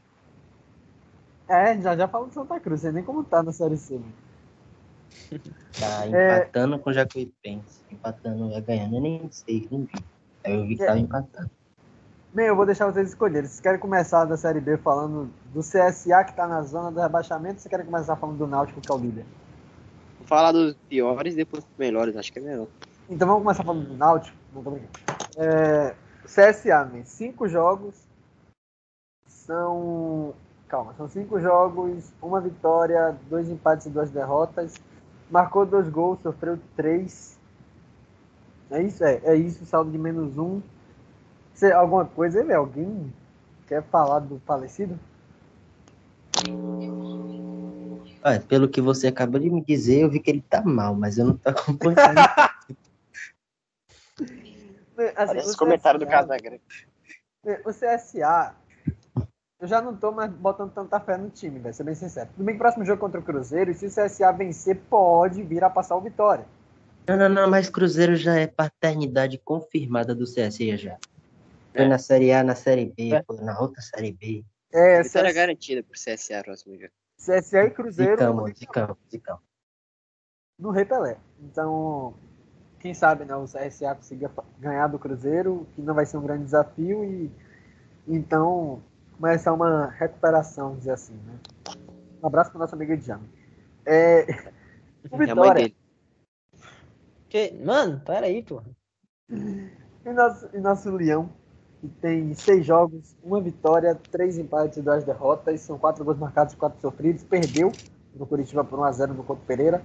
é, 1.49 1.81
já 1.81 1.97
já 1.97 2.09
falou 2.09 2.27
do 2.29 2.35
Santa 2.35 2.59
Cruz, 2.59 2.81
sei 2.81 2.93
nem 2.93 3.05
como 3.05 3.23
tá 3.25 3.43
na 3.43 3.53
Série 3.53 3.77
C. 3.77 3.95
mano. 3.95 4.13
Tá 5.79 6.07
É. 6.07 6.39
empatando 6.39 6.79
com 6.79 6.89
o 6.89 6.93
Jacuipense. 6.93 7.83
Empatando, 7.91 8.51
é 8.55 8.61
ganhando, 8.63 8.97
eu 8.97 9.01
nem 9.03 9.29
sei, 9.31 9.69
nem 9.71 9.85
vi. 9.85 10.05
Aí 10.45 10.55
eu 10.55 10.67
vi 10.67 10.77
que 10.77 10.83
É. 10.83 10.87
tava 10.87 10.99
empatando. 10.99 11.51
Bem, 12.33 12.47
eu 12.47 12.57
vou 12.57 12.65
deixar 12.67 12.87
vocês 12.91 13.11
escolherem. 13.11 13.47
Vocês 13.47 13.61
querem 13.61 13.79
começar 13.79 14.25
da 14.25 14.37
Série 14.39 14.61
B 14.61 14.77
falando 14.79 15.31
do 15.53 15.61
CSA 15.61 16.25
que 16.25 16.35
tá 16.35 16.47
na 16.47 16.63
zona 16.63 16.91
do 16.91 16.99
rebaixamento 17.01 17.55
ou 17.57 17.61
vocês 17.61 17.71
querem 17.71 17.85
começar 17.85 18.17
falando 18.17 18.39
do 18.39 18.47
Náutico 18.47 18.81
que 18.81 18.91
é 18.91 18.95
o 18.95 18.99
líder? 18.99 19.25
Vou 20.19 20.27
falar 20.27 20.53
dos 20.53 20.75
piores 20.89 21.35
e 21.35 21.37
depois 21.37 21.63
dos 21.65 21.73
melhores, 21.79 22.17
acho 22.17 22.33
que 22.33 22.39
é 22.39 22.43
melhor. 22.43 22.67
Então 23.09 23.29
vamos 23.29 23.43
começar 23.43 23.63
falando 23.65 23.87
do 23.87 23.95
Náutico. 23.97 24.37
Não 24.55 24.63
tô 24.63 24.71
brincando. 24.71 24.93
É, 25.37 25.95
CSA, 26.27 26.85
né? 26.85 27.03
Cinco 27.05 27.49
jogos. 27.49 27.95
São. 29.27 30.35
Calma, 30.69 30.93
são 30.95 31.09
cinco 31.09 31.41
jogos, 31.41 32.13
uma 32.21 32.41
vitória, 32.41 33.17
dois 33.31 33.49
empates 33.49 33.87
e 33.87 33.91
duas 33.91 34.11
derrotas. 34.11 34.75
Marcou 35.31 35.65
dois 35.65 35.89
gols, 35.89 36.19
sofreu 36.23 36.59
três. 36.75 37.39
É 38.71 38.83
isso, 38.83 39.05
é, 39.05 39.21
é 39.23 39.37
isso, 39.37 39.65
saldo 39.65 39.93
de 39.93 39.99
menos 39.99 40.37
um. 40.37 40.61
Você, 41.55 41.71
alguma 41.71 42.05
coisa 42.05 42.41
aí, 42.41 42.45
velho? 42.45 42.59
Alguém 42.59 43.13
quer 43.69 43.83
falar 43.85 44.19
do 44.19 44.41
falecido? 44.41 44.99
Olha, 48.23 48.41
pelo 48.41 48.69
que 48.69 48.81
você 48.81 49.07
acabou 49.07 49.41
de 49.41 49.49
me 49.49 49.65
dizer, 49.65 50.01
eu 50.01 50.11
vi 50.11 50.19
que 50.19 50.31
ele 50.31 50.43
tá 50.43 50.61
mal, 50.63 50.97
mas 50.97 51.17
eu 51.17 51.27
não 51.27 51.37
tô 51.37 51.49
acompanhando. 51.49 51.97
Assim, 54.99 55.15
Parece 55.15 55.47
o 55.47 55.51
esse 55.51 55.57
comentário 55.59 56.01
do 56.01 56.07
CSA 56.07 56.13
Casagrande. 56.17 56.63
O 57.65 57.71
CSA, 57.71 58.55
eu 59.61 59.69
já 59.69 59.81
não 59.81 59.97
tô 59.97 60.11
mais 60.11 60.31
botando 60.33 60.73
tanta 60.73 60.99
fé 60.99 61.17
no 61.17 61.31
time, 61.31 61.61
vai 61.61 61.73
ser 61.73 61.85
bem 61.85 61.95
sincero. 61.95 62.29
Tudo 62.35 62.45
bem 62.45 62.55
que 62.55 62.59
o 62.59 62.63
próximo 62.63 62.85
jogo 62.85 63.01
contra 63.01 63.21
o 63.21 63.23
Cruzeiro, 63.23 63.71
e 63.71 63.75
se 63.75 63.87
o 63.87 63.91
CSA 63.91 64.33
vencer, 64.33 64.77
pode 64.91 65.43
vir 65.43 65.63
a 65.63 65.71
passar 65.71 65.97
o 65.97 66.01
Vitória. 66.01 66.45
não, 67.09 67.17
não, 67.17 67.29
não, 67.29 67.51
mas 67.51 67.71
Cruzeiro 67.71 68.17
já 68.17 68.35
é 68.37 68.47
paternidade 68.47 69.39
confirmada 69.39 70.15
do 70.15 70.25
CSA 70.25 70.77
já. 70.77 70.99
Foi 71.73 71.85
É. 71.85 71.89
na 71.89 71.99
Série 71.99 72.33
A, 72.33 72.43
na 72.43 72.55
Série 72.57 72.87
B, 72.87 73.15
É. 73.15 73.23
foi 73.23 73.37
na 73.43 73.59
outra 73.61 73.81
Série 73.83 74.13
B. 74.13 74.45
É, 74.73 75.03
Vitória 75.03 75.31
CSA, 75.31 75.41
garantida 75.41 75.83
pro 75.85 75.93
CSA 75.93 76.43
próximo 76.43 76.75
jogo. 76.77 76.93
CSA 77.19 77.65
e 77.65 77.71
Cruzeiro 77.71 78.13
Zicamos, 78.13 78.59
zicamos, 78.59 78.97
zicamos. 79.11 79.43
no 80.59 80.71
Rei 80.71 80.85
Pelé. 80.85 81.17
Então, 81.41 82.15
quem 82.81 82.95
sabe 82.95 83.25
né, 83.25 83.35
o 83.35 83.45
CSA 83.45 83.95
consiga 83.95 84.31
ganhar 84.59 84.87
do 84.87 84.99
Cruzeiro, 84.99 85.67
que 85.75 85.83
não 85.83 85.95
vai 85.95 86.07
ser 86.07 86.17
um 86.17 86.23
grande 86.23 86.45
desafio, 86.45 87.05
e 87.05 87.31
então 88.07 88.83
começar 89.19 89.53
uma 89.53 89.87
recuperação, 89.87 90.77
dizer 90.77 90.93
assim. 90.93 91.15
Né? 91.15 91.39
Um 92.23 92.27
abraço 92.27 92.51
para 92.51 92.61
nosso 92.61 92.75
amigo 92.75 92.93
Edjame. 92.93 93.29
É, 93.85 94.25
o 95.11 95.13
É 95.13 95.15
a 95.15 95.17
mãe 95.17 95.27
Vitória, 95.27 95.63
dele. 95.63 95.77
Que... 97.29 97.53
Mano, 97.65 98.01
peraí, 98.05 98.43
pô. 98.43 98.63
E 99.29 100.13
nosso, 100.13 100.49
e 100.53 100.59
nosso 100.59 100.91
Leão, 100.91 101.29
que 101.81 101.89
tem 101.89 102.33
seis 102.35 102.65
jogos, 102.65 103.17
uma 103.23 103.41
vitória, 103.41 103.95
três 103.95 104.39
empates 104.39 104.79
e 104.79 104.83
duas 104.83 105.05
derrotas. 105.05 105.61
São 105.61 105.79
quatro 105.79 106.05
gols 106.05 106.19
marcados 106.19 106.55
e 106.55 106.57
quatro 106.57 106.81
sofridos. 106.81 107.25
Perdeu 107.25 107.73
no 108.15 108.27
Curitiba 108.27 108.65
por 108.65 108.79
1x0 108.79 109.09
no 109.09 109.25
Couto 109.25 109.43
Pereira. 109.47 109.83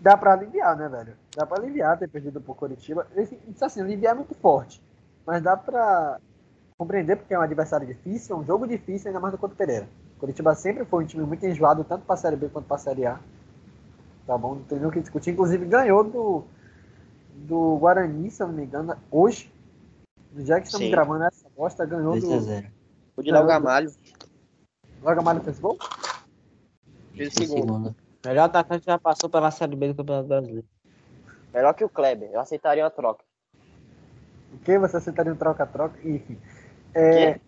Dá 0.00 0.16
pra 0.16 0.32
aliviar, 0.32 0.76
né, 0.76 0.88
velho? 0.88 1.14
Dá 1.36 1.46
pra 1.46 1.58
aliviar 1.58 1.98
ter 1.98 2.08
perdido 2.08 2.40
por 2.40 2.56
Curitiba. 2.56 3.06
Isso 3.16 3.64
assim, 3.64 3.82
aliviar 3.82 4.14
é 4.14 4.16
muito 4.16 4.34
forte. 4.34 4.82
Mas 5.26 5.42
dá 5.42 5.56
pra 5.56 6.18
compreender 6.78 7.16
porque 7.16 7.34
é 7.34 7.38
um 7.38 7.42
adversário 7.42 7.86
difícil, 7.86 8.34
é 8.34 8.38
um 8.38 8.44
jogo 8.44 8.66
difícil, 8.66 9.08
ainda 9.08 9.20
mais 9.20 9.32
do 9.32 9.38
Couto 9.38 9.54
Pereira. 9.54 9.86
Curitiba 10.18 10.54
sempre 10.54 10.86
foi 10.86 11.04
um 11.04 11.06
time 11.06 11.24
muito 11.24 11.44
enjoado, 11.44 11.84
tanto 11.84 12.06
pra 12.06 12.16
Série 12.16 12.36
B 12.36 12.48
quanto 12.48 12.66
pra 12.66 12.78
Série 12.78 13.04
A. 13.04 13.20
Tá 14.26 14.38
bom? 14.38 14.54
Não 14.54 14.62
tem 14.62 14.78
nem 14.78 14.88
o 14.88 14.90
que 14.90 15.00
discutir. 15.00 15.32
Inclusive 15.32 15.66
ganhou 15.66 16.02
do, 16.02 16.44
do 17.34 17.76
Guarani, 17.76 18.30
se 18.30 18.42
eu 18.42 18.46
não 18.46 18.54
me 18.54 18.64
engano, 18.64 18.96
hoje. 19.10 19.52
No 20.32 20.42
dia 20.42 20.60
que 20.60 20.66
estamos 20.66 20.86
Sim. 20.86 20.90
gravando 20.92 21.24
essa 21.24 21.48
bosta, 21.54 21.84
ganhou 21.84 22.12
2 22.12 22.24
a 22.24 22.36
do. 22.36 22.42
0 22.42 22.66
O 23.16 23.22
Dinal 23.22 23.46
Gamalho 23.46 23.92
O 25.02 25.04
Gamalho 25.04 25.40
fez 25.42 25.58
gol? 25.58 25.76
fez 27.14 27.28
o 27.28 27.32
segundo. 27.32 27.66
segundo. 27.66 28.09
Melhor 28.24 28.44
atacante 28.44 28.84
já 28.84 28.98
passou 28.98 29.30
pela 29.30 29.50
Série 29.50 29.76
B 29.76 29.88
do 29.88 29.94
Campeonato 29.94 30.28
Brasileiro. 30.28 30.66
Melhor 31.52 31.74
que 31.74 31.84
o 31.84 31.88
Kleber. 31.88 32.30
Eu 32.32 32.40
aceitaria 32.40 32.84
uma 32.84 32.90
troca. 32.90 33.24
O 34.52 34.58
que? 34.58 34.78
Você 34.78 34.96
aceitaria 34.96 35.32
um 35.32 35.36
troca-troca? 35.36 35.98
Enfim. 36.04 36.38
É, 36.94 37.40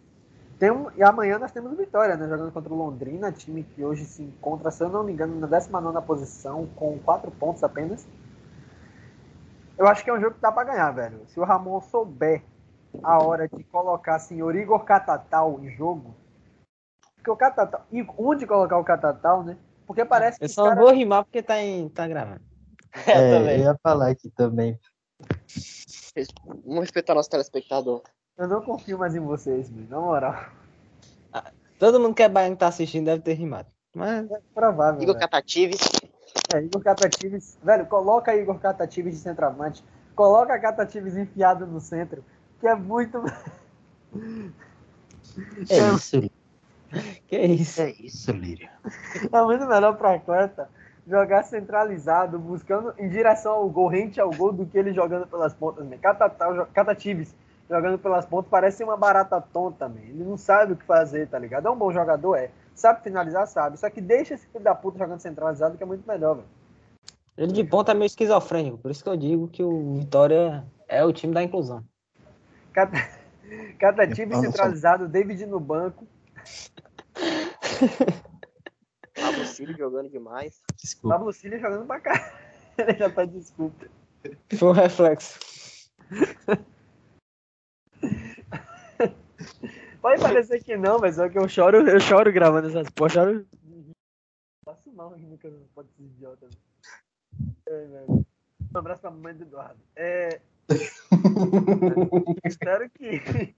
tem 0.58 0.70
um, 0.70 0.90
e 0.96 1.02
amanhã 1.02 1.38
nós 1.38 1.50
temos 1.50 1.76
Vitória, 1.76 2.16
né? 2.16 2.28
Jogando 2.28 2.52
contra 2.52 2.72
o 2.72 2.76
Londrina, 2.76 3.32
time 3.32 3.64
que 3.64 3.84
hoje 3.84 4.04
se 4.04 4.22
encontra, 4.22 4.70
se 4.70 4.82
eu 4.82 4.88
não 4.88 5.02
me 5.02 5.12
engano, 5.12 5.38
na 5.38 5.46
19 5.46 6.00
posição, 6.06 6.66
com 6.76 6.98
4 7.00 7.30
pontos 7.32 7.64
apenas. 7.64 8.06
Eu 9.76 9.86
acho 9.88 10.04
que 10.04 10.10
é 10.10 10.14
um 10.14 10.20
jogo 10.20 10.36
que 10.36 10.40
dá 10.40 10.52
pra 10.52 10.64
ganhar, 10.64 10.90
velho. 10.92 11.26
Se 11.26 11.40
o 11.40 11.44
Ramon 11.44 11.80
souber 11.80 12.42
a 13.02 13.22
hora 13.22 13.48
de 13.48 13.64
colocar 13.64 14.18
senhor 14.18 14.54
Igor 14.54 14.84
Catatal 14.84 15.58
em 15.62 15.70
jogo. 15.70 16.14
Porque 17.16 17.30
o 17.30 17.36
Catatal. 17.36 17.84
E 17.90 18.06
onde 18.16 18.46
colocar 18.46 18.78
o 18.78 18.84
Catatal, 18.84 19.42
né? 19.42 19.56
Porque 19.92 20.06
parece 20.06 20.38
que 20.38 20.46
Eu 20.46 20.48
só 20.48 20.62
não 20.62 20.68
caras- 20.70 20.84
vou 20.84 20.94
rimar 20.94 21.22
porque 21.22 21.42
tá, 21.42 21.60
em... 21.60 21.86
tá 21.90 22.08
gravando. 22.08 22.40
É, 23.06 23.36
eu 23.56 23.58
ia 23.58 23.78
falar 23.82 24.08
aqui 24.08 24.30
também. 24.30 24.78
Vamos 26.64 26.80
respeitar 26.80 27.14
nosso 27.14 27.28
telespectador. 27.28 28.02
Eu 28.38 28.48
não 28.48 28.62
confio 28.62 28.98
mais 28.98 29.14
em 29.14 29.20
vocês, 29.20 29.70
meu, 29.70 29.86
na 29.88 30.00
moral. 30.00 30.46
Todo 31.78 32.00
mundo 32.00 32.14
que 32.14 32.22
é 32.22 32.28
baiano 32.28 32.54
que 32.56 32.60
tá 32.60 32.68
assistindo 32.68 33.04
deve 33.06 33.22
ter 33.22 33.34
rimado. 33.34 33.68
Mas 33.94 34.30
É 34.30 34.40
provável. 34.54 35.02
Igor. 35.02 35.18
Catatives. 35.18 35.80
É, 36.54 36.62
Igor 36.62 36.82
Catatives. 36.82 37.58
Velho, 37.62 37.86
coloca 37.86 38.34
Igor 38.34 38.58
Catatives 38.58 39.14
de 39.14 39.20
centroavante. 39.20 39.84
Coloca 40.14 40.58
Catatives 40.58 41.16
enfiado 41.16 41.66
no 41.66 41.80
centro. 41.80 42.24
Que 42.60 42.66
é 42.66 42.74
muito. 42.74 43.22
É 45.70 45.94
isso. 45.94 46.20
Que 47.26 47.38
isso? 47.38 47.82
É 47.82 47.90
isso, 47.90 48.30
Lírio. 48.32 48.68
É 49.32 49.42
muito 49.42 49.66
melhor 49.66 49.96
pra 49.96 50.14
Atlanta 50.14 50.68
jogar 51.06 51.42
centralizado, 51.42 52.38
buscando 52.38 52.94
em 52.98 53.08
direção 53.08 53.52
ao 53.54 53.68
gol, 53.68 53.88
rente 53.88 54.20
ao 54.20 54.30
gol, 54.30 54.52
do 54.52 54.66
que 54.66 54.78
ele 54.78 54.92
jogando 54.92 55.26
pelas 55.26 55.52
pontas. 55.54 55.84
Né? 55.86 55.98
Catatives 56.72 57.34
jogando 57.68 57.98
pelas 57.98 58.26
pontas 58.26 58.50
parece 58.50 58.84
uma 58.84 58.96
barata 58.96 59.40
tonta, 59.40 59.88
man. 59.88 60.00
Ele 60.00 60.24
não 60.24 60.36
sabe 60.36 60.74
o 60.74 60.76
que 60.76 60.84
fazer, 60.84 61.28
tá 61.28 61.38
ligado? 61.38 61.66
É 61.66 61.70
um 61.70 61.76
bom 61.76 61.90
jogador, 61.92 62.36
é. 62.36 62.50
Sabe 62.74 63.02
finalizar, 63.02 63.46
sabe. 63.46 63.78
Só 63.78 63.88
que 63.90 64.00
deixa 64.00 64.34
esse 64.34 64.46
filho 64.46 64.64
da 64.64 64.74
puta 64.74 64.98
jogando 64.98 65.20
centralizado, 65.20 65.76
que 65.76 65.82
é 65.82 65.86
muito 65.86 66.06
melhor, 66.06 66.36
velho. 66.36 66.48
Ele 67.36 67.52
de 67.52 67.64
ponta 67.64 67.92
é 67.92 67.94
meio 67.94 68.06
esquizofrênico, 68.06 68.76
por 68.76 68.90
isso 68.90 69.02
que 69.02 69.08
eu 69.08 69.16
digo 69.16 69.48
que 69.48 69.62
o 69.62 69.94
Vitória 69.94 70.64
é 70.86 71.02
o 71.02 71.12
time 71.12 71.32
da 71.32 71.42
inclusão. 71.42 71.82
Cata... 72.72 72.96
Catatives 73.78 74.38
centralizado, 74.38 75.08
David 75.08 75.46
no 75.46 75.58
banco. 75.58 76.06
Pablo 79.14 79.44
Cílio 79.46 79.76
jogando 79.76 80.10
demais. 80.10 80.62
Desculpa. 80.76 81.16
Pablo 81.16 81.32
Cília 81.32 81.58
jogando 81.58 81.86
pra 81.86 82.00
cá. 82.00 82.38
Ele 82.78 82.96
já 82.96 83.10
tá 83.10 83.24
desculpa. 83.24 83.86
Foi 84.56 84.68
o 84.68 84.72
reflexo. 84.72 85.38
Pode 90.00 90.20
parecer 90.20 90.62
que 90.62 90.76
não, 90.76 90.98
mas 90.98 91.18
é 91.18 91.28
que 91.28 91.38
eu 91.38 91.48
choro, 91.48 91.88
eu 91.88 92.00
choro 92.00 92.32
gravando 92.32 92.68
essas 92.68 92.88
porra, 92.90 93.08
eu 93.08 93.10
choro. 93.10 93.46
Passo 94.64 94.92
mal 94.92 95.12
aqui 95.12 95.26
no 95.26 95.38
canal, 95.38 95.60
pode 95.74 95.88
ser 95.92 96.02
idiota. 96.02 96.46
né? 96.46 96.56
É. 97.68 98.04
Um 98.08 98.24
abraço 98.78 99.02
pra 99.02 99.10
mamãe 99.10 99.34
do 99.34 99.42
Eduardo. 99.42 99.80
É, 99.94 100.40
espero 102.44 102.88
que, 102.90 103.54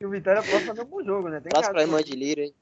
que 0.00 0.06
o 0.06 0.10
Vitória 0.10 0.42
possa 0.42 0.64
fazer 0.64 0.80
um 0.80 0.86
bom 0.86 1.04
jogo, 1.04 1.28
né? 1.28 1.40
Tem 1.40 1.52
que- 1.52 1.68
pra 1.70 1.82
irmã 1.82 2.02
de 2.02 2.16
Lira, 2.16 2.40
hein? 2.40 2.54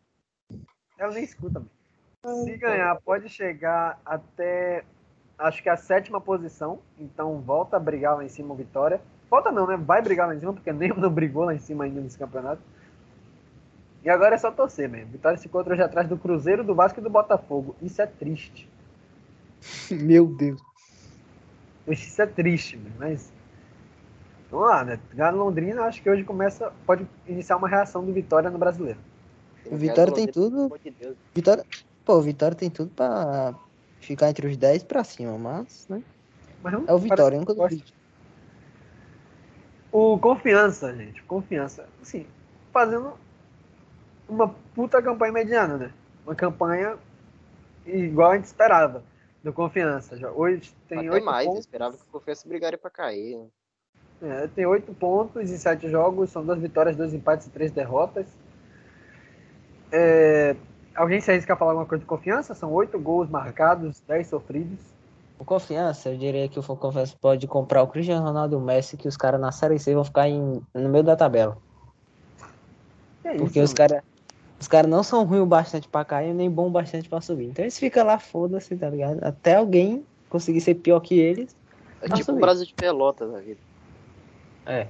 Ela 0.99 1.13
nem 1.15 1.23
escuta, 1.23 1.61
mano. 1.61 2.45
Se 2.45 2.57
ganhar, 2.57 3.01
pode 3.01 3.29
chegar 3.29 4.01
até 4.05 4.85
acho 5.39 5.63
que 5.63 5.69
a 5.69 5.77
sétima 5.77 6.21
posição. 6.21 6.81
Então 6.99 7.41
volta 7.41 7.77
a 7.77 7.81
brigar 7.81 8.17
lá 8.17 8.25
em 8.25 8.29
cima 8.29 8.53
o 8.53 8.57
Vitória. 8.57 9.01
Volta 9.31 9.53
não, 9.53 9.69
né? 9.69 9.77
Vai 9.77 10.03
brigar 10.03 10.27
lá 10.27 10.35
em 10.35 10.41
cima, 10.41 10.53
porque 10.53 10.73
nem 10.75 10.89
não 10.89 11.09
brigou 11.09 11.45
lá 11.45 11.55
em 11.55 11.61
cima 11.61 11.85
ainda 11.85 12.01
nesse 12.01 12.19
campeonato. 12.19 12.61
E 14.03 14.11
agora 14.11 14.35
é 14.35 14.39
só 14.39 14.51
torcer 14.51 14.89
mesmo. 14.89 15.13
Vitória 15.13 15.39
se 15.39 15.47
encontra 15.47 15.75
hoje 15.75 15.83
atrás 15.83 16.09
do 16.09 16.19
Cruzeiro, 16.19 16.65
do 16.65 16.75
Vasco 16.75 16.99
e 16.99 17.03
do 17.03 17.11
Botafogo. 17.11 17.77
Isso 17.81 18.03
é 18.03 18.07
triste. 18.07 18.69
Meu 19.93 20.27
Deus. 20.27 20.61
Isso 21.87 22.21
é 22.21 22.27
triste, 22.27 22.77
mano, 22.77 22.97
mas. 22.99 23.33
Vamos 24.51 24.67
lá, 24.69 24.85
né? 24.85 24.99
Ganhar 25.13 25.33
no 25.33 25.45
Londrina, 25.45 25.83
acho 25.85 26.03
que 26.03 26.09
hoje 26.09 26.25
começa. 26.25 26.73
Pode 26.87 27.07
iniciar 27.27 27.57
uma 27.57 27.69
reação 27.69 28.05
do 28.05 28.13
Vitória 28.13 28.49
no 28.51 28.59
brasileiro. 28.59 28.99
O 29.67 29.77
Vitória 29.77 30.13
tem 30.13 30.27
tudo. 30.27 30.73
de. 30.83 31.17
Vitória, 31.35 31.65
pô, 32.05 32.15
o 32.15 32.23
Vitória 32.23 32.57
tem 32.57 32.71
tudo 32.71 32.91
pra 32.91 33.55
ficar 34.01 34.31
entre 34.31 34.47
os 34.47 34.57
10 34.57 34.85
pra 34.85 35.05
cima, 35.05 35.37
mas, 35.37 35.87
né? 35.89 36.03
Mas 36.63 36.73
não 36.73 36.85
É 36.87 36.93
o 36.93 36.99
Vitória, 36.99 37.39
nunca 37.39 37.55
duvido. 37.55 37.85
O 39.93 40.19
Confiança, 40.19 40.95
gente. 40.95 41.23
Confiança. 41.23 41.87
Assim, 42.01 42.27
fazendo 42.73 43.13
uma 44.29 44.49
puta 44.75 45.03
campanha 45.03 45.33
mediana, 45.33 45.77
né? 45.77 45.93
Uma 46.25 46.35
campanha 46.35 46.97
igual 47.87 48.33
a 48.33 48.37
gente 48.37 48.47
esperava 48.47 49.03
do 49.43 49.53
Confiança. 49.53 50.17
Já 50.17 50.31
hoje 50.31 50.75
tem 50.89 51.09
Até 51.09 51.21
mais, 51.21 51.47
eu 51.47 51.53
pontos. 51.53 51.67
esperava 51.67 51.97
que 51.97 52.03
o 52.03 52.13
Confiança 52.13 52.49
brigaria 52.49 52.79
pra 52.79 52.91
cair. 52.91 53.39
É, 54.21 54.49
tem 54.49 54.67
oito 54.67 54.93
pontos 54.93 55.51
em 55.51 55.57
sete 55.57 55.89
jogos, 55.89 56.31
são 56.31 56.45
duas 56.45 56.59
vitórias, 56.59 56.97
dois 56.97 57.15
empates 57.15 57.47
e 57.47 57.51
três 57.51 57.71
derrotas. 57.71 58.27
É, 59.93 60.57
alguém 60.95 61.21
se 61.21 61.31
arrisca 61.31 61.53
a 61.53 61.57
falar 61.57 61.73
alguma 61.73 61.87
coisa 61.87 62.03
de 62.03 62.09
confiança? 62.09 62.55
São 62.55 62.73
oito 62.73 62.99
gols 62.99 63.31
marcados, 63.31 64.03
dez 64.07 64.27
sofridos. 64.27 64.79
O 65.39 65.45
Confiança, 65.45 66.09
eu 66.09 66.19
diria 66.19 66.49
que 66.49 66.59
o 66.59 66.63
Confiança 66.63 67.17
pode 67.21 67.47
comprar 67.47 67.85
o 67.85 67.87
Cristiano 67.87 68.27
Ronaldo 68.27 68.57
e 68.57 68.59
o 68.59 68.61
Messi, 68.61 68.97
que 68.97 69.07
os 69.07 69.17
caras 69.17 69.41
na 69.41 69.53
Série 69.53 69.79
C 69.79 69.95
vão 69.95 70.05
ficar 70.05 70.29
em, 70.29 70.61
no 70.75 70.89
meio 70.89 71.05
da 71.05 71.15
tabela. 71.15 71.57
É 73.25 73.37
Porque 73.37 73.61
isso, 73.61 73.67
os 73.67 73.73
caras 73.73 74.03
os 74.61 74.67
cara 74.67 74.89
não 74.89 75.03
são 75.05 75.25
ruins 75.25 75.43
o 75.43 75.47
bastante 75.47 75.89
pra 75.89 76.05
cair, 76.05 76.35
nem 76.35 76.51
bom 76.51 76.67
o 76.67 76.71
bastante 76.71 77.09
pra 77.09 77.21
subir. 77.21 77.47
Então 77.47 77.65
eles 77.65 77.79
ficam 77.79 78.05
lá, 78.05 78.19
foda-se, 78.19 78.77
tá 78.77 78.91
ligado? 78.91 79.23
Até 79.23 79.55
alguém 79.55 80.05
conseguir 80.29 80.61
ser 80.61 80.75
pior 80.75 80.99
que 81.01 81.19
eles. 81.19 81.55
É 82.03 82.07
tipo 82.07 82.21
o 82.21 82.25
subindo. 82.25 82.41
Brasil 82.41 82.67
de 82.67 82.75
Pelotas 82.75 83.31
da 83.31 83.39
vida. 83.39 83.61
É. 84.69 84.89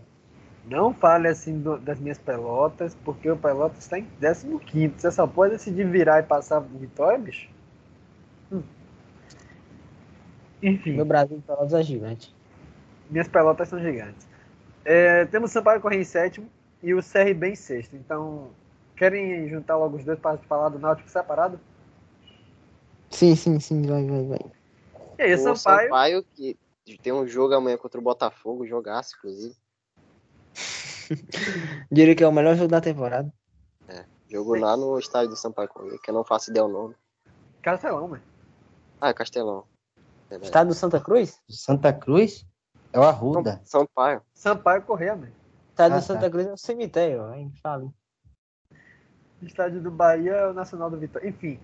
Não 0.65 0.93
fale 0.93 1.29
assim 1.29 1.59
do- 1.61 1.79
das 1.79 2.01
minhas 2.01 2.19
pelotas, 2.19 2.95
porque 3.05 3.31
o 3.31 3.37
Pelotas 3.37 3.79
está 3.79 3.99
em 3.99 4.05
15. 4.05 4.93
Você 4.99 5.11
só 5.11 5.27
pode 5.27 5.53
decidir 5.53 5.87
virar 5.89 6.19
e 6.19 6.25
passar 6.25 6.61
por 6.61 6.79
vitória, 6.79 7.19
bicho? 7.19 7.49
Hum. 8.53 8.63
Enfim, 10.61 10.93
Meu 10.93 11.05
Brasil 11.05 11.41
Pelotas 11.47 11.73
é 11.73 11.83
gigante. 11.83 12.35
minhas 13.09 13.29
pelotas 13.29 13.69
são 13.69 13.81
gigantes. 13.81 14.27
É, 14.85 15.25
temos 15.27 15.53
Sampaio 15.53 15.81
Correia 15.81 16.01
em 16.01 16.05
sétimo 16.05 16.51
e 16.83 16.93
o 16.93 17.03
CRB 17.03 17.51
em 17.51 17.55
sexto. 17.55 17.95
Então, 17.95 18.51
querem 18.97 19.49
juntar 19.49 19.77
logo 19.77 19.97
os 19.97 20.05
dois 20.05 20.19
para 20.19 20.37
falar 20.39 20.71
do 20.71 20.79
Náutico 20.79 21.09
separado? 21.09 21.59
Sim, 23.11 23.37
sim, 23.37 23.61
sim, 23.61 23.83
vai, 23.83 24.05
vai, 24.05 24.25
vai. 24.25 24.39
E 25.19 25.23
aí, 25.23 25.35
o 25.35 25.39
Sampaio, 25.39 25.89
Sampaio, 25.89 26.27
que 26.35 26.59
tem 27.03 27.13
um 27.13 27.27
jogo 27.27 27.55
amanhã 27.55 27.77
contra 27.77 28.01
o 28.01 28.03
Botafogo, 28.03 28.67
jogaço, 28.67 29.15
inclusive. 29.17 29.55
Diria 31.91 32.15
que 32.15 32.23
é 32.25 32.29
o 32.29 32.33
melhor 32.33 32.55
jogo 32.57 32.69
da 32.69 32.81
temporada. 32.81 33.33
Jogo 34.31 34.57
lá 34.57 34.77
no 34.77 34.99
estádio 34.99 35.31
do 35.31 35.37
Sampaio 35.37 35.69
Corrêa, 35.71 35.99
que 36.03 36.11
eu 36.11 36.15
não 36.15 36.23
faço 36.23 36.51
ideia 36.51 36.63
o 36.65 36.69
nome. 36.69 36.95
Castelão, 37.63 38.09
mano. 38.09 38.23
Ah, 39.01 39.09
é 39.09 39.15
Castelão. 39.15 39.65
Verdade. 40.29 40.45
Estado 40.49 40.69
do 40.69 40.75
Santa 40.75 41.01
Cruz? 41.01 41.41
Santa 41.49 41.93
Cruz 41.95 42.47
é 42.93 43.01
o 43.01 43.05
Arruda. 43.05 43.59
Sampaio. 43.65 44.21
Sampaio 44.35 44.83
Correia, 44.83 45.17
mano. 45.17 45.33
Estado 45.71 45.95
Ah, 45.95 45.99
do 45.99 46.05
Santa 46.05 46.21
tá. 46.21 46.31
Cruz 46.31 46.47
é 46.47 46.53
o 46.53 46.59
cemitério, 46.59 47.33
hein? 47.33 47.51
Fala. 47.63 47.91
Estádio 49.41 49.81
do 49.81 49.91
Bahia 49.91 50.33
é 50.33 50.49
o 50.49 50.53
Nacional 50.53 50.91
do 50.91 50.99
Vitória. 50.99 51.27
Enfim. 51.27 51.59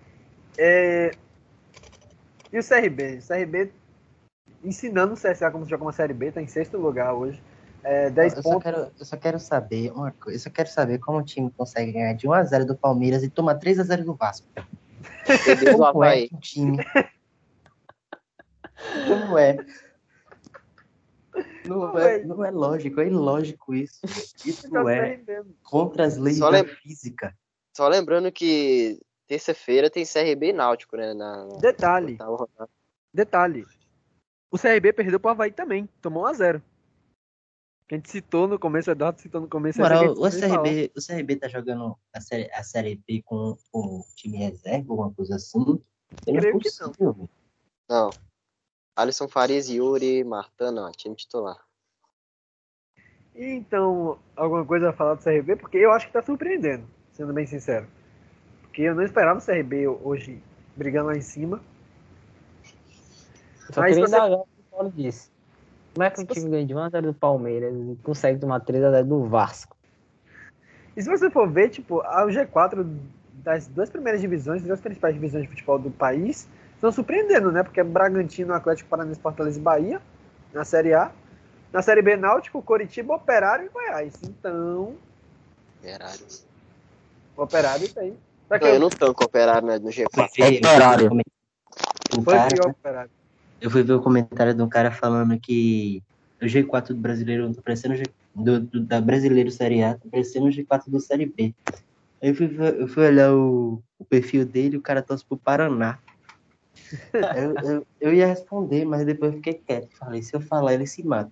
é, 0.57 1.11
E 2.51 2.57
o 2.57 2.63
CRB? 2.67 3.19
O 3.19 3.27
CRB 3.27 3.71
ensinando 4.63 5.13
o 5.13 5.17
CSA 5.17 5.51
como 5.51 5.65
se 5.65 5.69
joga 5.69 5.83
uma 5.83 5.93
Série 5.93 6.13
B, 6.13 6.31
tá 6.31 6.41
em 6.41 6.47
sexto 6.47 6.77
lugar 6.79 7.13
hoje. 7.13 7.39
É, 7.87 8.09
10 8.09 8.33
Eu 8.37 8.41
só, 8.43 8.49
pontos. 8.49 8.63
quero, 8.63 8.91
eu 8.99 9.05
só 9.05 9.15
quero 9.17 9.39
saber 9.39 9.91
uma 9.91 10.11
coisa. 10.11 10.35
Eu 10.37 10.39
só 10.41 10.49
quero 10.49 10.67
saber 10.69 10.97
como 10.99 11.19
o 11.19 11.23
time 11.23 11.51
consegue 11.51 11.91
ganhar 11.91 12.13
de 12.13 12.27
1x0 12.27 12.65
do 12.65 12.75
Palmeiras 12.75 13.21
e 13.23 13.29
tomar 13.29 13.59
3x0 13.59 14.03
do 14.03 14.15
Vasco. 14.15 14.47
Como 15.91 16.03
é 16.03 16.09
Havaí. 16.09 16.29
que 16.29 16.35
um 16.35 16.39
time. 16.39 16.77
Como 19.07 19.37
é? 19.37 19.57
Não 21.65 21.97
é, 21.97 22.23
não 22.23 22.45
é 22.45 22.51
lógico, 22.51 23.01
é 23.01 23.07
ilógico 23.07 23.73
isso. 23.73 23.99
Isso 24.45 24.69
Tá 24.69 24.91
é 24.93 25.19
contra 25.63 26.05
as 26.05 26.17
leis 26.17 26.37
Só 26.37 26.45
da 26.51 26.57
lem- 26.61 26.67
física. 26.67 27.35
Só 27.75 27.87
lembrando 27.87 28.31
que 28.31 28.99
terça-feira 29.27 29.89
tem 29.89 30.05
CRB 30.05 30.49
e 30.49 30.53
Náutico, 30.53 30.95
né? 30.95 31.13
Na, 31.13 31.45
na 31.45 31.57
Detalhe, 31.57 32.17
rodada. 32.21 32.69
detalhe. 33.13 33.65
O 34.51 34.57
CRB 34.57 34.93
perdeu 34.93 35.19
pro 35.19 35.31
Havaí 35.31 35.51
também. 35.51 35.89
Tomou 36.01 36.23
1x0. 36.25 36.59
Que 36.59 36.63
a 37.91 37.95
gente 37.95 38.09
citou 38.09 38.47
no 38.47 38.57
começo, 38.57 38.89
o 38.89 38.93
Eduardo 38.93 39.21
citou 39.21 39.41
no 39.41 39.47
começo. 39.47 39.79
Moral, 39.79 40.01
que 40.15 40.19
o. 40.19 40.31
CRB, 40.31 40.91
o 40.97 41.01
CRB 41.05 41.35
tá 41.35 41.47
jogando 41.47 41.95
a 42.11 42.19
série, 42.19 42.49
a 42.51 42.63
série 42.63 42.95
B 43.07 43.21
com 43.23 43.55
o 43.71 44.03
time 44.15 44.37
reserva, 44.37 44.91
alguma 44.91 45.13
coisa 45.13 45.35
assim. 45.35 45.59
Não 45.63 45.79
é 46.27 46.39
Creio 46.39 46.57
que 46.57 46.63
possível, 46.69 47.13
velho. 47.13 47.29
Não. 47.87 48.09
Alisson 48.95 49.27
Farias, 49.27 49.69
Yuri, 49.69 50.23
Martan, 50.23 50.71
não. 50.71 50.91
Time 50.91 51.15
titular. 51.15 51.63
E 53.35 53.43
então, 53.45 54.17
alguma 54.35 54.65
coisa 54.65 54.89
a 54.89 54.93
falar 54.93 55.15
do 55.15 55.23
CRB? 55.23 55.57
Porque 55.57 55.77
eu 55.77 55.91
acho 55.91 56.07
que 56.07 56.13
tá 56.13 56.21
surpreendendo, 56.21 56.87
sendo 57.11 57.33
bem 57.33 57.45
sincero. 57.45 57.87
Porque 58.61 58.81
eu 58.81 58.95
não 58.95 59.03
esperava 59.03 59.39
o 59.39 59.45
CRB 59.45 59.87
hoje 59.87 60.41
brigando 60.75 61.07
lá 61.07 61.15
em 61.17 61.21
cima. 61.21 61.61
Só 63.71 63.81
Mas 63.81 63.91
queria 63.95 64.07
você- 64.07 64.15
indagar 64.15 64.37
o 64.39 64.45
que 64.45 64.59
o 64.61 64.63
Paulo 64.71 64.91
disse. 64.95 65.29
Como 65.95 66.03
é 66.03 66.09
que 66.11 66.21
o 66.21 66.25
time 66.25 66.49
ganha 66.49 66.65
de 66.65 66.73
1x0 66.75 67.01
do 67.03 67.13
Palmeiras 67.13 67.73
e 67.73 67.95
consegue 68.03 68.37
tomar 68.37 68.59
3x0 68.59 69.05
do 69.05 69.23
Vasco? 69.29 69.77
E 70.95 71.01
se 71.01 71.09
você 71.09 71.29
for 71.29 71.49
ver, 71.49 71.69
tipo, 71.69 72.01
a- 72.01 72.25
o 72.25 72.27
G4 72.27 72.85
das 73.35 73.65
duas 73.67 73.89
primeiras 73.89 74.19
divisões, 74.19 74.59
das 74.61 74.67
duas 74.67 74.81
principais 74.81 75.13
divisões 75.13 75.43
de 75.43 75.49
futebol 75.49 75.79
do 75.79 75.89
país, 75.89 76.49
estão 76.73 76.91
surpreendendo, 76.91 77.49
né? 77.49 77.63
Porque 77.63 77.79
é 77.79 77.83
Bragantino, 77.83 78.53
Atlético 78.53 78.89
Paranaense, 78.89 79.21
Fortaleza 79.21 79.57
e 79.57 79.61
Bahia, 79.61 80.01
na 80.53 80.65
Série 80.65 80.93
A. 80.93 81.11
Na 81.71 81.81
Série 81.81 82.01
B, 82.01 82.17
Náutico, 82.17 82.61
Coritiba, 82.61 83.15
Operário 83.15 83.65
e 83.65 83.69
Goiás. 83.69 84.13
Então, 84.23 84.95
Operário. 85.81 86.25
o 87.37 87.41
Operário 87.41 87.93
tem. 87.93 88.17
Não, 88.49 88.67
eu 88.67 88.79
não 88.79 88.89
tanco 88.89 89.23
operário 89.23 89.67
né, 89.67 89.79
no 89.79 89.89
G4. 89.89 90.07
Fui 90.13 90.27
ver- 90.51 90.57
Operário. 90.59 91.09
Um 92.13 92.21
Foi 92.21 92.33
pior, 92.33 92.67
operário. 92.69 93.09
Eu 93.61 93.69
fui 93.69 93.83
ver 93.83 93.93
o 93.93 94.01
comentário 94.01 94.53
de 94.53 94.61
um 94.61 94.69
cara 94.69 94.91
falando 94.91 95.39
que 95.39 96.01
o 96.41 96.45
G4 96.45 96.93
do 96.93 97.01
brasileiro 97.01 97.53
tá 97.53 97.61
parecendo 97.61 97.95
do, 98.35 98.59
do- 98.59 98.83
da 98.85 98.99
brasileiro 99.01 99.49
Série 99.51 99.81
A, 99.83 99.95
tá 99.95 100.05
parecendo 100.11 100.47
o 100.47 100.51
G4 100.51 100.89
do 100.89 100.99
Série 100.99 101.25
B. 101.25 101.53
Aí 102.21 102.29
eu 102.29 102.35
fui, 102.35 102.57
eu 102.79 102.87
fui 102.87 103.05
olhar 103.07 103.33
o, 103.33 103.81
o 103.97 104.05
perfil 104.05 104.45
dele, 104.45 104.77
o 104.77 104.81
cara 104.81 105.01
torce 105.01 105.25
pro 105.25 105.37
Paraná. 105.37 105.99
eu, 107.35 107.55
eu, 107.71 107.87
eu 108.01 108.13
ia 108.13 108.27
responder, 108.27 108.85
mas 108.85 109.05
depois 109.05 109.31
eu 109.31 109.37
fiquei 109.37 109.53
quieto. 109.55 109.89
Falei, 109.97 110.21
se 110.21 110.35
eu 110.35 110.41
falar, 110.41 110.73
ele 110.73 110.85
se 110.87 111.03
mata. 111.05 111.31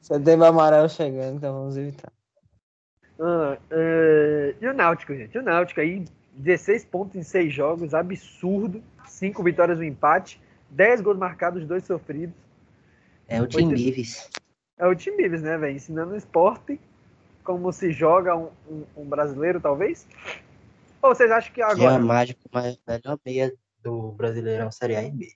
Setembro 0.00 0.46
amarelo 0.46 0.88
chegando, 0.88 1.36
então 1.36 1.52
vamos 1.52 1.76
evitar. 1.76 2.12
Ah, 3.20 3.56
é, 3.70 4.54
E 4.60 4.66
o 4.66 4.74
Náutico, 4.74 5.14
gente? 5.14 5.38
O 5.38 5.42
Náutico 5.42 5.80
aí, 5.80 6.04
16 6.36 6.84
pontos 6.84 7.16
em 7.16 7.22
6 7.22 7.52
jogos, 7.52 7.94
absurdo. 7.94 8.82
5 9.06 9.42
vitórias, 9.42 9.78
um 9.78 9.82
empate. 9.82 10.40
10 10.70 11.00
gols 11.00 11.16
marcados, 11.18 11.64
2 11.66 11.84
sofridos. 11.84 12.34
É 13.28 13.40
o 13.40 13.46
Tim 13.46 13.68
Lives. 13.68 14.28
É 14.76 14.86
o 14.86 14.94
Tim 14.94 15.16
Bives, 15.16 15.42
né, 15.42 15.56
velho? 15.56 15.76
Ensinando 15.76 16.12
o 16.14 16.16
esporte 16.16 16.80
como 17.44 17.70
se 17.72 17.92
joga 17.92 18.34
um, 18.36 18.50
um- 18.68 18.84
um 18.96 19.04
brasileiro, 19.04 19.60
talvez? 19.60 20.06
Ou 21.00 21.14
vocês 21.14 21.30
acham 21.30 21.50
que 21.50 21.56
Que 21.56 21.60
é 21.62 21.64
agora? 21.64 21.94
a 21.94 21.98
mágica, 21.98 22.40
mas 22.52 22.78
melhor 22.88 23.18
meia 23.24 23.52
do 23.82 24.12
Brasileirão 24.12 24.72
Série 24.72 24.96
A 24.96 25.02
e 25.02 25.10
B. 25.10 25.28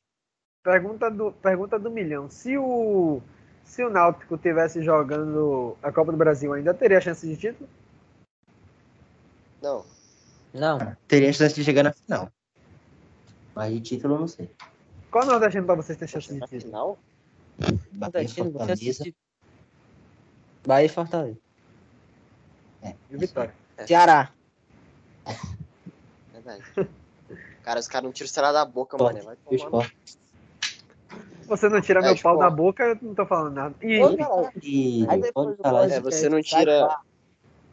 Pergunta 0.64 1.10
do, 1.10 1.30
pergunta 1.32 1.78
do 1.78 1.90
milhão. 1.90 2.28
Se 2.30 2.56
o, 2.58 3.20
se 3.64 3.84
o 3.84 3.90
Náutico 3.90 4.36
tivesse 4.38 4.82
jogando 4.82 5.76
a 5.82 5.92
Copa 5.92 6.10
do 6.10 6.18
Brasil, 6.18 6.52
ainda 6.54 6.72
teria 6.74 7.00
chance 7.00 7.26
de 7.26 7.36
título? 7.36 7.68
Não. 9.62 9.84
Não, 10.52 10.78
Teria 11.06 11.32
chance 11.32 11.54
de 11.54 11.64
chegar 11.64 11.82
na 11.82 11.92
final. 11.92 12.30
Mas 13.54 13.72
de 13.72 13.80
título 13.80 14.14
eu 14.14 14.20
não 14.20 14.28
sei. 14.28 14.50
Qual 15.10 15.26
nordestino 15.26 15.66
pra 15.66 15.74
vocês 15.74 15.98
ter 15.98 16.06
chance 16.08 16.32
de 16.32 16.38
Na 16.38 16.46
título? 16.46 16.62
final? 16.62 16.98
Bahia, 17.92 18.00
Nordestino, 18.00 18.50
você 18.52 18.58
Fortaleza. 18.58 19.04
Bahia 20.66 20.86
e 20.86 20.88
Fortaleza. 20.88 21.38
E 23.10 23.16
o 23.16 23.18
Vitória. 23.18 23.54
Ceará. 23.86 24.32
Verdade. 26.32 26.62
Cara, 27.62 27.80
os 27.80 27.88
caras 27.88 28.04
não 28.04 28.12
tiram 28.12 28.26
o 28.26 28.30
celular 28.30 28.52
da 28.52 28.64
boca, 28.64 28.96
Pode. 28.96 29.14
mano. 29.22 29.26
Vai 29.26 29.36
O 29.44 29.70
tomar. 29.70 29.92
Você 31.46 31.68
não 31.68 31.80
tira 31.80 32.00
É, 32.00 32.02
meu 32.02 32.14
tipo, 32.14 32.28
pau 32.28 32.38
da 32.38 32.50
boca, 32.50 32.82
eu 32.84 32.98
não 33.00 33.14
tô 33.14 33.26
falando 33.26 33.54
nada. 33.54 33.74
E, 33.82 34.02
Ô, 34.02 34.16
caralho. 34.16 34.52
E 34.62 35.06
Aí 35.08 35.20
depois 35.20 35.56
falar 35.56 35.90
É, 35.90 36.00
você 36.00 36.28
não 36.28 36.42
tira-. 36.42 36.94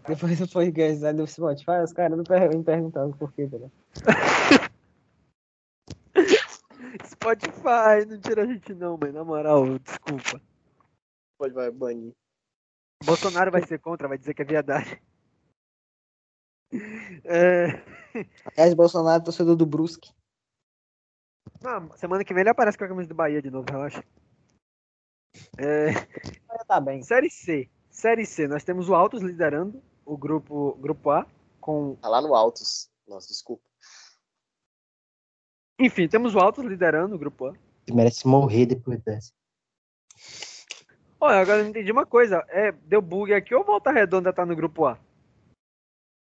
Depois 0.08 0.40
do 0.40 0.48
podcast 0.48 1.02
sai 1.02 1.14
do 1.14 1.26
Spotify, 1.26 1.82
os 1.84 1.92
caras 1.92 2.18
me 2.18 2.64
perguntando 2.64 3.18
por 3.18 3.34
quê, 3.34 3.50
tá 3.50 3.58
Spotify, 7.04 8.06
não 8.08 8.20
tira 8.20 8.44
a 8.44 8.46
gente 8.46 8.74
não, 8.76 8.98
mãe. 8.98 9.12
Na 9.12 9.24
moral, 9.24 9.80
desculpa. 9.80 10.40
Pode 11.40 11.54
vai 11.54 11.72
banir. 11.72 12.14
Bolsonaro 13.04 13.52
vai 13.52 13.66
ser 13.66 13.80
contra, 13.80 14.08
vai 14.08 14.18
dizer 14.18 14.36
que 14.36 14.44
é 14.44 14.46
viadagem. 14.46 15.02
É... 17.24 17.68
Aliás, 18.52 18.74
Bolsonaro, 18.76 19.24
torcedor 19.24 19.56
do 19.56 19.66
Brusque. 19.66 20.14
Não, 21.62 21.92
semana 21.98 22.24
que 22.24 22.34
vem 22.34 22.42
ele 22.42 22.50
aparece 22.50 22.78
com 22.78 22.84
a 22.84 22.88
camisa 22.88 23.10
do 23.10 23.16
Bahia 23.16 23.42
de 23.42 23.50
novo, 23.50 23.66
relaxa. 23.70 24.04
É... 25.58 25.94
Tá 26.68 26.80
bem. 26.80 27.02
Série 27.02 27.30
C. 27.30 27.70
Série 27.90 28.26
C, 28.26 28.48
nós 28.48 28.64
temos 28.64 28.90
o 28.90 28.96
Altos 28.96 29.22
liderando 29.22 29.82
o 30.06 30.18
grupo, 30.18 30.76
grupo 30.80 31.10
A, 31.10 31.26
com. 31.60 31.96
Tá 31.96 32.08
lá 32.08 32.22
no 32.22 32.36
Altos. 32.36 32.90
Nossa, 33.08 33.28
desculpa. 33.28 33.64
Enfim, 35.80 36.08
temos 36.08 36.36
o 36.36 36.40
Altos 36.40 36.64
liderando 36.64 37.16
o 37.16 37.20
grupo 37.20 37.48
A. 37.48 37.54
Ele 37.88 37.98
merece 37.98 38.28
morrer 38.28 38.66
depois 38.66 39.02
dessa. 39.02 39.34
Olha, 41.20 41.40
agora 41.40 41.60
eu 41.60 41.64
não 41.64 41.70
entendi 41.72 41.92
uma 41.92 42.06
coisa. 42.06 42.46
É, 42.50 42.72
deu 42.72 43.02
bug 43.02 43.34
aqui 43.34 43.54
ou 43.54 43.64
Volta 43.64 43.92
Redonda 43.92 44.32
tá 44.32 44.46
no 44.46 44.56
grupo 44.56 44.86
A? 44.86 45.00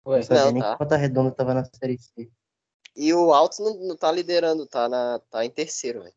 Ué, 0.06 0.18
Não 0.18 0.24
sabia 0.24 0.46
Não, 0.46 0.52
nem 0.52 0.62
tá. 0.62 0.72
que 0.74 0.80
Volta 0.80 0.98
Redonda 0.98 1.32
tava 1.32 1.54
na 1.54 1.64
Série 1.66 1.98
C. 1.98 2.30
E 2.96 3.14
o 3.14 3.34
Altos 3.34 3.60
não, 3.60 3.76
não 3.88 3.96
tá 3.96 4.12
liderando, 4.12 4.66
tá, 4.68 4.90
na, 4.90 5.20
tá 5.30 5.46
em 5.46 5.50
terceiro, 5.50 6.02
velho. 6.04 6.16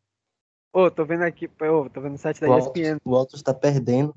Ô, 0.73 0.91
tô 0.91 1.05
vendo 1.05 1.23
aqui, 1.23 1.47
ô, 1.47 1.89
tô 1.91 2.01
vendo 2.01 2.13
no 2.13 2.19
site 2.19 2.41
da 2.41 2.49
O 2.49 2.59
ESPN. 2.59 2.95
Altos, 2.95 3.03
o 3.05 3.15
Altos 3.15 3.43
tá 3.43 3.53
perdendo. 3.53 4.15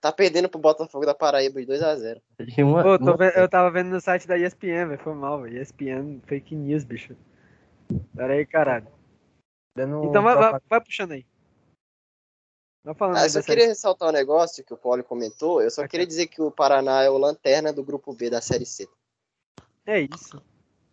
Tá 0.00 0.12
perdendo 0.12 0.48
pro 0.48 0.60
Botafogo 0.60 1.04
da 1.04 1.14
Paraíba 1.14 1.60
de 1.60 1.66
2x0. 1.66 2.20
De 2.38 2.62
uma, 2.62 2.86
Ô, 2.86 2.98
tô 2.98 3.04
uma- 3.04 3.16
vendo- 3.16 3.36
eu 3.36 3.48
tava 3.48 3.70
vendo 3.70 3.90
no 3.90 4.00
site 4.00 4.28
da 4.28 4.38
ESPN, 4.38 4.86
velho. 4.88 5.02
Foi 5.02 5.14
mal, 5.14 5.42
velho. 5.42 5.60
ESPN, 5.60 6.20
fake 6.26 6.54
news, 6.54 6.84
bicho. 6.84 7.16
Pera 8.14 8.34
aí, 8.34 8.46
caralho. 8.46 8.86
dando 9.76 10.04
Então 10.04 10.22
vai, 10.22 10.36
vai, 10.36 10.60
vai 10.68 10.80
puxando 10.80 11.12
aí. 11.12 11.26
Vai 12.84 12.94
falando 12.94 13.16
Ah, 13.16 13.20
aí 13.20 13.26
eu 13.26 13.30
só 13.30 13.42
queria 13.42 13.66
ressaltar 13.66 14.08
um 14.08 14.12
negócio 14.12 14.64
que 14.64 14.72
o 14.72 14.76
Paulo 14.76 15.02
comentou. 15.02 15.60
Eu 15.60 15.70
só 15.70 15.86
queria 15.88 16.06
dizer 16.06 16.28
que 16.28 16.40
o 16.40 16.50
Paraná 16.50 17.02
é 17.02 17.10
o 17.10 17.18
lanterna 17.18 17.72
do 17.72 17.82
grupo 17.84 18.14
B 18.14 18.30
da 18.30 18.40
Série 18.40 18.64
C. 18.66 18.88
É 19.84 20.00
isso. 20.00 20.40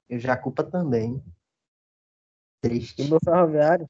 Eu 0.09 0.17
já 0.19 0.35
culpa 0.35 0.63
também. 0.63 1.23
Triste. 2.61 3.03
E 3.03 3.07
do 3.07 3.19
Ferroviário. 3.23 3.87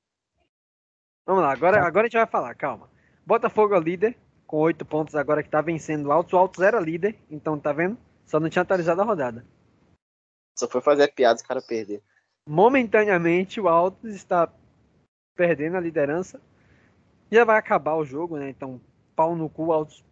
Vamos 1.25 1.41
lá, 1.41 1.51
agora, 1.53 1.85
agora 1.85 2.05
a 2.05 2.09
gente 2.09 2.17
vai 2.17 2.27
falar, 2.27 2.53
calma. 2.55 2.89
Botafogo 3.25 3.73
é 3.73 3.77
o 3.77 3.81
líder, 3.81 4.17
com 4.45 4.57
oito 4.57 4.85
pontos 4.85 5.15
agora 5.15 5.43
que 5.43 5.49
tá 5.49 5.61
vencendo 5.61 6.07
o 6.07 6.11
Altos. 6.11 6.33
O 6.33 6.37
Altos 6.37 6.61
era 6.61 6.79
líder, 6.79 7.17
então 7.29 7.59
tá 7.59 7.71
vendo? 7.73 7.97
Só 8.25 8.39
não 8.39 8.49
tinha 8.49 8.61
atualizado 8.61 9.01
a 9.01 9.05
rodada. 9.05 9.45
Só 10.57 10.67
foi 10.67 10.81
fazer 10.81 11.11
piada 11.13 11.35
os 11.35 11.41
caras 11.41 11.65
perderam. 11.65 12.01
Momentaneamente 12.47 13.59
o 13.59 13.67
Altos 13.67 14.13
está 14.13 14.51
perdendo 15.35 15.77
a 15.77 15.81
liderança. 15.81 16.39
Já 17.31 17.43
vai 17.43 17.57
acabar 17.57 17.95
o 17.95 18.05
jogo, 18.05 18.37
né? 18.37 18.49
Então, 18.49 18.79
pau 19.15 19.35
no 19.35 19.49
cu, 19.49 19.65
o 19.65 19.73
Altos 19.73 20.03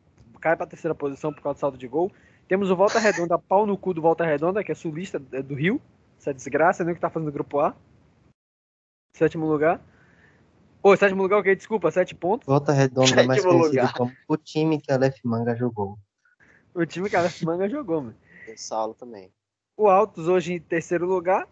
cai 0.42 0.58
pra 0.58 0.68
terceira 0.68 0.94
posição 0.94 1.32
por 1.32 1.42
causa 1.42 1.58
do 1.58 1.60
saldo 1.60 1.78
de 1.78 1.88
gol. 1.88 2.12
Temos 2.48 2.70
o 2.70 2.76
Volta 2.76 3.00
Redonda, 3.00 3.40
pau 3.48 3.66
no 3.66 3.78
cu 3.78 3.94
do 3.94 4.02
Volta 4.02 4.26
Redonda, 4.26 4.64
que 4.64 4.72
é 4.72 4.76
sulista 4.76 5.22
é 5.32 5.42
do 5.42 5.56
Rio. 5.56 5.82
Essa 6.20 6.34
desgraça, 6.34 6.84
né? 6.84 6.94
Que 6.94 7.00
tá 7.00 7.10
fazendo 7.10 7.30
o 7.30 7.32
grupo 7.32 7.60
A. 7.60 7.76
Sétimo 9.16 9.46
lugar. 9.46 9.80
Ô, 10.84 10.98
sétimo 10.98 11.22
lugar, 11.24 11.40
ok, 11.40 11.56
desculpa, 11.56 11.90
sete 11.90 12.14
pontos. 12.14 12.46
Volta 12.46 12.74
Redonda 12.74 13.22
é 13.22 13.26
mais 13.26 13.42
Sétimo 13.42 13.58
conhecido 13.60 13.82
lugar. 13.82 13.94
como 13.94 14.12
o 14.28 14.36
time 14.36 14.82
que 14.82 14.92
a 14.92 14.98
Lef 14.98 15.18
Manga 15.24 15.56
jogou. 15.56 15.98
O 16.76 16.86
time 16.86 17.10
que 17.10 17.16
a 17.16 17.20
Alex 17.20 17.42
Manga 17.44 17.70
jogou, 17.70 18.02
mano. 18.02 18.16
O 18.52 18.58
Saulo 18.58 18.94
também. 18.94 19.32
O 19.78 19.88
Altos 19.88 20.28
hoje 20.28 20.54
em 20.54 20.60
terceiro 20.60 21.06
lugar, 21.06 21.48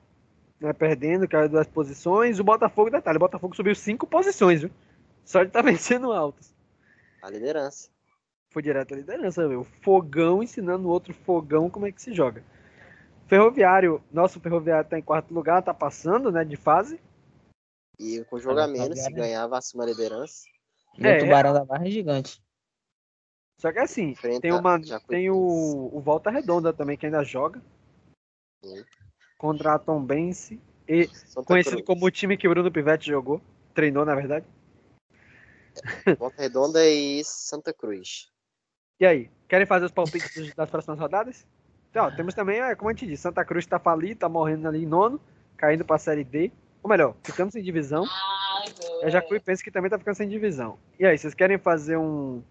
né, 0.60 0.74
perdendo, 0.74 1.28
caiu 1.30 1.48
duas 1.48 1.68
posições. 1.68 2.40
O 2.40 2.44
Botafogo, 2.44 2.90
detalhe, 2.90 3.18
o 3.18 3.20
Botafogo 3.20 3.56
subiu 3.56 3.74
cinco 3.74 4.06
posições, 4.06 4.62
viu? 4.62 4.72
Só 5.24 5.44
de 5.44 5.50
tá 5.50 5.62
vencendo 5.64 6.10
o 6.10 6.12
Altos. 6.12 6.54
A 7.22 7.30
liderança. 7.30 7.90
Foi 8.50 8.62
direto 8.62 8.94
à 8.94 8.98
liderança, 8.98 9.48
viu? 9.48 9.64
Fogão 9.82 10.44
ensinando 10.44 10.88
o 10.88 10.92
outro 10.92 11.14
fogão 11.14 11.70
como 11.70 11.86
é 11.88 11.92
que 11.92 12.02
se 12.02 12.14
joga. 12.14 12.44
Ferroviário, 13.28 14.04
nosso 14.12 14.42
Ferroviário 14.42 14.90
tá 14.90 15.00
em 15.00 15.02
quarto 15.04 15.34
lugar, 15.34 15.64
tá 15.64 15.74
passando, 15.74 16.32
né, 16.32 16.44
de 16.44 16.58
fase. 16.58 17.00
E 18.02 18.26
com 18.26 18.40
jogo 18.40 18.60
a 18.60 18.66
tá 18.66 18.68
menos, 18.68 19.00
se 19.00 19.12
ganhava 19.14 19.60
acima 19.60 19.86
da 19.86 19.92
liderança. 19.92 20.44
E 20.98 21.06
É, 21.06 21.18
o 21.18 21.20
Tubarão 21.20 21.54
da 21.54 21.64
Barra 21.64 21.86
é 21.86 21.92
gigante. 21.92 22.42
Só 23.60 23.72
que 23.72 23.78
assim, 23.78 24.10
Enfrenta 24.10 24.42
tem, 24.42 24.52
uma, 24.52 24.82
tem 25.08 25.30
o, 25.30 25.38
o 25.94 26.02
Volta 26.02 26.32
Redonda 26.32 26.74
também, 26.74 26.98
que 26.98 27.06
ainda 27.06 27.24
joga. 27.24 27.62
Sim. 28.66 28.84
Contra 29.38 29.76
a 29.76 29.80
Tombense. 29.80 30.60
E 30.88 31.06
Santa 31.10 31.46
conhecido 31.46 31.76
Cruz. 31.76 31.86
como 31.86 32.06
o 32.08 32.12
time 32.12 32.36
que 32.36 32.48
o 32.48 32.50
Bruno 32.50 32.72
Pivete 32.72 33.06
jogou. 33.06 33.40
Treinou, 33.76 34.04
na 34.04 34.16
verdade. 34.16 34.48
Volta 36.18 36.42
Redonda 36.42 36.84
e 36.84 37.24
Santa 37.24 37.72
Cruz. 37.72 38.32
E 39.00 39.06
aí, 39.06 39.30
querem 39.48 39.68
fazer 39.68 39.86
os 39.86 39.92
palpites 39.92 40.56
das 40.56 40.70
próximas 40.72 41.00
rodadas? 41.00 41.46
Então, 41.92 42.06
ó, 42.06 42.12
temos 42.12 42.34
também, 42.34 42.60
é, 42.60 42.76
como 42.76 42.90
a 42.90 42.94
gente 42.94 43.06
disse, 43.06 43.24
Santa 43.24 43.46
Cruz 43.46 43.68
tá 43.68 43.80
falido, 43.80 44.22
tá 44.22 44.30
morrendo 44.30 44.68
ali 44.68 44.84
em 44.84 44.88
nono, 44.88 45.22
caindo 45.56 45.86
pra 45.86 46.00
Série 46.00 46.24
D. 46.24 46.52
Ou 46.84 46.90
melhor, 46.90 47.16
ficando 47.24 47.52
sem 47.52 47.64
divisão. 47.64 48.06
É 49.02 49.10
Jacuipense 49.10 49.64
que 49.64 49.72
também 49.72 49.90
tá 49.90 49.98
ficando 49.98 50.16
sem 50.16 50.28
divisão. 50.30 50.78
E 51.00 51.06
aí, 51.06 51.18
vocês 51.18 51.34
querem 51.34 51.58
fazer 51.58 51.98
um, 51.98 52.44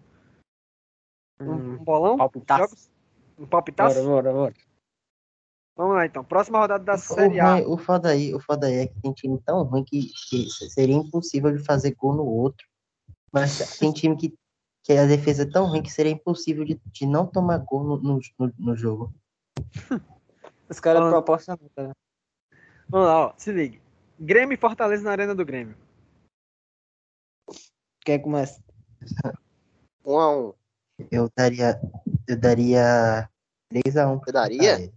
um, 1.41 1.53
um 1.53 1.77
bolão? 1.83 2.17
palpitaço. 2.17 2.61
Jogos? 2.63 2.91
Um 3.37 3.45
palpitaço? 3.47 3.95
Bora, 4.03 4.07
bora, 4.07 4.31
bora. 4.33 4.53
Vamos 5.75 5.95
lá, 5.95 6.05
então. 6.05 6.23
Próxima 6.23 6.59
rodada 6.59 6.83
da 6.83 6.93
O, 6.95 6.97
Série 6.97 7.39
A. 7.39 7.53
ruim- 7.55 7.65
o 7.65 7.77
foda 7.77 8.09
aí, 8.09 8.33
o 8.35 8.39
foda 8.39 8.67
aí 8.67 8.73
é 8.75 8.87
que 8.87 9.01
tem 9.01 9.13
time 9.13 9.41
tão 9.41 9.63
ruim 9.63 9.83
que, 9.83 10.11
que 10.29 10.49
seria 10.49 10.95
impossível 10.95 11.55
de 11.55 11.63
fazer 11.63 11.95
gol 11.95 12.13
no 12.13 12.25
outro. 12.25 12.67
Mas 13.31 13.77
tem 13.79 13.91
time 13.93 14.17
que, 14.17 14.33
que 14.83 14.93
a 14.93 15.05
defesa 15.05 15.43
é 15.43 15.49
tão 15.49 15.67
ruim 15.67 15.81
que 15.81 15.89
seria 15.91 16.11
impossível 16.11 16.65
de, 16.65 16.79
de 16.87 17.05
não 17.05 17.25
tomar 17.25 17.57
gol 17.59 17.83
no, 17.83 17.97
no, 17.97 18.19
no- 18.37 18.53
no 18.59 18.75
jogo. 18.75 19.13
Os 20.69 20.79
caras 20.79 21.09
proporcionam. 21.09 21.69
Tá? 21.73 21.91
Vamos 22.89 23.07
lá, 23.07 23.27
ó. 23.27 23.33
Se 23.37 23.51
ligue. 23.51 23.81
Grêmio 24.23 24.53
e 24.53 24.57
Fortaleza 24.57 25.03
na 25.03 25.09
Arena 25.09 25.33
do 25.33 25.43
Grêmio. 25.43 25.75
Quem 28.05 28.21
começa? 28.21 28.63
Um 30.05 30.19
a 30.19 30.37
um. 30.37 30.53
Eu 31.11 31.27
daria. 31.35 31.81
Eu 32.27 32.37
daria 32.39 33.27
3x1. 33.73 34.19
Você 34.23 34.31
daria? 34.31 34.93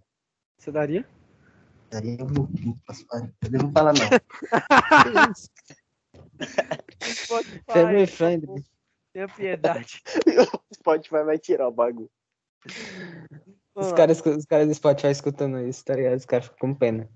Você 0.58 0.70
daria? 0.70 1.08
Daria 1.90 2.22
um 2.22 2.34
pouquinho, 2.34 2.78
posso 2.86 3.06
falar. 3.06 3.32
Eu 3.40 3.50
não 3.50 3.60
vou 3.60 3.72
falar 3.72 3.94
não. 3.94 4.10
Family 7.72 8.06
friendly. 8.06 8.62
tenha 9.14 9.26
piedade. 9.26 10.02
O 10.70 10.74
Spotify 10.74 11.24
vai 11.24 11.38
tirar 11.38 11.68
o 11.68 11.72
bagulho. 11.72 12.10
Os 13.74 13.90
caras, 13.92 14.20
os 14.20 14.44
caras 14.44 14.68
do 14.68 14.74
Spotify 14.74 15.08
escutando 15.08 15.60
isso, 15.60 15.82
tá 15.82 15.94
ligado? 15.94 16.18
Os 16.18 16.26
caras 16.26 16.44
ficam 16.46 16.74
com 16.74 16.74
pena. 16.74 17.08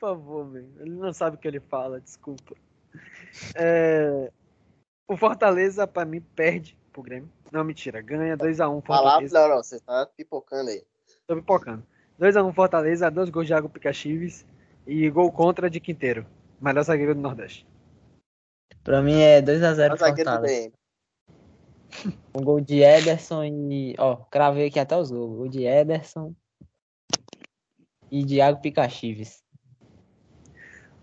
Por 0.00 0.08
favor, 0.08 0.48
velho. 0.50 0.72
Ele 0.80 0.90
não 0.92 1.12
sabe 1.12 1.36
o 1.36 1.38
que 1.38 1.46
ele 1.46 1.60
fala, 1.60 2.00
desculpa. 2.00 2.56
É, 3.54 4.32
O 5.06 5.16
Fortaleza, 5.16 5.86
pra 5.86 6.04
mim, 6.06 6.20
perde 6.34 6.76
pro 6.92 7.02
Grêmio. 7.02 7.30
Não, 7.52 7.62
mentira. 7.62 8.00
Ganha 8.00 8.36
2x1 8.36 8.82
Palavra, 8.82 9.10
Fortaleza. 9.28 9.40
não, 9.40 9.48
não, 9.56 9.62
você 9.62 9.78
tá 9.80 10.06
pipocando 10.16 10.70
aí. 10.70 10.82
Tô 11.26 11.36
pipocando. 11.36 11.86
2x1 12.18 12.54
Fortaleza, 12.54 13.10
dois 13.10 13.28
gols 13.28 13.46
de 13.46 13.52
Iago 13.52 13.68
Picachives 13.68 14.46
e 14.86 15.08
gol 15.10 15.30
contra 15.30 15.68
de 15.68 15.78
Quinteiro. 15.80 16.26
Melhor 16.60 16.82
zagueiro 16.82 17.14
do 17.14 17.20
Nordeste. 17.20 17.66
Pra 18.82 19.02
mim 19.02 19.20
é 19.20 19.42
2x0 19.42 19.78
É 19.78 19.86
o 19.86 19.88
pro 19.90 19.98
zagueiro 19.98 20.30
do 20.30 20.36
Fortaleza. 20.36 20.42
bem. 20.70 20.72
Um 22.34 22.42
gol 22.44 22.60
de 22.60 22.82
Ederson 22.82 23.44
e. 23.44 23.94
Ó, 23.98 24.16
cravei 24.30 24.68
aqui 24.68 24.78
até 24.78 24.96
os 24.96 25.10
gols. 25.10 25.36
Gol 25.36 25.48
de 25.48 25.64
Ederson 25.66 26.32
e 28.10 28.24
Thiago 28.24 28.60
Picachives. 28.60 29.42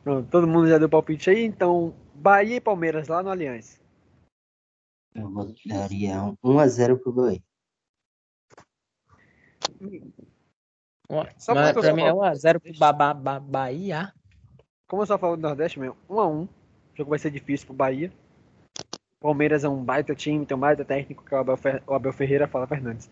Pronto, 0.08 0.30
todo 0.30 0.48
mundo 0.48 0.70
já 0.70 0.78
deu 0.78 0.88
palpite 0.88 1.30
aí, 1.30 1.44
então 1.44 1.94
Bahia 2.16 2.56
e 2.56 2.62
Palmeiras 2.62 3.10
lá 3.10 3.22
no 3.22 3.30
Allianz. 3.30 3.78
Eu 5.14 5.30
vou- 5.30 5.54
daria 5.66 6.24
um 6.24 6.38
1x0 6.42 6.98
pro 6.98 7.12
Bahia. 7.12 7.44
Só 11.38 11.54
Mas 11.54 11.74
pra 11.74 11.94
mim 11.94 12.04
é 12.04 12.06
palmeirense. 12.06 12.48
1x0 12.48 12.60
pro 12.62 12.80
ba 12.80 12.94
ba 12.94 13.14
ba 13.14 13.38
Bahia. 13.38 14.14
Como 14.88 15.02
eu 15.02 15.06
só 15.06 15.18
falo 15.18 15.36
do 15.36 15.42
Nordeste 15.42 15.78
mesmo, 15.78 15.98
1x1. 16.08 16.44
O 16.46 16.50
jogo 16.96 17.10
vai 17.10 17.20
ser 17.20 17.30
difícil 17.30 17.68
pro 17.68 17.76
Bahia. 17.76 18.10
Palmeiras 19.20 19.66
é 19.66 19.68
um 19.70 19.84
baita 19.84 20.16
time, 20.16 20.46
tem 20.46 20.56
um 20.56 20.60
baita 20.62 20.86
técnico 20.86 21.26
que 21.26 21.34
é 21.34 21.38
o 21.38 21.42
Abel, 21.42 21.58
Fer- 21.58 21.84
o 21.86 21.94
Abel 21.94 22.14
Ferreira, 22.14 22.48
fala 22.48 22.66
Fernandes. 22.66 23.12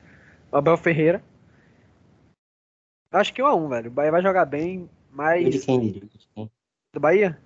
O 0.49 0.55
Abel 0.55 0.77
Ferreira. 0.77 1.21
Acho 3.11 3.33
que 3.33 3.41
1x1, 3.41 3.67
velho. 3.67 3.91
O 3.91 3.93
Bahia 3.93 4.11
vai 4.11 4.21
jogar 4.21 4.45
bem, 4.45 4.85
de 4.85 4.89
mas. 5.11 5.65
quem 5.65 5.81
diria? 5.81 6.05
De 6.07 6.27
quem? 6.33 6.54
Do 6.95 7.01
Bahia? 7.01 7.37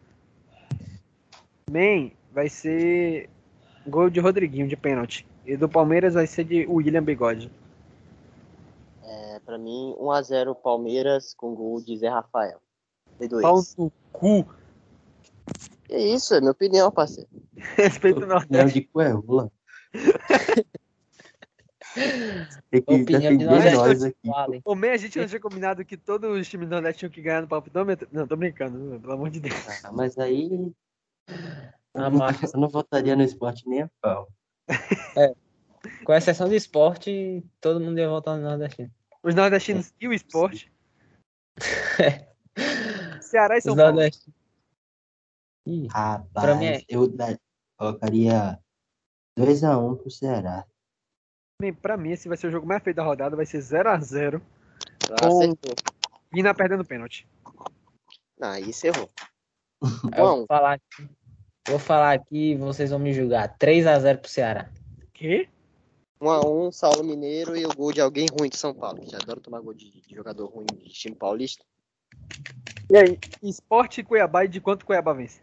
Man, 1.72 2.12
vai 2.32 2.48
ser 2.48 3.28
gol 3.88 4.08
de 4.08 4.20
Rodriguinho 4.20 4.68
de 4.68 4.78
pênalti. 4.78 5.26
E 5.44 5.58
do 5.58 5.68
Palmeiras 5.68 6.14
vai 6.14 6.28
ser 6.28 6.44
de 6.44 6.68
William 6.68 7.02
Bigode. 7.02 7.52
É, 9.04 9.40
pra 9.40 9.58
mim, 9.58 9.96
1x0 10.00 10.54
Palmeiras 10.54 11.34
com 11.34 11.56
gol 11.56 11.82
de 11.82 11.98
Zé 11.98 12.10
Rafael. 12.10 12.62
P2. 13.20 13.42
Pau 13.42 13.60
no 13.76 13.92
cu. 14.12 14.46
Que 15.86 15.98
isso, 15.98 16.36
é 16.36 16.40
minha 16.40 16.52
opinião, 16.52 16.92
parceiro. 16.92 17.28
Respeito 17.76 18.18
o 18.18 18.20
Opinião 18.20 18.38
Nordeste. 18.38 18.82
de 18.82 18.86
Cuerula. 18.86 19.52
Tem 21.94 22.82
que 22.82 22.94
Opinião 22.94 23.04
de 23.04 23.46
defender 23.46 23.46
nós 23.46 23.74
nós 23.74 24.04
aqui. 24.04 24.28
Vale. 24.28 24.62
Ô, 24.64 24.76
man, 24.76 24.92
a 24.92 24.98
gente 24.98 25.18
não 25.20 25.28
tinha 25.28 25.40
combinado 25.40 25.84
que 25.86 25.98
todos 25.98 26.38
os 26.40 26.48
times 26.48 26.68
do 26.68 26.72
Nordeste 26.72 27.00
tinham 27.00 27.12
que 27.12 27.22
ganhar 27.22 27.42
no 27.42 27.48
palpitômetro? 27.48 28.08
Não, 28.12 28.28
tô 28.28 28.36
brincando, 28.36 29.00
pelo 29.00 29.14
amor 29.14 29.30
de 29.30 29.40
Deus. 29.40 29.84
Ah, 29.84 29.92
mas 29.92 30.18
aí. 30.18 30.72
A 31.94 32.10
marca. 32.10 32.46
Eu 32.54 32.60
não 32.60 32.70
votaria 32.70 33.16
no 33.16 33.24
esporte 33.24 33.68
nem 33.68 33.82
a 33.84 33.90
pau. 34.02 34.30
Com 36.06 36.14
exceção 36.14 36.48
do 36.48 36.54
esporte, 36.56 37.44
todo 37.60 37.80
mundo 37.80 37.98
ia 38.00 38.10
votar 38.10 38.38
no 38.38 38.44
Nordestino. 38.44 38.92
Os 39.24 39.34
nordestinos 39.34 39.94
e 40.00 40.08
o 40.08 40.14
esporte. 40.14 40.72
Ceará 43.22 43.58
e 43.58 43.62
São 43.62 43.74
Os 43.74 43.78
Paulo. 43.78 43.94
nordestinos. 43.94 44.38
Ih, 45.66 45.88
Rapaz, 45.88 46.46
Pra 46.46 46.56
mim 46.56 46.66
é- 46.66 46.82
eu 46.88 47.12
colocaria 47.78 48.60
2x1 49.38 49.96
pro 49.98 50.10
Ceará. 50.12 50.66
Pra 51.82 51.98
mim, 51.98 52.12
esse 52.12 52.30
vai 52.30 52.38
ser 52.38 52.48
o 52.48 52.52
jogo 52.52 52.66
mais 52.66 52.82
feito 52.82 52.96
da 52.96 53.04
rodada. 53.04 53.36
Vai 53.36 53.46
ser 53.46 53.60
0x0. 53.60 54.42
Ah, 55.12 55.16
Com- 55.20 55.42
acertou. 55.42 55.76
Vina 56.32 56.54
perdendo 56.54 56.86
pênalti. 56.86 57.28
Não, 58.40 58.50
aí 58.50 58.72
você 58.72 58.88
errou. 58.88 59.10
eu 59.82 60.10
Bom. 60.16 60.38
vou 60.38 60.46
falar 60.48 60.74
aqui. 60.74 61.10
Vou 61.68 61.80
falar 61.80 62.14
aqui 62.14 62.52
e 62.52 62.56
vocês 62.56 62.92
vão 62.92 63.00
me 63.00 63.14
julgar. 63.14 63.58
3x0 63.58 64.18
pro 64.20 64.30
Ceará. 64.30 64.70
Quê? 65.14 65.50
1x1, 66.22 66.72
Saulo 66.72 67.04
Mineiro 67.04 67.58
e 67.58 67.66
o 67.66 67.76
gol 67.76 67.92
de 67.92 68.00
alguém 68.00 68.28
ruim 68.28 68.50
de 68.50 68.58
São 68.58 68.74
Paulo. 68.74 69.04
Já 69.10 69.18
adoro 69.18 69.42
tomar 69.42 69.60
gol 69.60 69.74
de, 69.74 70.02
de 70.02 70.16
jogador 70.16 70.46
ruim 70.48 70.66
de 70.66 70.90
time 70.90 71.16
paulista. 71.16 71.66
E 72.90 72.98
aí? 72.98 73.20
Esporte 73.44 74.02
Cuiabá 74.02 74.46
e 74.46 74.48
de 74.48 74.62
quanto 74.62 74.86
Cuiabá 74.86 75.12
vence? 75.12 75.42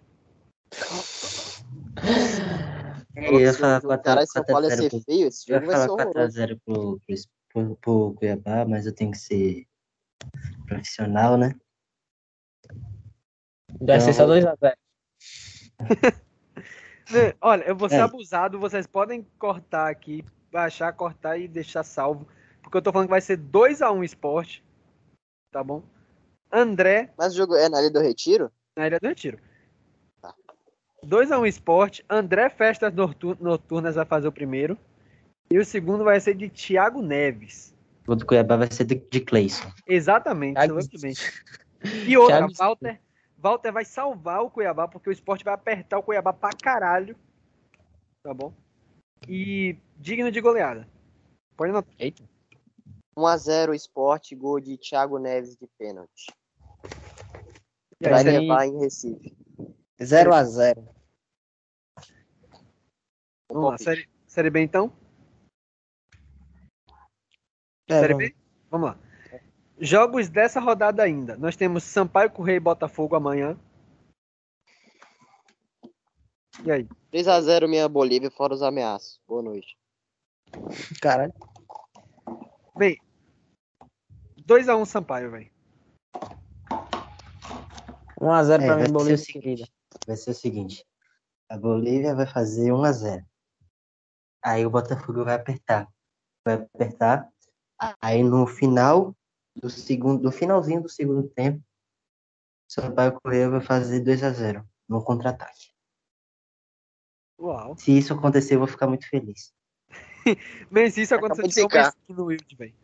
Eu 3.17 3.41
ia 3.41 3.53
Se 3.53 3.59
falar 3.59 3.79
o 3.85 4.03
Ceará 4.03 4.23
e 4.23 4.27
São 4.27 4.45
Paulo 4.45 4.67
ia 4.67 4.77
4x0 4.77 4.77
ser 4.77 4.91
pro, 4.91 5.01
feio, 5.01 5.27
esse 5.29 5.51
eu 5.51 5.55
ia 5.55 5.61
jogo 5.61 5.73
vai 5.73 5.81
ser 5.81 5.87
falar 5.89 6.03
horroroso. 6.03 6.39
4x0 6.39 6.61
pro, 6.65 7.01
pro, 7.01 7.17
pro, 7.49 7.77
pro 7.77 8.15
Cuiabá, 8.15 8.65
mas 8.67 8.87
eu 8.87 8.95
tenho 8.95 9.11
que 9.11 9.19
ser 9.19 9.67
profissional, 10.67 11.37
né? 11.39 11.55
Vai 13.81 14.01
ser 14.01 14.13
só 14.13 14.27
2x0. 14.27 14.75
Né, 17.09 17.35
Olha, 17.41 17.63
eu 17.63 17.77
vou 17.77 17.89
ser 17.89 17.99
É. 17.99 18.01
abusado. 18.01 18.59
Vocês 18.59 18.85
podem 18.85 19.25
cortar 19.39 19.89
aqui, 19.89 20.25
baixar, 20.51 20.93
cortar 20.93 21.39
e 21.39 21.47
deixar 21.47 21.85
salvo. 21.85 22.27
Porque 22.61 22.77
eu 22.77 22.83
tô 22.83 22.91
falando 22.91 23.07
que 23.07 23.13
vai 23.13 23.21
ser 23.21 23.39
2x1 23.39 24.03
esporte. 24.05 24.65
Tá 25.53 25.63
bom? 25.63 25.85
André 26.51 27.13
Mas 27.17 27.33
o 27.33 27.37
jogo 27.37 27.55
é 27.55 27.69
na 27.69 27.81
Ilha 27.81 27.91
do 27.93 28.01
Retiro? 28.01 28.51
na 28.77 28.89
Ilha 28.89 28.99
do 28.99 29.07
Retiro. 29.07 29.39
Tá. 31.09 31.17
2x1 31.17 31.47
esporte. 31.49 32.05
André 32.09 32.49
Festas 32.51 32.93
Noturnas 33.41 33.95
vai 33.95 34.05
fazer 34.05 34.29
o 34.29 34.33
primeiro. 34.33 34.79
E 35.51 35.59
o 35.59 35.65
segundo 35.65 36.03
vai 36.05 36.19
ser 36.21 36.35
de 36.35 36.49
Thiago 36.49 37.01
Neves. 37.01 37.75
O 38.09 38.15
do 38.15 38.25
Cuiabá 38.27 38.57
vai 38.57 38.71
ser 38.71 38.85
de, 38.85 38.97
de 38.97 39.21
Cleison. 39.21 39.71
Exatamente, 39.87 40.59
exatamente. 40.61 41.43
E 42.07 42.17
outra, 42.17 42.39
Thiago- 42.39 42.55
Walter, 42.57 43.01
Walter 43.39 43.73
vai 43.73 43.85
salvar 43.85 44.43
o 44.43 44.51
Cuiabá, 44.51 44.89
porque 44.89 45.09
o 45.09 45.13
esporte 45.13 45.45
vai 45.45 45.55
apertar 45.55 45.99
o 45.99 46.03
Cuiabá 46.03 46.33
pra 46.33 46.51
caralho. 46.51 47.17
Tá 48.23 48.33
bom? 48.35 48.53
E 49.29 49.77
digno 49.97 50.31
de 50.31 50.41
goleada. 50.41 50.89
Pode 51.57 51.71
anotar. 51.71 51.95
Eita. 51.99 52.23
1x0 53.17 53.75
Esporte, 53.75 54.35
gol 54.35 54.61
de 54.61 54.77
Thiago 54.77 55.19
Neves 55.19 55.57
de 55.57 55.67
pênalti. 55.79 56.27
E 58.01 58.09
Vai 58.09 58.23
levar 58.23 58.67
em 58.67 58.79
Recife. 58.79 59.35
0x0. 60.01 60.85
Vamos 63.49 63.71
lá, 63.71 63.79
série, 63.79 64.09
série 64.27 64.51
B 64.51 64.61
então? 64.61 64.93
É, 67.89 68.01
série 68.01 68.13
vamos. 68.15 68.29
B? 68.29 68.37
Vamos 68.71 68.89
lá. 68.91 68.99
Jogos 69.79 70.29
dessa 70.29 70.59
rodada 70.59 71.03
ainda. 71.03 71.37
Nós 71.37 71.55
temos 71.57 71.85
Sampaio 71.85 72.31
Correia 72.31 72.57
e 72.57 72.61
Botafogo 72.61 73.15
amanhã. 73.15 73.59
E 76.65 76.71
aí? 76.71 76.89
3x0 77.13 77.69
minha 77.69 77.89
Bolívia, 77.89 78.31
fora 78.31 78.55
os 78.55 78.63
ameaços. 78.63 79.21
Boa 79.29 79.43
noite. 79.43 79.77
Caralho. 81.01 81.33
Bem, 82.77 82.99
2x1 84.47 84.85
Sampaio, 84.87 85.31
velho. 85.31 85.51
1x0 88.21 88.63
É, 88.63 88.67
pra 88.67 88.75
vai 88.75 88.77
mim, 88.79 88.87
ser 88.87 88.93
Bolívia 88.93 89.15
o 89.15 89.19
seguinte. 89.19 89.43
querida. 89.43 89.69
Vai 90.07 90.17
ser 90.17 90.31
o 90.31 90.35
seguinte: 90.35 90.87
a 91.51 91.59
Bolívia 91.59 92.15
vai 92.15 92.27
fazer 92.27 92.71
1x0. 92.71 93.25
Aí 94.47 94.65
o 94.65 94.71
Botafogo 94.71 95.25
vai 95.25 95.35
apertar. 95.35 95.89
Vai 96.45 96.55
apertar. 96.55 97.29
Aí 98.01 98.23
no 98.23 98.47
final 98.47 99.13
do 99.57 99.69
segundo, 99.69 100.23
no 100.23 100.31
finalzinho 100.31 100.81
do 100.81 100.89
segundo 100.89 101.29
tempo, 101.29 101.59
o 101.59 102.73
Sampaio 102.73 103.21
Correia 103.21 103.51
vai 103.51 103.61
fazer 103.61 104.05
2x0 104.05 104.65
no 104.89 105.03
contra-ataque. 105.03 105.73
Uau. 107.41 107.77
Se 107.77 107.99
isso 107.99 108.13
acontecer, 108.13 108.55
eu 108.55 108.61
vou 108.61 108.69
ficar 108.69 108.87
muito 108.87 109.09
feliz. 109.09 109.53
Man, 110.71 110.91
se 110.91 111.03
isso 111.03 111.17
acontecer, 111.17 111.43
de 111.43 111.55
te 111.55 111.69
dou 111.69 111.73
uma 111.75 111.89
skin 111.89 112.15
no 112.15 112.25
Wild, 112.27 112.57
velho. 112.57 112.75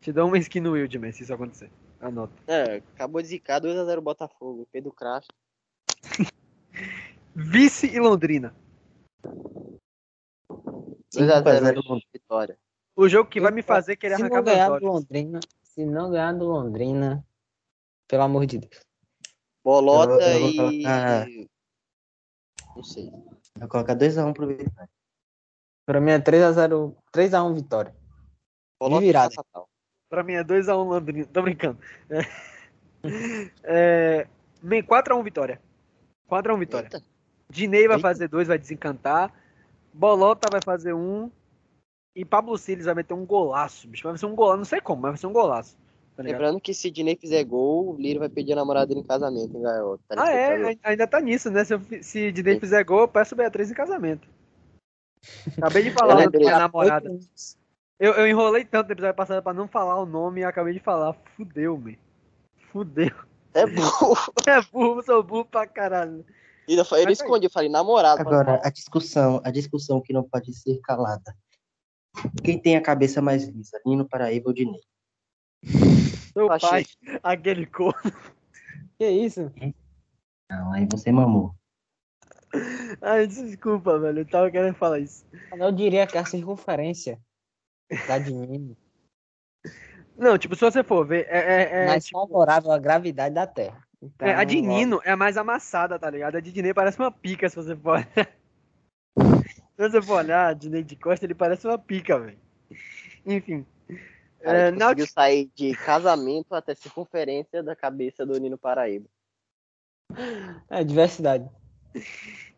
Te 0.00 0.12
dou 0.12 0.28
uma 0.28 0.38
skin 0.38 0.60
no 0.60 0.72
Wild, 0.72 0.98
man, 0.98 1.12
se 1.12 1.24
isso 1.24 1.34
acontecer. 1.34 1.70
Anota. 2.00 2.32
É, 2.46 2.76
acabou 2.94 3.20
de 3.20 3.28
zicar 3.28 3.60
2x0 3.60 4.00
Botafogo. 4.00 4.66
Pedro 4.70 4.92
Crash. 4.92 5.26
Vice 7.34 7.88
e 7.88 7.98
Londrina. 7.98 8.54
2x0 11.14 11.74
5x0 11.82 12.02
Vitória. 12.12 12.58
O 12.96 13.08
jogo 13.08 13.30
que 13.30 13.40
vai 13.40 13.50
me 13.52 13.62
fazer 13.62 13.96
querer 13.96 14.16
Se 14.16 14.22
arrancar 14.22 14.36
não 14.36 14.44
ganhar 14.44 14.68
do. 14.78 14.86
Londrina, 14.86 15.40
se 15.62 15.84
não 15.84 16.10
ganhar 16.10 16.32
do 16.32 16.44
Londrina, 16.46 17.24
pelo 18.08 18.22
amor 18.22 18.46
de 18.46 18.58
Deus. 18.58 18.80
Bolota 19.64 20.14
Eu- 20.14 20.20
eu 20.20 20.40
vou 20.40 20.48
e. 20.50 20.82
colocar- 20.82 21.26
Não 22.76 22.82
sei. 22.84 23.10
Vai 23.56 23.68
colocar 23.68 23.94
2x1 23.94 24.32
pro 24.32 24.46
Vitória. 24.46 24.88
Pra 25.86 26.00
mim 26.00 26.10
é 26.12 26.18
3x0, 26.20 26.96
3x1 27.12 27.54
vitória. 27.54 27.94
Bolota 28.78 29.00
virada. 29.04 29.32
e 29.32 29.36
Fatal. 29.36 29.68
Pra 30.08 30.22
mim 30.22 30.34
é 30.34 30.44
2x1 30.44 30.84
Londrina. 30.84 31.26
Tô 31.26 31.42
brincando. 31.42 31.78
É, 33.02 34.20
é, 34.22 34.28
man, 34.62 34.82
4x1 34.82 35.22
vitória. 35.24 35.58
4x1 36.28 36.58
vitória. 36.58 36.86
Eita. 36.92 37.02
Dinei 37.48 37.88
vai 37.88 37.96
Eita. 37.96 38.06
fazer 38.08 38.28
dois, 38.28 38.46
vai 38.46 38.58
desencantar. 38.58 39.32
Bolota 39.92 40.48
vai 40.50 40.60
fazer 40.64 40.94
um. 40.94 41.30
E 42.14 42.24
Pablo 42.24 42.58
Siles 42.58 42.86
vai 42.86 42.94
meter 42.94 43.14
um 43.14 43.24
golaço, 43.24 43.86
bicho. 43.88 44.08
Vai 44.08 44.18
ser 44.18 44.26
um 44.26 44.34
golaço, 44.34 44.58
não 44.58 44.64
sei 44.64 44.80
como, 44.80 45.02
mas 45.02 45.12
vai 45.12 45.18
ser 45.18 45.26
um 45.26 45.32
golaço. 45.32 45.76
Tá? 46.16 46.22
Lembrando 46.24 46.60
que 46.60 46.74
se 46.74 46.90
Dinei 46.90 47.16
fizer 47.16 47.42
gol, 47.44 47.94
o 47.94 47.96
Liro 47.96 48.18
vai 48.18 48.28
pedir 48.28 48.52
a 48.52 48.56
namorada 48.56 48.86
dele 48.86 49.00
em 49.00 49.04
casamento, 49.04 49.56
hein? 49.56 49.62
Tá 50.08 50.24
Ah, 50.24 50.30
é? 50.32 50.76
Ainda 50.82 51.06
tá 51.06 51.20
nisso, 51.20 51.50
né? 51.50 51.64
Se, 51.64 51.72
eu 51.74 51.80
fi- 51.80 52.02
se 52.02 52.32
Dinei 52.32 52.58
fizer 52.58 52.82
gol, 52.84 53.00
eu 53.00 53.08
peço 53.08 53.36
Beatriz 53.36 53.70
em 53.70 53.74
casamento. 53.74 54.28
Acabei 55.56 55.82
de 55.84 55.90
falar 55.92 56.12
Eu 56.14 56.16
da 56.16 56.24
lembrei. 56.24 56.40
minha 56.46 56.58
namorada. 56.58 57.18
Eu, 57.98 58.14
eu 58.14 58.26
enrolei 58.26 58.64
tanto 58.64 58.88
no 58.88 58.92
episódio 58.94 59.14
passado 59.16 59.42
pra 59.42 59.52
não 59.54 59.68
falar 59.68 59.96
o 60.00 60.06
nome 60.06 60.40
e 60.40 60.44
acabei 60.44 60.72
de 60.74 60.80
falar. 60.80 61.14
Fudeu, 61.36 61.78
man. 61.78 61.94
Fudeu. 62.72 63.12
É 63.54 63.66
burro. 63.66 64.16
É 64.48 64.60
burro, 64.72 65.02
sou 65.02 65.22
burro 65.22 65.44
pra 65.44 65.66
caralho. 65.66 66.24
E 66.70 66.76
eu, 66.76 66.84
falei- 66.84 67.02
eu 67.04 67.08
Mas 67.08 67.52
falei 67.52 67.68
namorado. 67.68 68.20
Agora, 68.20 68.60
a 68.62 68.70
discussão, 68.70 69.40
a 69.42 69.50
discussão 69.50 70.00
que 70.00 70.12
não 70.12 70.22
pode 70.22 70.54
ser 70.54 70.78
calada. 70.78 71.36
Quem 72.44 72.62
tem 72.62 72.76
a 72.76 72.80
cabeça 72.80 73.20
mais 73.20 73.42
lisa, 73.42 73.80
Nino 73.84 74.08
Paraíba 74.08 74.50
ou 74.50 74.54
Dinei? 74.54 74.80
Seu 76.32 76.48
Achei. 76.48 76.70
pai, 76.70 76.84
aquele 77.24 77.66
corno. 77.66 77.92
Que 78.96 79.08
isso? 79.08 79.50
Não, 80.50 80.72
aí 80.74 80.86
você 80.88 81.10
mamou. 81.10 81.54
Ai, 83.00 83.26
desculpa, 83.26 83.98
velho. 83.98 84.20
Eu 84.20 84.28
tava 84.28 84.50
querendo 84.50 84.74
falar 84.74 85.00
isso. 85.00 85.26
Eu 85.50 85.72
diria 85.72 86.06
que 86.06 86.18
é 86.18 86.20
a 86.20 86.24
circunferência 86.26 87.18
da 88.06 88.18
de 88.18 88.32
Nino 88.32 88.76
Não, 90.16 90.36
tipo, 90.36 90.54
se 90.54 90.60
você 90.60 90.84
for 90.84 91.06
ver, 91.06 91.26
é, 91.30 91.38
é, 91.38 91.82
é, 91.84 91.86
mais 91.86 92.04
tipo, 92.04 92.20
favorável 92.20 92.70
à 92.70 92.78
gravidade 92.78 93.34
da 93.34 93.46
Terra. 93.46 93.89
Então, 94.02 94.26
é, 94.28 94.34
a 94.34 94.44
de 94.44 94.58
ó, 94.58 94.60
Nino 94.62 95.00
é 95.04 95.10
a 95.10 95.16
mais 95.16 95.36
amassada, 95.36 95.98
tá 95.98 96.08
ligado? 96.08 96.36
A 96.36 96.40
de 96.40 96.50
Dinei 96.52 96.72
parece 96.72 96.98
uma 96.98 97.10
pica, 97.10 97.48
se 97.48 97.56
você 97.56 97.76
for 97.76 97.98
olhar. 97.98 98.06
Se 99.76 99.88
você 99.88 100.02
for 100.02 100.18
olhar, 100.18 100.48
a 100.48 100.52
Dinei 100.52 100.82
de 100.84 100.94
Costa, 100.94 101.24
ele 101.24 101.34
parece 101.34 101.66
uma 101.66 101.78
pica, 101.78 102.18
velho. 102.18 102.38
Enfim. 103.24 103.64
Cara, 104.40 104.58
É, 104.58 104.68
ele 104.68 104.72
conseguiu 104.72 104.78
Náutico, 104.78 105.12
sair 105.12 105.50
de 105.54 105.74
casamento 105.74 106.54
até 106.54 106.74
circunferência 106.74 107.62
da 107.62 107.74
cabeça 107.74 108.26
do 108.26 108.38
Nino 108.38 108.58
Paraíba. 108.58 109.08
É, 110.68 110.84
diversidade. 110.84 111.48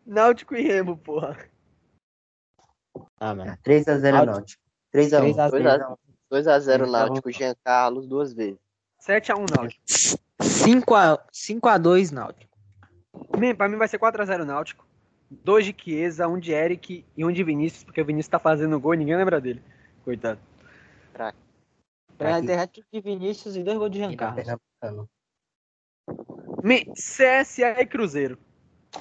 Náutico 0.05 0.53
e 0.53 0.61
Remo, 0.63 0.97
porra. 0.97 1.37
Ah, 3.19 3.33
mano. 3.33 3.57
3x0 3.65 4.11
Náutico. 4.11 4.35
Náutico. 4.35 4.63
3x1. 4.93 5.33
3x0. 5.33 5.97
2x0 6.29 6.75
Então- 6.75 6.91
Náutico, 6.91 7.31
Jean 7.31 7.55
Carlos 7.63 8.05
duas 8.05 8.33
vezes. 8.33 8.59
7x1 8.99 9.45
Náutico. 9.55 9.81
5x2 10.63 12.11
Náutico. 12.11 12.57
Man, 13.37 13.55
pra 13.55 13.67
mim 13.67 13.77
vai 13.77 13.87
ser 13.87 13.99
4x0 13.99 14.43
Náutico. 14.43 14.87
Dois 15.29 15.65
de 15.65 15.75
Chiesa, 15.75 16.27
um 16.27 16.39
de 16.39 16.51
Eric 16.51 17.05
e 17.17 17.25
um 17.25 17.31
de 17.31 17.43
Vinícius, 17.43 17.83
porque 17.83 18.01
o 18.01 18.05
Vinícius 18.05 18.29
tá 18.29 18.39
fazendo 18.39 18.79
gol 18.79 18.93
e 18.93 18.97
ninguém 18.97 19.15
lembra 19.15 19.41
dele. 19.41 19.61
Coitado. 20.03 20.39
Aqui. 21.15 21.37
ter 22.47 22.59
hat 22.59 22.83
de 22.91 23.01
Vinícius 23.01 23.55
e 23.55 23.63
dois 23.63 23.77
gols 23.77 23.91
de 23.91 23.99
Jean 23.99 24.15
Carlos. 24.15 24.45
Man, 26.63 26.93
CSA 26.93 27.81
e 27.81 27.85
Cruzeiro. 27.85 28.37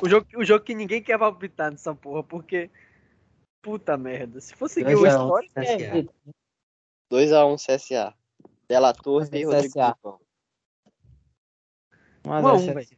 O 0.03 0.09
jogo, 0.09 0.27
o 0.37 0.45
jogo 0.45 0.65
que 0.65 0.75
ninguém 0.75 1.03
quer 1.03 1.19
palpitar 1.19 1.71
nessa 1.71 1.95
porra, 1.95 2.23
porque. 2.23 2.71
Puta 3.61 3.97
merda. 3.97 4.41
Se 4.41 4.55
fosse 4.57 4.75
seguir 4.75 4.97
o 4.97 5.01
2 5.01 5.15
a 5.15 5.19
1 5.19 5.23
histórico. 5.23 5.53
É, 5.57 5.77
CSA. 5.77 5.93
Vitor. 5.93 6.15
2x1 7.13 7.57
CSA. 7.57 8.15
Dela 8.69 8.93
Torre 8.93 9.29
e 9.33 9.45
Rodrigo 9.45 9.75
CSA. 9.75 9.95
Pipão. 9.95 10.21
1x0 12.25 12.43
1x1, 12.43 12.75
velho. 12.75 12.89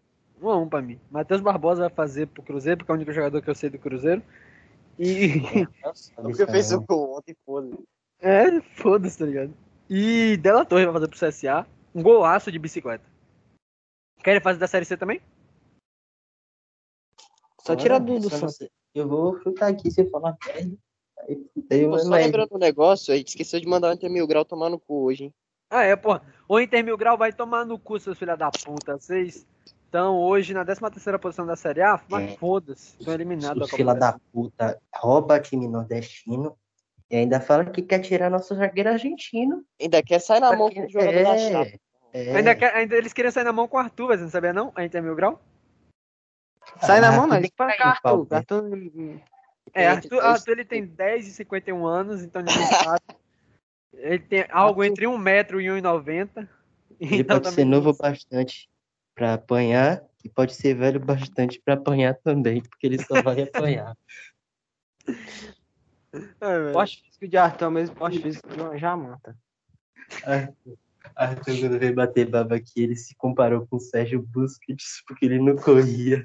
1x1 0.41 0.69
pra 0.69 0.83
mim. 0.83 1.01
Matheus 1.11 1.41
Barbosa 1.41 1.83
vai 1.83 1.91
fazer 1.91 2.27
pro 2.27 2.43
Cruzeiro, 2.43 2.79
porque 2.79 2.91
é 2.91 2.95
o 2.95 2.97
único 2.97 3.13
jogador 3.13 3.41
que 3.41 3.51
eu 3.51 3.55
sei 3.55 3.71
do 3.71 3.79
Cruzeiro. 3.79 4.23
E. 4.99 5.67
Porque 6.15 6.47
fez 6.47 6.71
o 6.71 6.81
gol 6.81 7.19
ontem, 7.19 7.37
foda 7.45 7.77
é, 8.21 8.61
foda-se, 8.77 9.19
tá 9.19 9.27
ligado? 9.27 9.55
E 9.91 10.37
Della 10.39 10.65
Torre 10.65 10.85
vai 10.87 10.95
fazer 10.95 11.09
pro 11.09 11.29
CSA. 11.29 11.67
Um 11.95 12.03
golaço 12.03 12.51
de 12.51 12.59
bicicleta. 12.59 13.05
Querem 14.23 14.41
fazer 14.41 14.59
da 14.59 14.67
Série 14.67 14.85
C 14.85 14.97
também? 14.97 15.21
Só 17.61 17.77
tira 17.77 18.01
do, 18.01 18.31
Santos. 18.31 18.59
Eu 18.95 19.09
vou 19.09 19.39
chutar 19.41 19.71
aqui 19.71 19.91
se 19.91 20.01
eu 20.01 20.11
falar 20.11 20.37
merda. 20.45 20.77
Aí, 21.21 21.47
aí 21.71 21.81
eu 21.81 21.91
Só 21.99 22.05
lembro. 22.05 22.15
lembrando 22.15 22.55
um 22.55 22.59
negócio, 22.59 23.13
a 23.13 23.17
gente 23.17 23.29
esqueceu 23.29 23.61
de 23.61 23.67
mandar 23.67 23.91
o 23.91 23.93
Inter 23.93 24.11
Mil 24.11 24.27
Grau 24.27 24.45
tomar 24.45 24.71
no 24.71 24.79
cu 24.79 25.05
hoje, 25.05 25.25
hein? 25.25 25.35
Ah, 25.75 25.83
é, 25.83 25.97
porra. 25.97 26.23
O 26.49 26.61
Inter 26.61 26.85
Mil 26.85 26.97
Grau 26.97 27.19
vai 27.19 27.33
tomar 27.33 27.65
no 27.65 27.77
cu, 27.79 27.99
seus 27.99 28.17
filha 28.17 28.37
da 28.37 28.49
puta. 28.49 28.97
Vocês 28.97 29.45
estão 29.85 30.17
hoje 30.19 30.55
na 30.55 30.65
13ª 30.65 31.19
posição 31.19 31.45
da 31.45 31.57
Série 31.57 31.83
A, 31.83 32.01
mas 32.09 32.31
É. 32.31 32.37
foda-se. 32.37 32.97
Estão 32.97 33.13
eliminados 33.13 33.65
Os 33.65 33.71
da 33.71 33.77
fila 33.77 33.93
Copa 33.95 34.07
da 34.13 34.21
puta 34.33 34.81
rouba 34.95 35.41
time 35.41 35.67
nordestino 35.67 36.57
e 37.11 37.17
ainda 37.17 37.41
fala 37.41 37.65
que 37.65 37.83
quer 37.83 37.99
tirar 37.99 38.31
nosso 38.31 38.55
zagueiro 38.55 38.91
argentino. 38.91 39.65
Ainda 39.81 40.01
quer 40.01 40.21
sair 40.21 40.39
na 40.39 40.55
mão 40.55 40.71
com 40.71 40.85
o 40.87 40.89
jogador 40.89 41.23
da 41.25 41.37
chave. 41.39 41.81
é, 42.13 42.25
é. 42.29 42.37
Ainda, 42.37 42.55
quer- 42.55 42.75
ainda 42.77 42.95
eles 42.97 43.13
queriam 43.13 43.33
sair 43.33 43.43
na 43.45 43.53
mão 43.53 43.67
com 43.67 43.77
o 43.77 43.81
Arthur, 43.81 44.07
você 44.17 44.23
não 44.23 44.31
sabia 44.31 44.53
não? 44.53 44.71
A 44.77 44.85
Inter 44.85 45.03
Mil 45.03 45.17
Grau? 45.17 45.43
Sai 46.81 47.01
na 47.01 47.09
Ah, 47.09 47.13
mão, 47.17 47.27
não. 47.27 47.41
tem 47.41 47.51
que 47.51 47.57
Para 47.57 47.77
cair 47.77 47.95
no 47.97 48.01
pau, 48.01 48.21
Arthur. 48.21 48.29
né? 48.31 48.37
Arthur. 48.39 49.21
É, 49.75 49.87
Arthur, 49.89 50.21
Arthur 50.21 50.53
ele 50.53 50.65
tem 50.65 50.87
10 50.87 51.27
e 51.27 51.33
51 51.33 51.85
anos, 51.85 52.23
então 52.23 52.41
ninguém 52.43 52.65
sabe. 52.67 53.01
Ele 53.99 54.19
tem 54.19 54.45
algo 54.51 54.85
entre 54.85 55.07
1,90m 55.07 55.61
e 55.61 55.67
1,90m. 55.67 56.49
Ele 57.01 57.21
Então 57.23 57.41
pode 57.41 57.55
ser 57.55 57.65
novo 57.65 57.97
bastante 57.97 58.69
pra 59.15 59.35
apanhar 59.35 60.03
e 60.25 60.29
pode 60.29 60.55
ser 60.55 60.75
velho 60.75 61.01
bastante 61.01 61.61
pra 61.61 61.75
apanhar 61.75 62.15
também, 62.15 62.63
porque 62.63 62.87
ele 62.87 63.03
só 63.03 63.23
vai 63.23 63.43
apanhar. 63.43 63.97
É. 66.41 66.73
Poste 66.73 67.03
físico 67.03 67.27
de 67.27 67.37
Arthur 67.37 67.67
o 67.67 67.71
mesmo 67.73 67.97
poste 67.97 68.23
físico 68.23 68.49
uma 68.55 68.79
Jamanta. 68.79 69.37
Arthur, 70.25 70.79
Arthur, 71.17 71.59
quando 71.61 71.79
veio 71.79 71.95
bater 71.95 72.31
baba 72.31 72.55
aqui, 72.55 72.83
ele 72.83 72.95
se 72.95 73.17
comparou 73.17 73.67
com 73.67 73.77
o 73.77 73.81
Sérgio 73.81 74.23
Busquets 74.23 75.03
porque 75.09 75.25
ele 75.25 75.41
não 75.41 75.57
corria. 75.57 76.25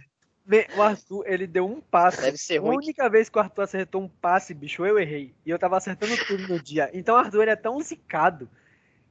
O 0.75 0.81
Arthur, 0.81 1.23
ele 1.27 1.45
deu 1.45 1.65
um 1.65 1.79
passe. 1.79 2.21
Deve 2.21 2.37
ser 2.37 2.57
A 2.57 2.61
ruim. 2.61 2.77
única 2.77 3.07
vez 3.09 3.29
que 3.29 3.37
o 3.37 3.41
Arthur 3.41 3.61
acertou 3.61 4.01
um 4.01 4.07
passe, 4.09 4.53
bicho, 4.53 4.83
eu 4.85 4.97
errei. 4.97 5.33
E 5.45 5.49
eu 5.49 5.59
tava 5.59 5.77
acertando 5.77 6.13
tudo 6.25 6.47
no 6.47 6.59
dia. 6.59 6.89
Então 6.93 7.15
o 7.15 7.17
Arthur 7.19 7.43
ele 7.43 7.51
é 7.51 7.55
tão 7.55 7.79
zicado 7.81 8.49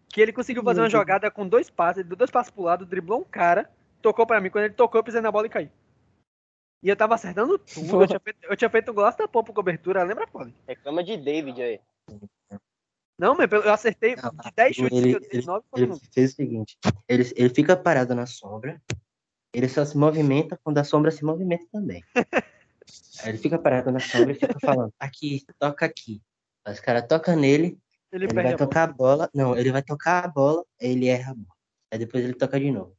que 0.09 0.20
ele 0.20 0.32
conseguiu 0.32 0.64
fazer 0.64 0.80
uma 0.80 0.91
jogada 0.91 1.30
com 1.30 1.47
dois 1.47 1.70
passes. 1.70 1.99
Ele 2.01 2.09
deu 2.09 2.16
dois 2.16 2.30
passes 2.30 2.51
pro 2.51 2.62
lado, 2.64 2.84
driblou 2.84 3.20
um 3.20 3.24
cara, 3.24 3.70
tocou 4.03 4.26
pra 4.26 4.41
mim. 4.41 4.51
Quando 4.51 4.64
ele 4.64 4.74
tocou, 4.74 4.99
eu 4.99 5.05
pisei 5.05 5.20
na 5.20 5.30
bola 5.30 5.47
e 5.47 5.51
caí. 5.51 5.70
E 6.82 6.89
eu 6.89 6.97
tava 6.97 7.14
acertando 7.14 7.59
tudo. 7.59 8.03
Eu 8.03 8.07
tinha 8.07 8.20
feito, 8.20 8.39
eu 8.45 8.57
tinha 8.57 8.70
feito 8.70 8.91
um 8.91 8.95
golaço 8.95 9.18
da 9.18 9.28
pompa 9.28 9.53
cobertura, 9.53 10.03
lembra, 10.03 10.26
Poli? 10.26 10.55
Reclama 10.66 11.03
de 11.05 11.16
David 11.16 11.61
aí. 11.62 11.80
Não, 13.18 13.34
mas 13.36 13.51
eu 13.51 13.72
acertei 13.72 14.14
Não, 14.14 14.30
de 14.30 14.51
10 14.55 14.76
chutes 14.76 14.99
ele- 14.99 15.11
que 15.18 15.24
eu 15.26 15.30
dei, 15.30 15.43
9 15.43 15.64
foram 15.68 15.84
Ele 15.84 16.01
fez 16.12 16.32
o 16.32 16.36
seguinte: 16.36 16.78
ele, 17.09 17.32
ele 17.36 17.49
fica 17.49 17.76
parado 17.76 18.14
na 18.14 18.26
sombra, 18.26 18.80
ele 19.53 19.68
só 19.68 19.84
se 19.84 19.96
movimenta 19.96 20.59
quando 20.62 20.78
a 20.78 20.84
sombra 20.84 21.11
se 21.11 21.24
movimenta 21.24 21.66
também. 21.72 22.03
Aí 23.22 23.30
ele 23.30 23.38
fica 23.38 23.59
parado 23.59 23.90
na 23.90 24.01
sombra 24.01 24.32
e 24.32 24.34
fica 24.34 24.57
falando: 24.61 24.92
aqui, 24.99 25.44
toca 25.59 25.84
aqui. 25.86 26.22
Aí 26.64 26.72
os 26.72 26.80
caras 26.80 27.07
tocam 27.09 27.36
nele, 27.36 27.78
Ele, 28.12 28.24
ele 28.26 28.34
vai 28.34 28.44
a 28.44 28.57
bola. 28.57 28.59
tocar 28.59 28.82
a 28.88 28.92
bola. 28.92 29.30
Não, 29.34 29.57
ele 29.57 29.72
vai 29.72 29.82
tocar 29.82 30.24
a 30.24 30.28
bola, 30.28 30.64
aí 30.80 30.92
ele 30.92 31.09
erra 31.09 31.32
a 31.32 31.34
bola. 31.34 31.57
Aí 31.90 31.99
depois 31.99 32.24
ele 32.24 32.34
toca 32.34 32.59
de 32.61 32.70
novo. 32.70 32.96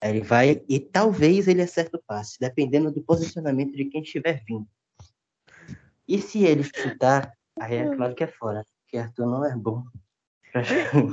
Aí 0.00 0.10
ele 0.10 0.20
vai 0.22 0.62
e 0.68 0.80
talvez 0.80 1.48
ele 1.48 1.62
acerte 1.62 1.96
o 1.96 2.02
passe, 2.06 2.38
dependendo 2.40 2.90
do 2.90 3.02
posicionamento 3.02 3.72
de 3.72 3.84
quem 3.86 4.02
estiver 4.02 4.42
vindo. 4.46 4.66
E 6.06 6.20
se 6.20 6.44
ele 6.44 6.62
chutar, 6.64 7.32
aí 7.60 7.76
é 7.76 7.94
claro 7.94 8.14
que 8.14 8.24
é 8.24 8.28
fora, 8.28 8.64
porque 8.82 8.96
Arthur 8.96 9.26
não 9.26 9.44
é 9.44 9.54
bom. 9.54 9.84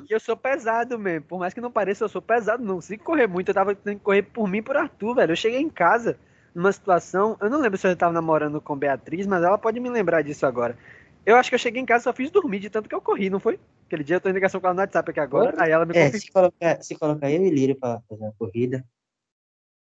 E 0.09 0.13
eu 0.13 0.19
sou 0.19 0.35
pesado 0.37 0.97
mesmo. 0.99 1.25
Por 1.27 1.39
mais 1.39 1.53
que 1.53 1.61
não 1.61 1.71
pareça, 1.71 2.03
eu 2.03 2.09
sou 2.09 2.21
pesado. 2.21 2.63
Não 2.63 2.75
consigo 2.75 3.03
correr 3.03 3.27
muito. 3.27 3.49
Eu 3.49 3.55
tava 3.55 3.75
tendo 3.75 3.97
que 3.97 4.03
correr 4.03 4.23
por 4.23 4.47
mim 4.47 4.59
e 4.59 4.61
por 4.61 4.77
Arthur, 4.77 5.15
velho. 5.15 5.31
Eu 5.31 5.35
cheguei 5.35 5.59
em 5.59 5.69
casa 5.69 6.17
numa 6.53 6.71
situação. 6.71 7.37
Eu 7.41 7.49
não 7.49 7.59
lembro 7.59 7.77
se 7.77 7.87
eu 7.87 7.95
tava 7.95 8.13
namorando 8.13 8.61
com 8.61 8.77
Beatriz, 8.77 9.25
mas 9.27 9.43
ela 9.43 9.57
pode 9.57 9.79
me 9.79 9.89
lembrar 9.89 10.21
disso 10.21 10.45
agora. 10.45 10.77
Eu 11.25 11.35
acho 11.37 11.49
que 11.49 11.55
eu 11.55 11.59
cheguei 11.59 11.81
em 11.81 11.85
casa 11.85 12.03
e 12.03 12.05
só 12.05 12.13
fiz 12.13 12.29
dormir 12.29 12.59
de 12.59 12.69
tanto 12.69 12.87
que 12.87 12.95
eu 12.95 13.01
corri, 13.01 13.29
não 13.29 13.39
foi? 13.39 13.59
Aquele 13.87 14.03
dia 14.03 14.17
eu 14.17 14.21
tô 14.21 14.29
em 14.29 14.33
ligação 14.33 14.61
com 14.61 14.67
ela 14.67 14.75
no 14.75 14.81
WhatsApp 14.81 15.09
aqui 15.09 15.19
agora. 15.19 15.55
Aí 15.57 15.71
ela 15.71 15.85
me 15.85 15.95
É, 15.95 16.11
se 16.11 16.31
colocar, 16.31 16.81
se 16.83 16.95
colocar 16.95 17.31
eu 17.31 17.43
e 17.43 17.49
Lírio 17.49 17.75
pra 17.75 18.01
fazer 18.07 18.23
uma 18.23 18.33
corrida 18.37 18.85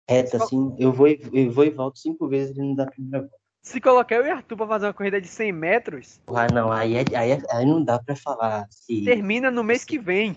reta 0.08 0.42
assim, 0.42 0.74
eu 0.78 0.92
vou, 0.92 1.06
e- 1.06 1.20
eu 1.32 1.50
vou 1.52 1.64
e 1.64 1.70
volto 1.70 1.98
cinco 2.00 2.26
vezes 2.26 2.56
e 2.56 2.60
não 2.60 2.74
dá 2.74 2.86
primeira 2.86 3.20
volta. 3.20 3.39
Se 3.62 3.80
colocar 3.80 4.14
eu 4.16 4.24
e 4.26 4.30
Arthur 4.30 4.56
pra 4.56 4.66
fazer 4.66 4.86
uma 4.86 4.94
corrida 4.94 5.20
de 5.20 5.28
100 5.28 5.52
metros, 5.52 6.20
Ah, 6.26 6.46
não, 6.52 6.72
aí, 6.72 6.96
é- 6.96 7.04
aí, 7.16 7.32
é- 7.32 7.42
aí 7.52 7.66
não 7.66 7.84
dá 7.84 7.98
pra 7.98 8.16
falar 8.16 8.66
se. 8.70 9.04
termina 9.04 9.50
no 9.50 9.62
mês 9.62 9.84
que 9.84 9.98
vem. 9.98 10.36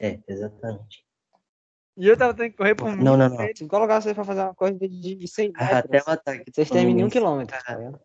É, 0.00 0.18
exatamente. 0.28 1.04
E 1.96 2.06
eu 2.08 2.16
tava 2.16 2.34
tendo 2.34 2.50
que 2.50 2.56
correr 2.56 2.74
por 2.74 2.94
mim. 2.94 3.02
Não, 3.02 3.16
não, 3.16 3.28
não. 3.30 3.36
Se 3.54 3.66
colocar 3.66 4.00
vocês 4.02 4.14
pra 4.14 4.24
fazer 4.24 4.42
uma 4.42 4.54
coisa 4.54 4.78
de, 4.78 5.14
de 5.14 5.28
100 5.28 5.52
Ah, 5.56 5.78
Até 5.78 5.88
metros, 5.92 6.06
o 6.06 6.10
ataque. 6.10 6.52
vocês 6.52 6.68
terminam 6.68 7.00
em 7.00 7.04
um 7.04 7.08
quilômetro. 7.08 7.56
tá 7.64 7.74
ligado? 7.76 8.00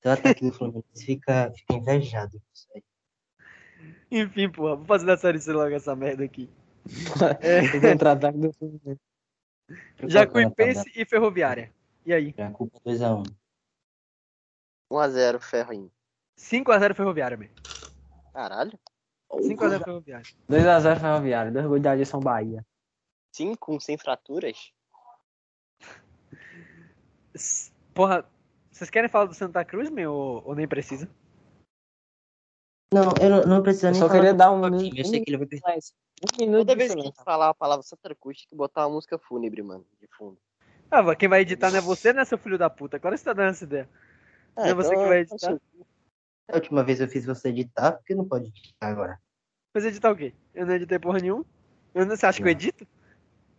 Até 0.00 0.08
o 0.08 0.12
ataque 0.12 0.44
do 0.46 0.52
Fluminense 0.52 1.04
fica, 1.06 1.52
fica 1.56 1.74
invejado. 1.74 2.32
com 2.32 2.44
isso 2.52 2.66
aí. 2.74 2.82
Enfim, 4.10 4.50
porra, 4.50 4.76
vou 4.76 4.84
fazer 4.86 5.06
da 5.06 5.16
série 5.16 5.38
C 5.40 5.52
logo 5.52 5.74
essa 5.74 5.94
merda 5.96 6.24
aqui. 6.24 6.50
É. 7.40 7.80
Contra-ataque 7.92 8.38
do 8.38 8.52
Fluminense. 8.52 9.00
Jacuipense 10.06 10.90
e 10.96 11.04
Ferroviária. 11.06 11.72
E 12.04 12.12
aí? 12.12 12.34
Já 12.36 12.50
culpa 12.50 12.78
2x1. 12.84 13.22
1x0 14.90 15.40
Ferrinho. 15.40 15.90
5x0 16.38 16.94
Ferroviária, 16.94 17.36
man. 17.36 17.48
Caralho. 18.32 18.78
5x0 19.30 19.84
Ferroviária. 19.84 20.26
2x0 20.48 21.00
Ferroviário, 21.00 21.52
dois 21.52 21.66
gols 21.66 21.80
de 21.80 21.88
Adilson 21.88 22.20
Bahia. 22.20 22.66
5 23.32 23.80
sem 23.80 23.96
fraturas? 23.96 24.72
Porra, 27.94 28.28
vocês 28.70 28.90
querem 28.90 29.08
falar 29.08 29.26
do 29.26 29.34
Santa 29.34 29.64
Cruz, 29.64 29.88
meu, 29.88 30.12
ou, 30.12 30.42
ou 30.48 30.54
nem 30.54 30.66
precisa? 30.66 31.08
Não, 32.92 33.12
eu 33.22 33.30
não, 33.30 33.42
não 33.42 33.62
preciso 33.62 33.86
Eu 33.86 33.90
nem 33.92 34.00
só 34.00 34.08
falar 34.08 34.18
queria 34.18 34.34
dar 34.34 34.50
um 34.50 34.62
time, 34.62 34.82
minuto. 34.82 34.98
Eu 34.98 35.04
sei 35.04 35.20
que 35.20 35.30
ele 35.30 35.38
vai 35.38 35.46
perder. 35.46 35.64
Um 36.20 36.40
minuto 36.40 36.58
Toda 36.58 36.76
vez 36.76 36.92
que 36.92 37.00
a 37.00 37.04
gente 37.04 37.24
falar 37.24 37.50
a 37.50 37.54
palavra 37.54 37.84
Santa 37.84 38.14
Cruz, 38.16 38.38
tem 38.38 38.48
que 38.48 38.56
botar 38.56 38.86
uma 38.86 38.94
música 38.94 39.16
fúnebre, 39.16 39.62
mano, 39.62 39.86
de 40.00 40.08
fundo. 40.16 40.36
Ah, 40.90 41.14
quem 41.14 41.28
vai 41.28 41.42
editar 41.42 41.70
não 41.70 41.78
é 41.78 41.80
você, 41.80 42.12
né, 42.12 42.24
seu 42.24 42.36
filho 42.36 42.58
da 42.58 42.68
puta? 42.68 42.98
Claro 42.98 43.14
que 43.14 43.20
você 43.20 43.24
tá 43.24 43.32
dando 43.32 43.50
essa 43.50 43.62
ideia. 43.62 43.88
Não 44.56 44.64
é 44.64 44.74
você 44.74 44.90
que 44.90 45.06
vai 45.06 45.18
editar? 45.20 45.58
A 46.50 46.54
última 46.56 46.82
vez 46.82 47.00
eu 47.00 47.08
fiz 47.08 47.24
você 47.24 47.48
editar, 47.48 47.92
porque 47.92 48.14
não 48.14 48.26
pode 48.26 48.46
editar 48.48 48.88
agora. 48.88 49.20
Mas 49.74 49.84
editar 49.84 50.10
o 50.10 50.16
quê? 50.16 50.34
Eu 50.54 50.66
não 50.66 50.74
editei 50.74 50.98
porra 50.98 51.20
nenhuma. 51.20 51.44
Eu 51.94 52.04
não, 52.06 52.16
você 52.16 52.26
acha 52.26 52.38
que 52.38 52.44
eu 52.48 52.52
edito? 52.52 52.86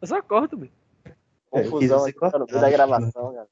Eu 0.02 0.08
só 0.08 0.22
corto, 0.22 0.58
meu. 0.58 0.70
Confusão 1.50 2.00
você 2.00 2.10
aqui 2.10 2.20
cortar. 2.20 2.46
da 2.46 2.70
gravação, 2.70 3.34
cara. 3.34 3.48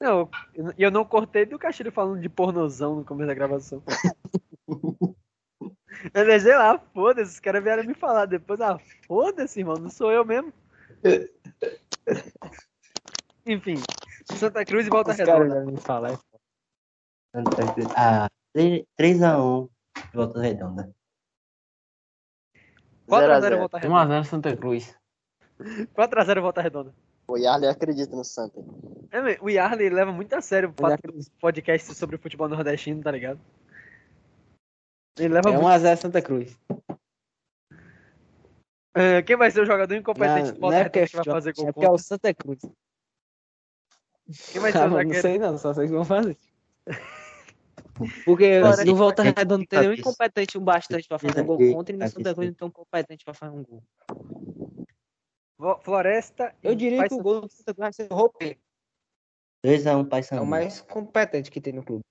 Não, 0.00 0.28
eu- 0.54 0.74
e 0.76 0.82
eu 0.82 0.90
não 0.90 1.04
cortei 1.04 1.46
do 1.46 1.58
Castilho 1.58 1.90
falando 1.90 2.20
de 2.20 2.28
pornozão 2.28 2.96
no 2.96 3.04
começo 3.04 3.28
da 3.28 3.34
gravação. 3.34 3.82
eu 4.68 4.68
deixei 6.26 6.54
lá, 6.56 6.78
foda-se, 6.92 7.32
os 7.32 7.40
caras 7.40 7.62
vieram 7.64 7.84
me 7.84 7.94
falar 7.94 8.26
depois. 8.26 8.60
Ah, 8.60 8.78
foda-se, 9.06 9.60
irmão, 9.60 9.76
não 9.76 9.90
sou 9.90 10.12
eu 10.12 10.24
mesmo. 10.24 10.52
Enfim, 13.46 13.76
Santa 14.24 14.64
Cruz 14.64 14.86
e 14.86 14.90
Volta 14.90 15.12
Os 15.12 15.16
caras 15.16 15.34
Redonda. 15.34 15.64
já 15.64 15.70
me 15.72 15.80
falam. 15.80 16.10
Santa 16.10 16.22
Cruz. 16.22 16.25
Ah, 17.96 18.28
3x1 18.56 19.68
Volta 20.14 20.40
Redonda. 20.40 20.94
4x0 23.08 23.40
0. 23.40 23.58
Volta 23.58 23.78
Redonda. 23.78 24.20
1x0 24.20 24.24
Santa 24.24 24.56
Cruz. 24.56 24.96
4x0 25.58 26.40
Volta 26.40 26.62
Redonda. 26.62 26.94
O 27.28 27.36
Yarley 27.36 27.68
acredita 27.68 28.14
no 28.14 28.24
Santa. 28.24 28.60
É, 29.10 29.38
o 29.40 29.50
Yarley 29.50 29.90
leva 29.90 30.12
muito 30.12 30.32
a 30.34 30.40
sério 30.40 30.70
o 30.70 30.72
fato 30.72 31.12
do 31.12 31.30
podcast 31.40 31.94
sobre 31.94 32.16
o 32.16 32.18
futebol 32.18 32.48
nordestino, 32.48 33.02
tá 33.02 33.10
ligado? 33.10 33.40
Ele 35.18 35.34
leva 35.34 35.50
É 35.50 35.52
muito. 35.52 35.66
1x0 35.66 35.96
Santa 35.96 36.22
Cruz. 36.22 36.58
Ah, 38.94 39.22
quem 39.26 39.36
vai 39.36 39.50
ser 39.50 39.60
o 39.60 39.66
jogador 39.66 39.94
incompetente 39.94 40.52
do 40.52 40.54
Não, 40.54 40.60
Volta 40.60 40.76
não 40.76 40.80
é 40.80 40.84
porque, 40.84 41.00
Redonda 41.00 41.10
que 41.10 41.16
vai 41.16 41.34
fazer 41.34 41.50
é 41.50 41.52
gol 41.52 41.66
porque 41.66 41.84
é 41.84 41.90
o? 41.90 41.98
Santa 41.98 42.34
Cruz. 42.34 42.60
Quem 44.52 44.60
vai 44.60 44.72
ser 44.72 44.78
o 44.78 44.96
Ah, 44.96 45.04
não 45.04 45.14
sei 45.14 45.38
não, 45.38 45.58
só 45.58 45.74
sei 45.74 45.86
que 45.86 45.92
vão 45.92 46.04
fazer. 46.04 46.36
Porque 48.24 48.60
Floresta 48.60 48.84
no 48.84 48.94
Volta 48.96 49.22
Redonda 49.22 49.58
não 49.58 49.64
tem 49.64 49.78
nenhum 49.78 49.90
cabeça. 49.92 50.00
incompetente 50.10 50.58
o 50.58 50.60
bastante 50.60 51.08
pra 51.08 51.18
fazer 51.18 51.40
um 51.40 51.46
gol 51.46 51.58
contra 51.74 51.94
e 51.94 51.98
no 51.98 52.04
aqui 52.04 52.14
Santa 52.14 52.34
Cruz 52.34 52.48
não 52.48 52.54
tão 52.54 52.70
competente 52.70 53.24
pra 53.24 53.34
fazer 53.34 53.56
um 53.56 53.62
gol. 53.62 53.82
Floresta. 55.82 56.54
Eu 56.62 56.74
diria 56.74 57.08
que 57.08 57.14
o 57.14 57.22
gol 57.22 57.40
do 57.42 57.48
Santa 57.48 57.74
Cruz 57.74 57.78
vai 57.78 57.92
ser 57.92 58.12
roupeiro. 58.12 58.58
2x1 59.64 60.06
É 60.06 60.08
Paysandu. 60.08 60.42
o 60.42 60.46
mais 60.46 60.80
competente 60.82 61.50
que 61.50 61.60
tem 61.60 61.72
no 61.72 61.82
clube. 61.84 62.04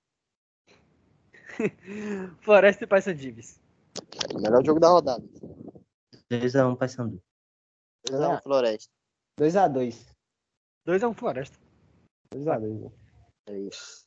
Floresta 2.42 2.84
e 2.84 2.86
Paysandives. 2.86 3.60
O 4.34 4.40
melhor 4.40 4.64
jogo 4.64 4.80
da 4.80 4.88
rodada. 4.88 5.24
2x1 6.30 6.76
Paysandu. 6.76 7.22
2x1 8.10 8.42
Floresta. 8.42 8.92
2x2. 9.40 10.06
2x1 10.86 11.14
Floresta. 11.14 11.58
2x2. 12.34 12.92
É 13.48 13.58
isso. 13.58 14.05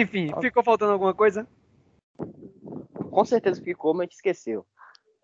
Enfim, 0.00 0.30
ficou 0.40 0.62
faltando 0.62 0.92
alguma 0.92 1.14
coisa? 1.14 1.46
Com 3.10 3.24
certeza 3.24 3.62
ficou, 3.62 3.94
mas 3.94 4.00
a 4.00 4.04
gente 4.04 4.14
esqueceu. 4.14 4.66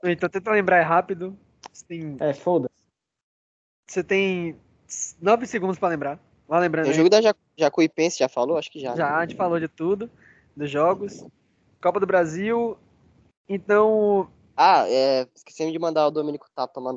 Então 0.05 0.29
tenta 0.29 0.51
lembrar 0.51 0.79
aí 0.79 0.83
rápido. 0.83 1.37
Tem, 1.87 2.17
É, 2.21 2.33
foda-se. 2.33 2.75
você 3.87 4.03
tem 4.03 4.57
9 5.21 5.47
segundos 5.47 5.79
pra 5.79 5.89
lembrar. 5.89 6.19
Vai 6.49 6.61
lembrando 6.61 6.89
O 6.89 6.93
jogo 6.93 7.09
da 7.09 7.21
Ja- 7.21 7.35
Jacuipense 7.57 8.19
já 8.19 8.29
falou? 8.29 8.59
Acho 8.59 8.71
que 8.71 8.81
já. 8.81 8.95
Já, 8.97 9.17
a 9.17 9.23
gente 9.27 9.37
falou 9.37 9.59
de 9.61 9.69
tudo, 9.69 10.11
dos 10.57 10.71
jogos. 10.71 11.25
Copa 11.81 12.01
do 12.01 12.07
Brasil. 12.07 12.77
Então, 13.49 14.31
Ah, 14.57 14.87
é. 14.89 15.27
Esquecemos 15.35 15.73
de 15.73 15.79
mandar 15.79 16.07
o 16.07 16.13
tomar 16.13 16.31
no 16.33 16.39
cu 16.39 16.47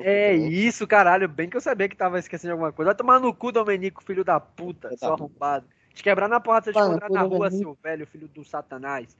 é 0.02 0.34
também. 0.34 0.48
isso, 0.52 0.86
caralho. 0.86 1.26
Bem 1.28 1.48
que 1.48 1.56
eu 1.56 1.60
sabia 1.60 1.88
que 1.88 1.96
tava 1.96 2.18
esquecendo 2.18 2.48
de 2.48 2.52
alguma 2.52 2.72
coisa. 2.72 2.90
Vai 2.90 2.94
tomar 2.96 3.18
no 3.18 3.34
cu, 3.34 3.50
Domenico, 3.50 4.02
filho 4.04 4.22
da 4.24 4.38
puta, 4.38 4.94
seu 4.96 5.12
arrombado. 5.12 5.66
Te 5.96 6.02
quebrar 6.02 6.28
na 6.28 6.38
porrada 6.38 6.64
se 6.64 6.70
eu 6.70 6.74
te 6.74 6.78
encontrar 6.78 7.10
na 7.10 7.22
rua, 7.22 7.50
seu 7.50 7.72
velho, 7.82 8.06
filho 8.06 8.28
do 8.28 8.44
satanás. 8.44 9.16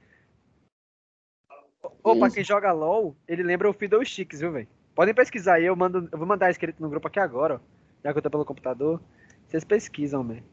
Ô, 2.03 2.15
pra 2.15 2.29
quem 2.29 2.43
joga 2.43 2.71
LOL, 2.71 3.15
ele 3.27 3.41
lembra 3.41 3.67
o 3.67 3.73
Fiddle 3.73 4.05
Sticks, 4.05 4.39
viu, 4.39 4.51
velho? 4.51 4.67
Podem 4.93 5.13
pesquisar 5.13 5.55
aí, 5.55 5.65
eu, 5.65 5.75
mando, 5.75 6.07
eu 6.11 6.17
vou 6.19 6.27
mandar 6.27 6.51
escrito 6.51 6.79
no 6.79 6.87
grupo 6.87 7.07
aqui 7.07 7.19
agora, 7.19 7.55
ó. 7.55 7.59
Já 8.03 8.11
que 8.13 8.19
eu 8.19 8.21
tô 8.21 8.29
pelo 8.29 8.45
computador. 8.45 9.01
Vocês 9.47 9.63
pesquisam, 9.63 10.23
velho. 10.23 10.43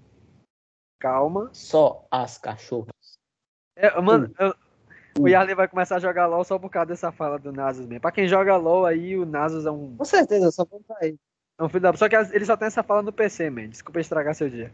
Calma. 0.98 1.50
Só 1.52 2.06
as 2.10 2.38
cachorras. 2.38 2.88
É, 3.76 4.00
mano, 4.00 4.34
eu- 4.38 4.54
o 5.20 5.28
Yarley 5.28 5.54
vai 5.54 5.68
começar 5.68 5.96
a 5.96 6.00
jogar 6.00 6.26
LOL 6.26 6.42
só 6.42 6.58
por 6.58 6.70
causa 6.70 6.86
dessa 6.86 7.12
fala 7.12 7.38
do 7.38 7.52
Nasus 7.52 7.84
mesmo. 7.86 8.00
Pra 8.00 8.12
quem 8.12 8.26
joga 8.26 8.56
LOL 8.56 8.86
aí, 8.86 9.14
o 9.18 9.26
Nasus 9.26 9.66
é 9.66 9.70
um, 9.70 9.94
Com 9.94 10.04
certeza, 10.06 10.50
só 10.50 10.64
vou 10.64 10.80
pra 10.80 10.96
ele. 11.06 11.18
é 11.58 11.62
um 11.62 11.68
filho 11.68 11.82
da... 11.82 11.92
Só 11.92 12.08
que 12.08 12.16
ele 12.16 12.46
só 12.46 12.56
tem 12.56 12.66
essa 12.66 12.82
fala 12.82 13.02
no 13.02 13.12
PC, 13.12 13.50
man. 13.50 13.68
Desculpa 13.68 14.00
estragar 14.00 14.34
seu 14.34 14.48
dia. 14.48 14.72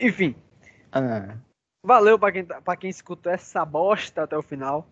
Enfim, 0.00 0.34
Ah, 0.92 1.36
valeu 1.84 2.18
pra 2.18 2.32
quem, 2.32 2.44
tá- 2.44 2.60
pra 2.60 2.76
quem 2.76 2.90
escutou 2.90 3.30
essa 3.32 3.64
bosta 3.64 4.22
até 4.22 4.36
o 4.36 4.42
final. 4.42 4.86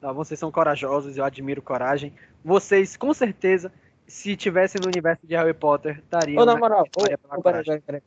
Tá? 0.00 0.12
Vocês 0.12 0.38
são 0.40 0.50
corajosos, 0.50 1.16
eu 1.16 1.24
admiro 1.24 1.62
coragem. 1.62 2.12
Vocês, 2.44 2.96
com 2.96 3.12
certeza, 3.14 3.72
se 4.06 4.36
tivessem 4.36 4.80
no 4.80 4.88
universo 4.88 5.26
de 5.26 5.34
Harry 5.36 5.54
Potter, 5.54 5.98
estariam 5.98 6.42
Ô, 6.42 6.46
na 6.46 6.54
na 6.54 6.58
moral, 6.60 6.84
ô, 6.96 7.02
ô, 7.38 7.42
peraí, 7.42 7.80
peraí. 7.80 8.02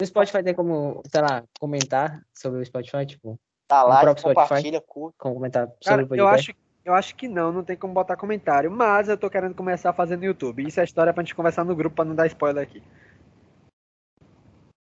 No 0.00 0.06
Spotify 0.06 0.42
tem 0.42 0.54
como, 0.54 1.02
sei 1.06 1.20
lá, 1.22 1.42
comentar 1.58 2.20
sobre 2.34 2.60
o 2.60 2.64
Spotify, 2.66 3.06
tipo, 3.06 3.38
Tá 3.66 3.82
lá, 3.82 4.00
próprio 4.00 4.20
Spotify. 4.20 4.42
compartilha, 4.48 4.80
curta. 4.80 5.16
como 5.18 5.34
comentar 5.34 5.66
sobre 5.66 5.78
Cara, 5.84 6.02
o 6.02 6.04
eu 6.04 6.08
podcast. 6.26 6.50
acho, 6.50 6.58
eu 6.84 6.94
acho 6.94 7.16
que 7.16 7.26
não, 7.26 7.50
não 7.52 7.64
tem 7.64 7.76
como 7.76 7.94
botar 7.94 8.16
comentário. 8.16 8.70
Mas 8.70 9.08
eu 9.08 9.16
tô 9.16 9.28
querendo 9.30 9.54
começar 9.54 9.90
a 9.90 9.94
fazer 9.94 10.16
no 10.16 10.24
YouTube. 10.24 10.66
Isso 10.66 10.78
é 10.80 10.84
história 10.84 11.12
pra 11.14 11.22
gente 11.22 11.34
conversar 11.34 11.64
no 11.64 11.74
grupo 11.74 11.96
pra 11.96 12.04
não 12.04 12.14
dar 12.14 12.26
spoiler 12.26 12.62
aqui. 12.62 12.82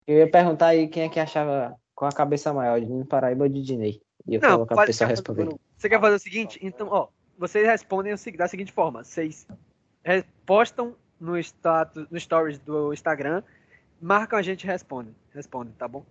Eu 0.07 0.17
ia 0.17 0.29
perguntar 0.29 0.67
aí 0.67 0.87
quem 0.87 1.03
é 1.03 1.09
que 1.09 1.19
achava 1.19 1.75
com 1.95 2.05
a 2.05 2.11
cabeça 2.11 2.53
maior, 2.53 2.79
de 2.79 2.85
Nino 2.85 3.05
Paraíba 3.05 3.43
ou 3.43 3.49
de 3.49 3.61
Dinei. 3.61 4.01
E 4.27 4.35
eu 4.35 4.41
Não, 4.41 4.49
colocar 4.55 4.75
o 4.75 4.77
pode- 4.77 4.87
pessoal 4.87 5.07
quer 5.07 5.13
respondendo. 5.13 5.45
fazer- 5.51 5.59
Você 5.77 5.89
quer 5.89 5.99
fazer 6.01 6.15
o 6.15 6.19
seguinte? 6.19 6.59
Então, 6.61 6.87
ó, 6.89 7.07
vocês 7.37 7.65
respondem 7.65 8.13
da 8.37 8.47
seguinte 8.47 8.71
forma: 8.71 9.03
vocês 9.03 9.47
postam 10.45 10.95
no 11.19 11.37
status, 11.39 12.07
no 12.09 12.19
stories 12.19 12.59
do 12.59 12.93
Instagram, 12.93 13.43
marcam 14.01 14.37
a 14.37 14.41
gente 14.41 14.63
e 14.63 14.67
respondem. 14.67 15.15
Respondem, 15.33 15.73
tá 15.73 15.87
bom? 15.87 16.05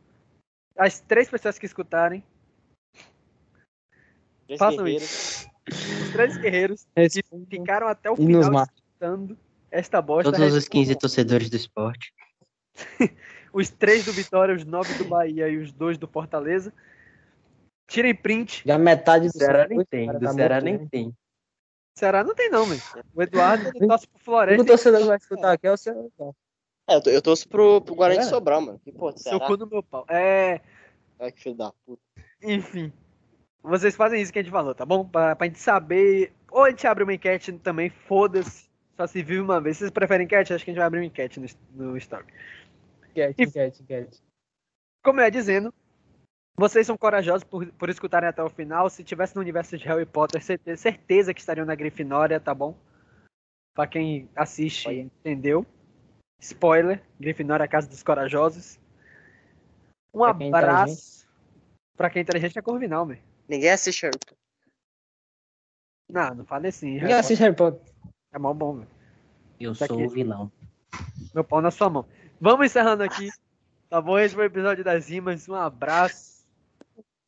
As 0.76 1.00
três 1.00 1.28
pessoas 1.28 1.58
que 1.58 1.66
escutarem, 1.66 2.24
Três 4.46 4.58
Façam 4.58 4.84
guerreiros. 4.84 5.46
os 5.70 6.10
três 6.12 6.36
guerreiros 6.36 6.86
que 6.94 7.22
ficaram 7.48 7.86
até 7.86 8.10
o 8.10 8.14
E 8.14 8.16
final 8.16 8.62
escutando 8.64 9.38
esta 9.70 10.02
bosta. 10.02 10.30
Todos 10.32 10.52
os 10.54 10.68
15 10.68 10.88
respondam. 10.88 10.98
torcedores 11.00 11.48
do 11.50 11.56
esporte. 11.56 12.12
Os 13.52 13.68
três 13.68 14.04
do 14.04 14.12
Vitória, 14.12 14.54
os 14.54 14.64
nove 14.64 14.94
do 14.94 15.04
Bahia 15.04 15.48
e 15.48 15.58
os 15.58 15.72
dois 15.72 15.98
do 15.98 16.06
Fortaleza. 16.06 16.72
Tirem 17.88 18.14
print. 18.14 18.62
Já 18.64 18.78
metade 18.78 19.26
do 19.28 19.36
Ceará 19.36 19.66
nem 19.68 19.84
tem, 19.84 20.10
do 20.18 20.32
Ceará 20.32 20.60
nem 20.60 20.86
tem. 20.88 21.14
Ceará 21.98 22.24
não 22.24 22.34
tem, 22.34 22.48
não, 22.50 22.64
velho. 22.64 22.80
O 23.14 23.22
Eduardo 23.22 23.70
ele 23.74 23.86
torce 23.86 24.06
pro 24.08 24.16
O 24.18 24.24
Floresta. 24.24 24.64
torcedor 24.64 25.00
que 25.00 25.06
vai 25.06 25.16
escutar 25.18 25.52
aqui 25.52 25.66
é 25.66 25.72
o 25.72 25.76
seu. 25.76 26.10
É, 26.88 26.96
eu, 26.96 27.02
eu 27.12 27.20
torço 27.22 27.46
pro, 27.48 27.82
pro 27.82 27.94
Guarani 27.94 28.20
É. 28.20 28.22
Sobral, 28.22 28.62
mano. 28.62 28.80
Que 28.82 28.90
porra, 28.90 29.12
Seu 29.18 29.32
Ceará. 29.32 29.46
cu 29.46 29.56
no 29.58 29.66
meu 29.66 29.82
pau. 29.82 30.06
É. 30.08 30.60
Ai, 31.20 31.30
que 31.30 31.42
filho 31.42 31.54
da 31.54 31.70
puta. 31.84 32.00
Enfim. 32.42 32.90
Vocês 33.62 33.94
fazem 33.94 34.20
isso 34.22 34.32
que 34.32 34.38
a 34.38 34.42
gente 34.42 34.50
falou, 34.50 34.74
tá 34.74 34.86
bom? 34.86 35.04
Pra, 35.04 35.36
pra 35.36 35.46
gente 35.46 35.58
saber. 35.58 36.32
Ou 36.50 36.64
a 36.64 36.70
gente 36.70 36.86
abre 36.86 37.04
uma 37.04 37.14
enquete 37.14 37.52
também, 37.58 37.90
foda-se. 37.90 38.70
Só 38.96 39.06
se 39.06 39.22
vive 39.22 39.40
uma 39.40 39.60
vez. 39.60 39.76
Vocês 39.76 39.90
preferem 39.90 40.24
enquete? 40.24 40.52
Acho 40.52 40.64
que 40.64 40.70
a 40.70 40.72
gente 40.72 40.78
vai 40.78 40.86
abrir 40.86 41.00
uma 41.00 41.06
enquete 41.06 41.38
no, 41.38 41.46
no 41.74 41.96
story. 41.98 42.24
Enquete, 43.12 43.42
enquete, 43.42 43.82
enquete. 43.82 44.22
Como 45.04 45.20
eu 45.20 45.24
ia 45.24 45.30
dizendo, 45.30 45.72
vocês 46.56 46.86
são 46.86 46.96
corajosos 46.96 47.44
por, 47.44 47.66
por 47.72 47.90
escutarem 47.90 48.28
até 48.28 48.42
o 48.42 48.48
final. 48.48 48.88
Se 48.88 49.04
tivesse 49.04 49.34
no 49.34 49.40
universo 49.42 49.76
de 49.76 49.86
Harry 49.86 50.06
Potter, 50.06 50.42
certeza, 50.42 50.80
certeza 50.80 51.34
que 51.34 51.40
estariam 51.40 51.66
na 51.66 51.74
Grifinória, 51.74 52.40
tá 52.40 52.54
bom? 52.54 52.76
Pra 53.74 53.86
quem 53.86 54.28
assiste 54.34 54.88
entendeu. 54.88 55.66
Spoiler: 56.40 57.02
Grifinória 57.20 57.64
é 57.64 57.66
a 57.66 57.70
casa 57.70 57.88
dos 57.88 58.02
corajosos. 58.02 58.78
Um 60.14 60.20
Pra 60.20 60.34
quem 60.34 60.52
é 60.52 60.56
abraço. 60.56 61.28
Pra 61.96 62.10
quem 62.10 62.20
é 62.20 62.22
inteligente 62.22 62.58
é 62.58 62.62
Corvinal, 62.62 63.06
meu. 63.06 63.18
Ninguém 63.48 63.70
assiste 63.70 64.02
Harry 64.02 64.18
Potter. 64.18 64.36
Não, 66.10 66.34
não 66.34 66.44
fale 66.44 66.68
assim. 66.68 66.94
Ninguém 66.94 67.14
assiste 67.14 67.40
Harry 67.40 67.56
Potter. 67.56 67.80
É 68.32 68.38
mó 68.38 68.52
bom, 68.52 68.78
velho. 68.78 68.90
Eu 69.60 69.72
Tá 69.76 69.86
sou 69.86 69.96
aqui. 69.96 70.06
o 70.06 70.10
vilão. 70.10 70.52
Meu 71.34 71.44
pau 71.44 71.60
na 71.62 71.70
sua 71.70 71.88
mão. 71.88 72.06
Vamos 72.42 72.66
encerrando 72.66 73.04
aqui. 73.04 73.30
Tá 73.88 74.00
bom? 74.00 74.18
Esse 74.18 74.34
foi 74.34 74.42
o 74.42 74.46
episódio 74.46 74.82
das 74.82 75.08
rimas. 75.08 75.48
Um 75.48 75.54
abraço. 75.54 76.44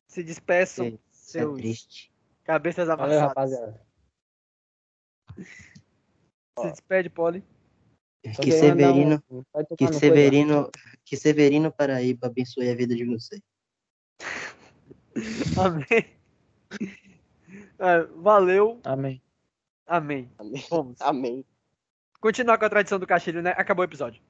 Se 0.09 0.21
despeçam, 0.21 0.87
Isso 0.87 0.97
é 1.37 1.39
seus 1.39 1.57
triste. 1.57 2.11
cabeças 2.43 2.87
Valeu, 2.89 3.19
amassadas. 3.19 3.29
rapaziada. 3.29 3.81
Se 6.59 6.69
despede, 6.69 7.09
Poli. 7.09 7.41
Que 8.41 8.51
Severino, 8.51 9.23
que 9.77 9.93
Severino, 9.93 10.71
que 11.05 11.15
Severino 11.15 11.71
Paraíba 11.71 12.27
abençoe 12.27 12.69
a 12.69 12.75
vida 12.75 12.93
de 12.93 13.05
você. 13.05 13.41
Amém. 15.57 16.13
É, 17.79 18.03
valeu. 18.17 18.81
Amém. 18.83 19.21
Amém. 19.87 20.29
Amém. 20.37 20.65
Vamos. 20.69 20.99
Amém. 20.99 21.45
Continuar 22.19 22.57
com 22.57 22.65
a 22.65 22.69
tradição 22.69 22.99
do 22.99 23.07
Castilho, 23.07 23.41
né? 23.41 23.51
Acabou 23.51 23.83
o 23.83 23.87
episódio. 23.87 24.21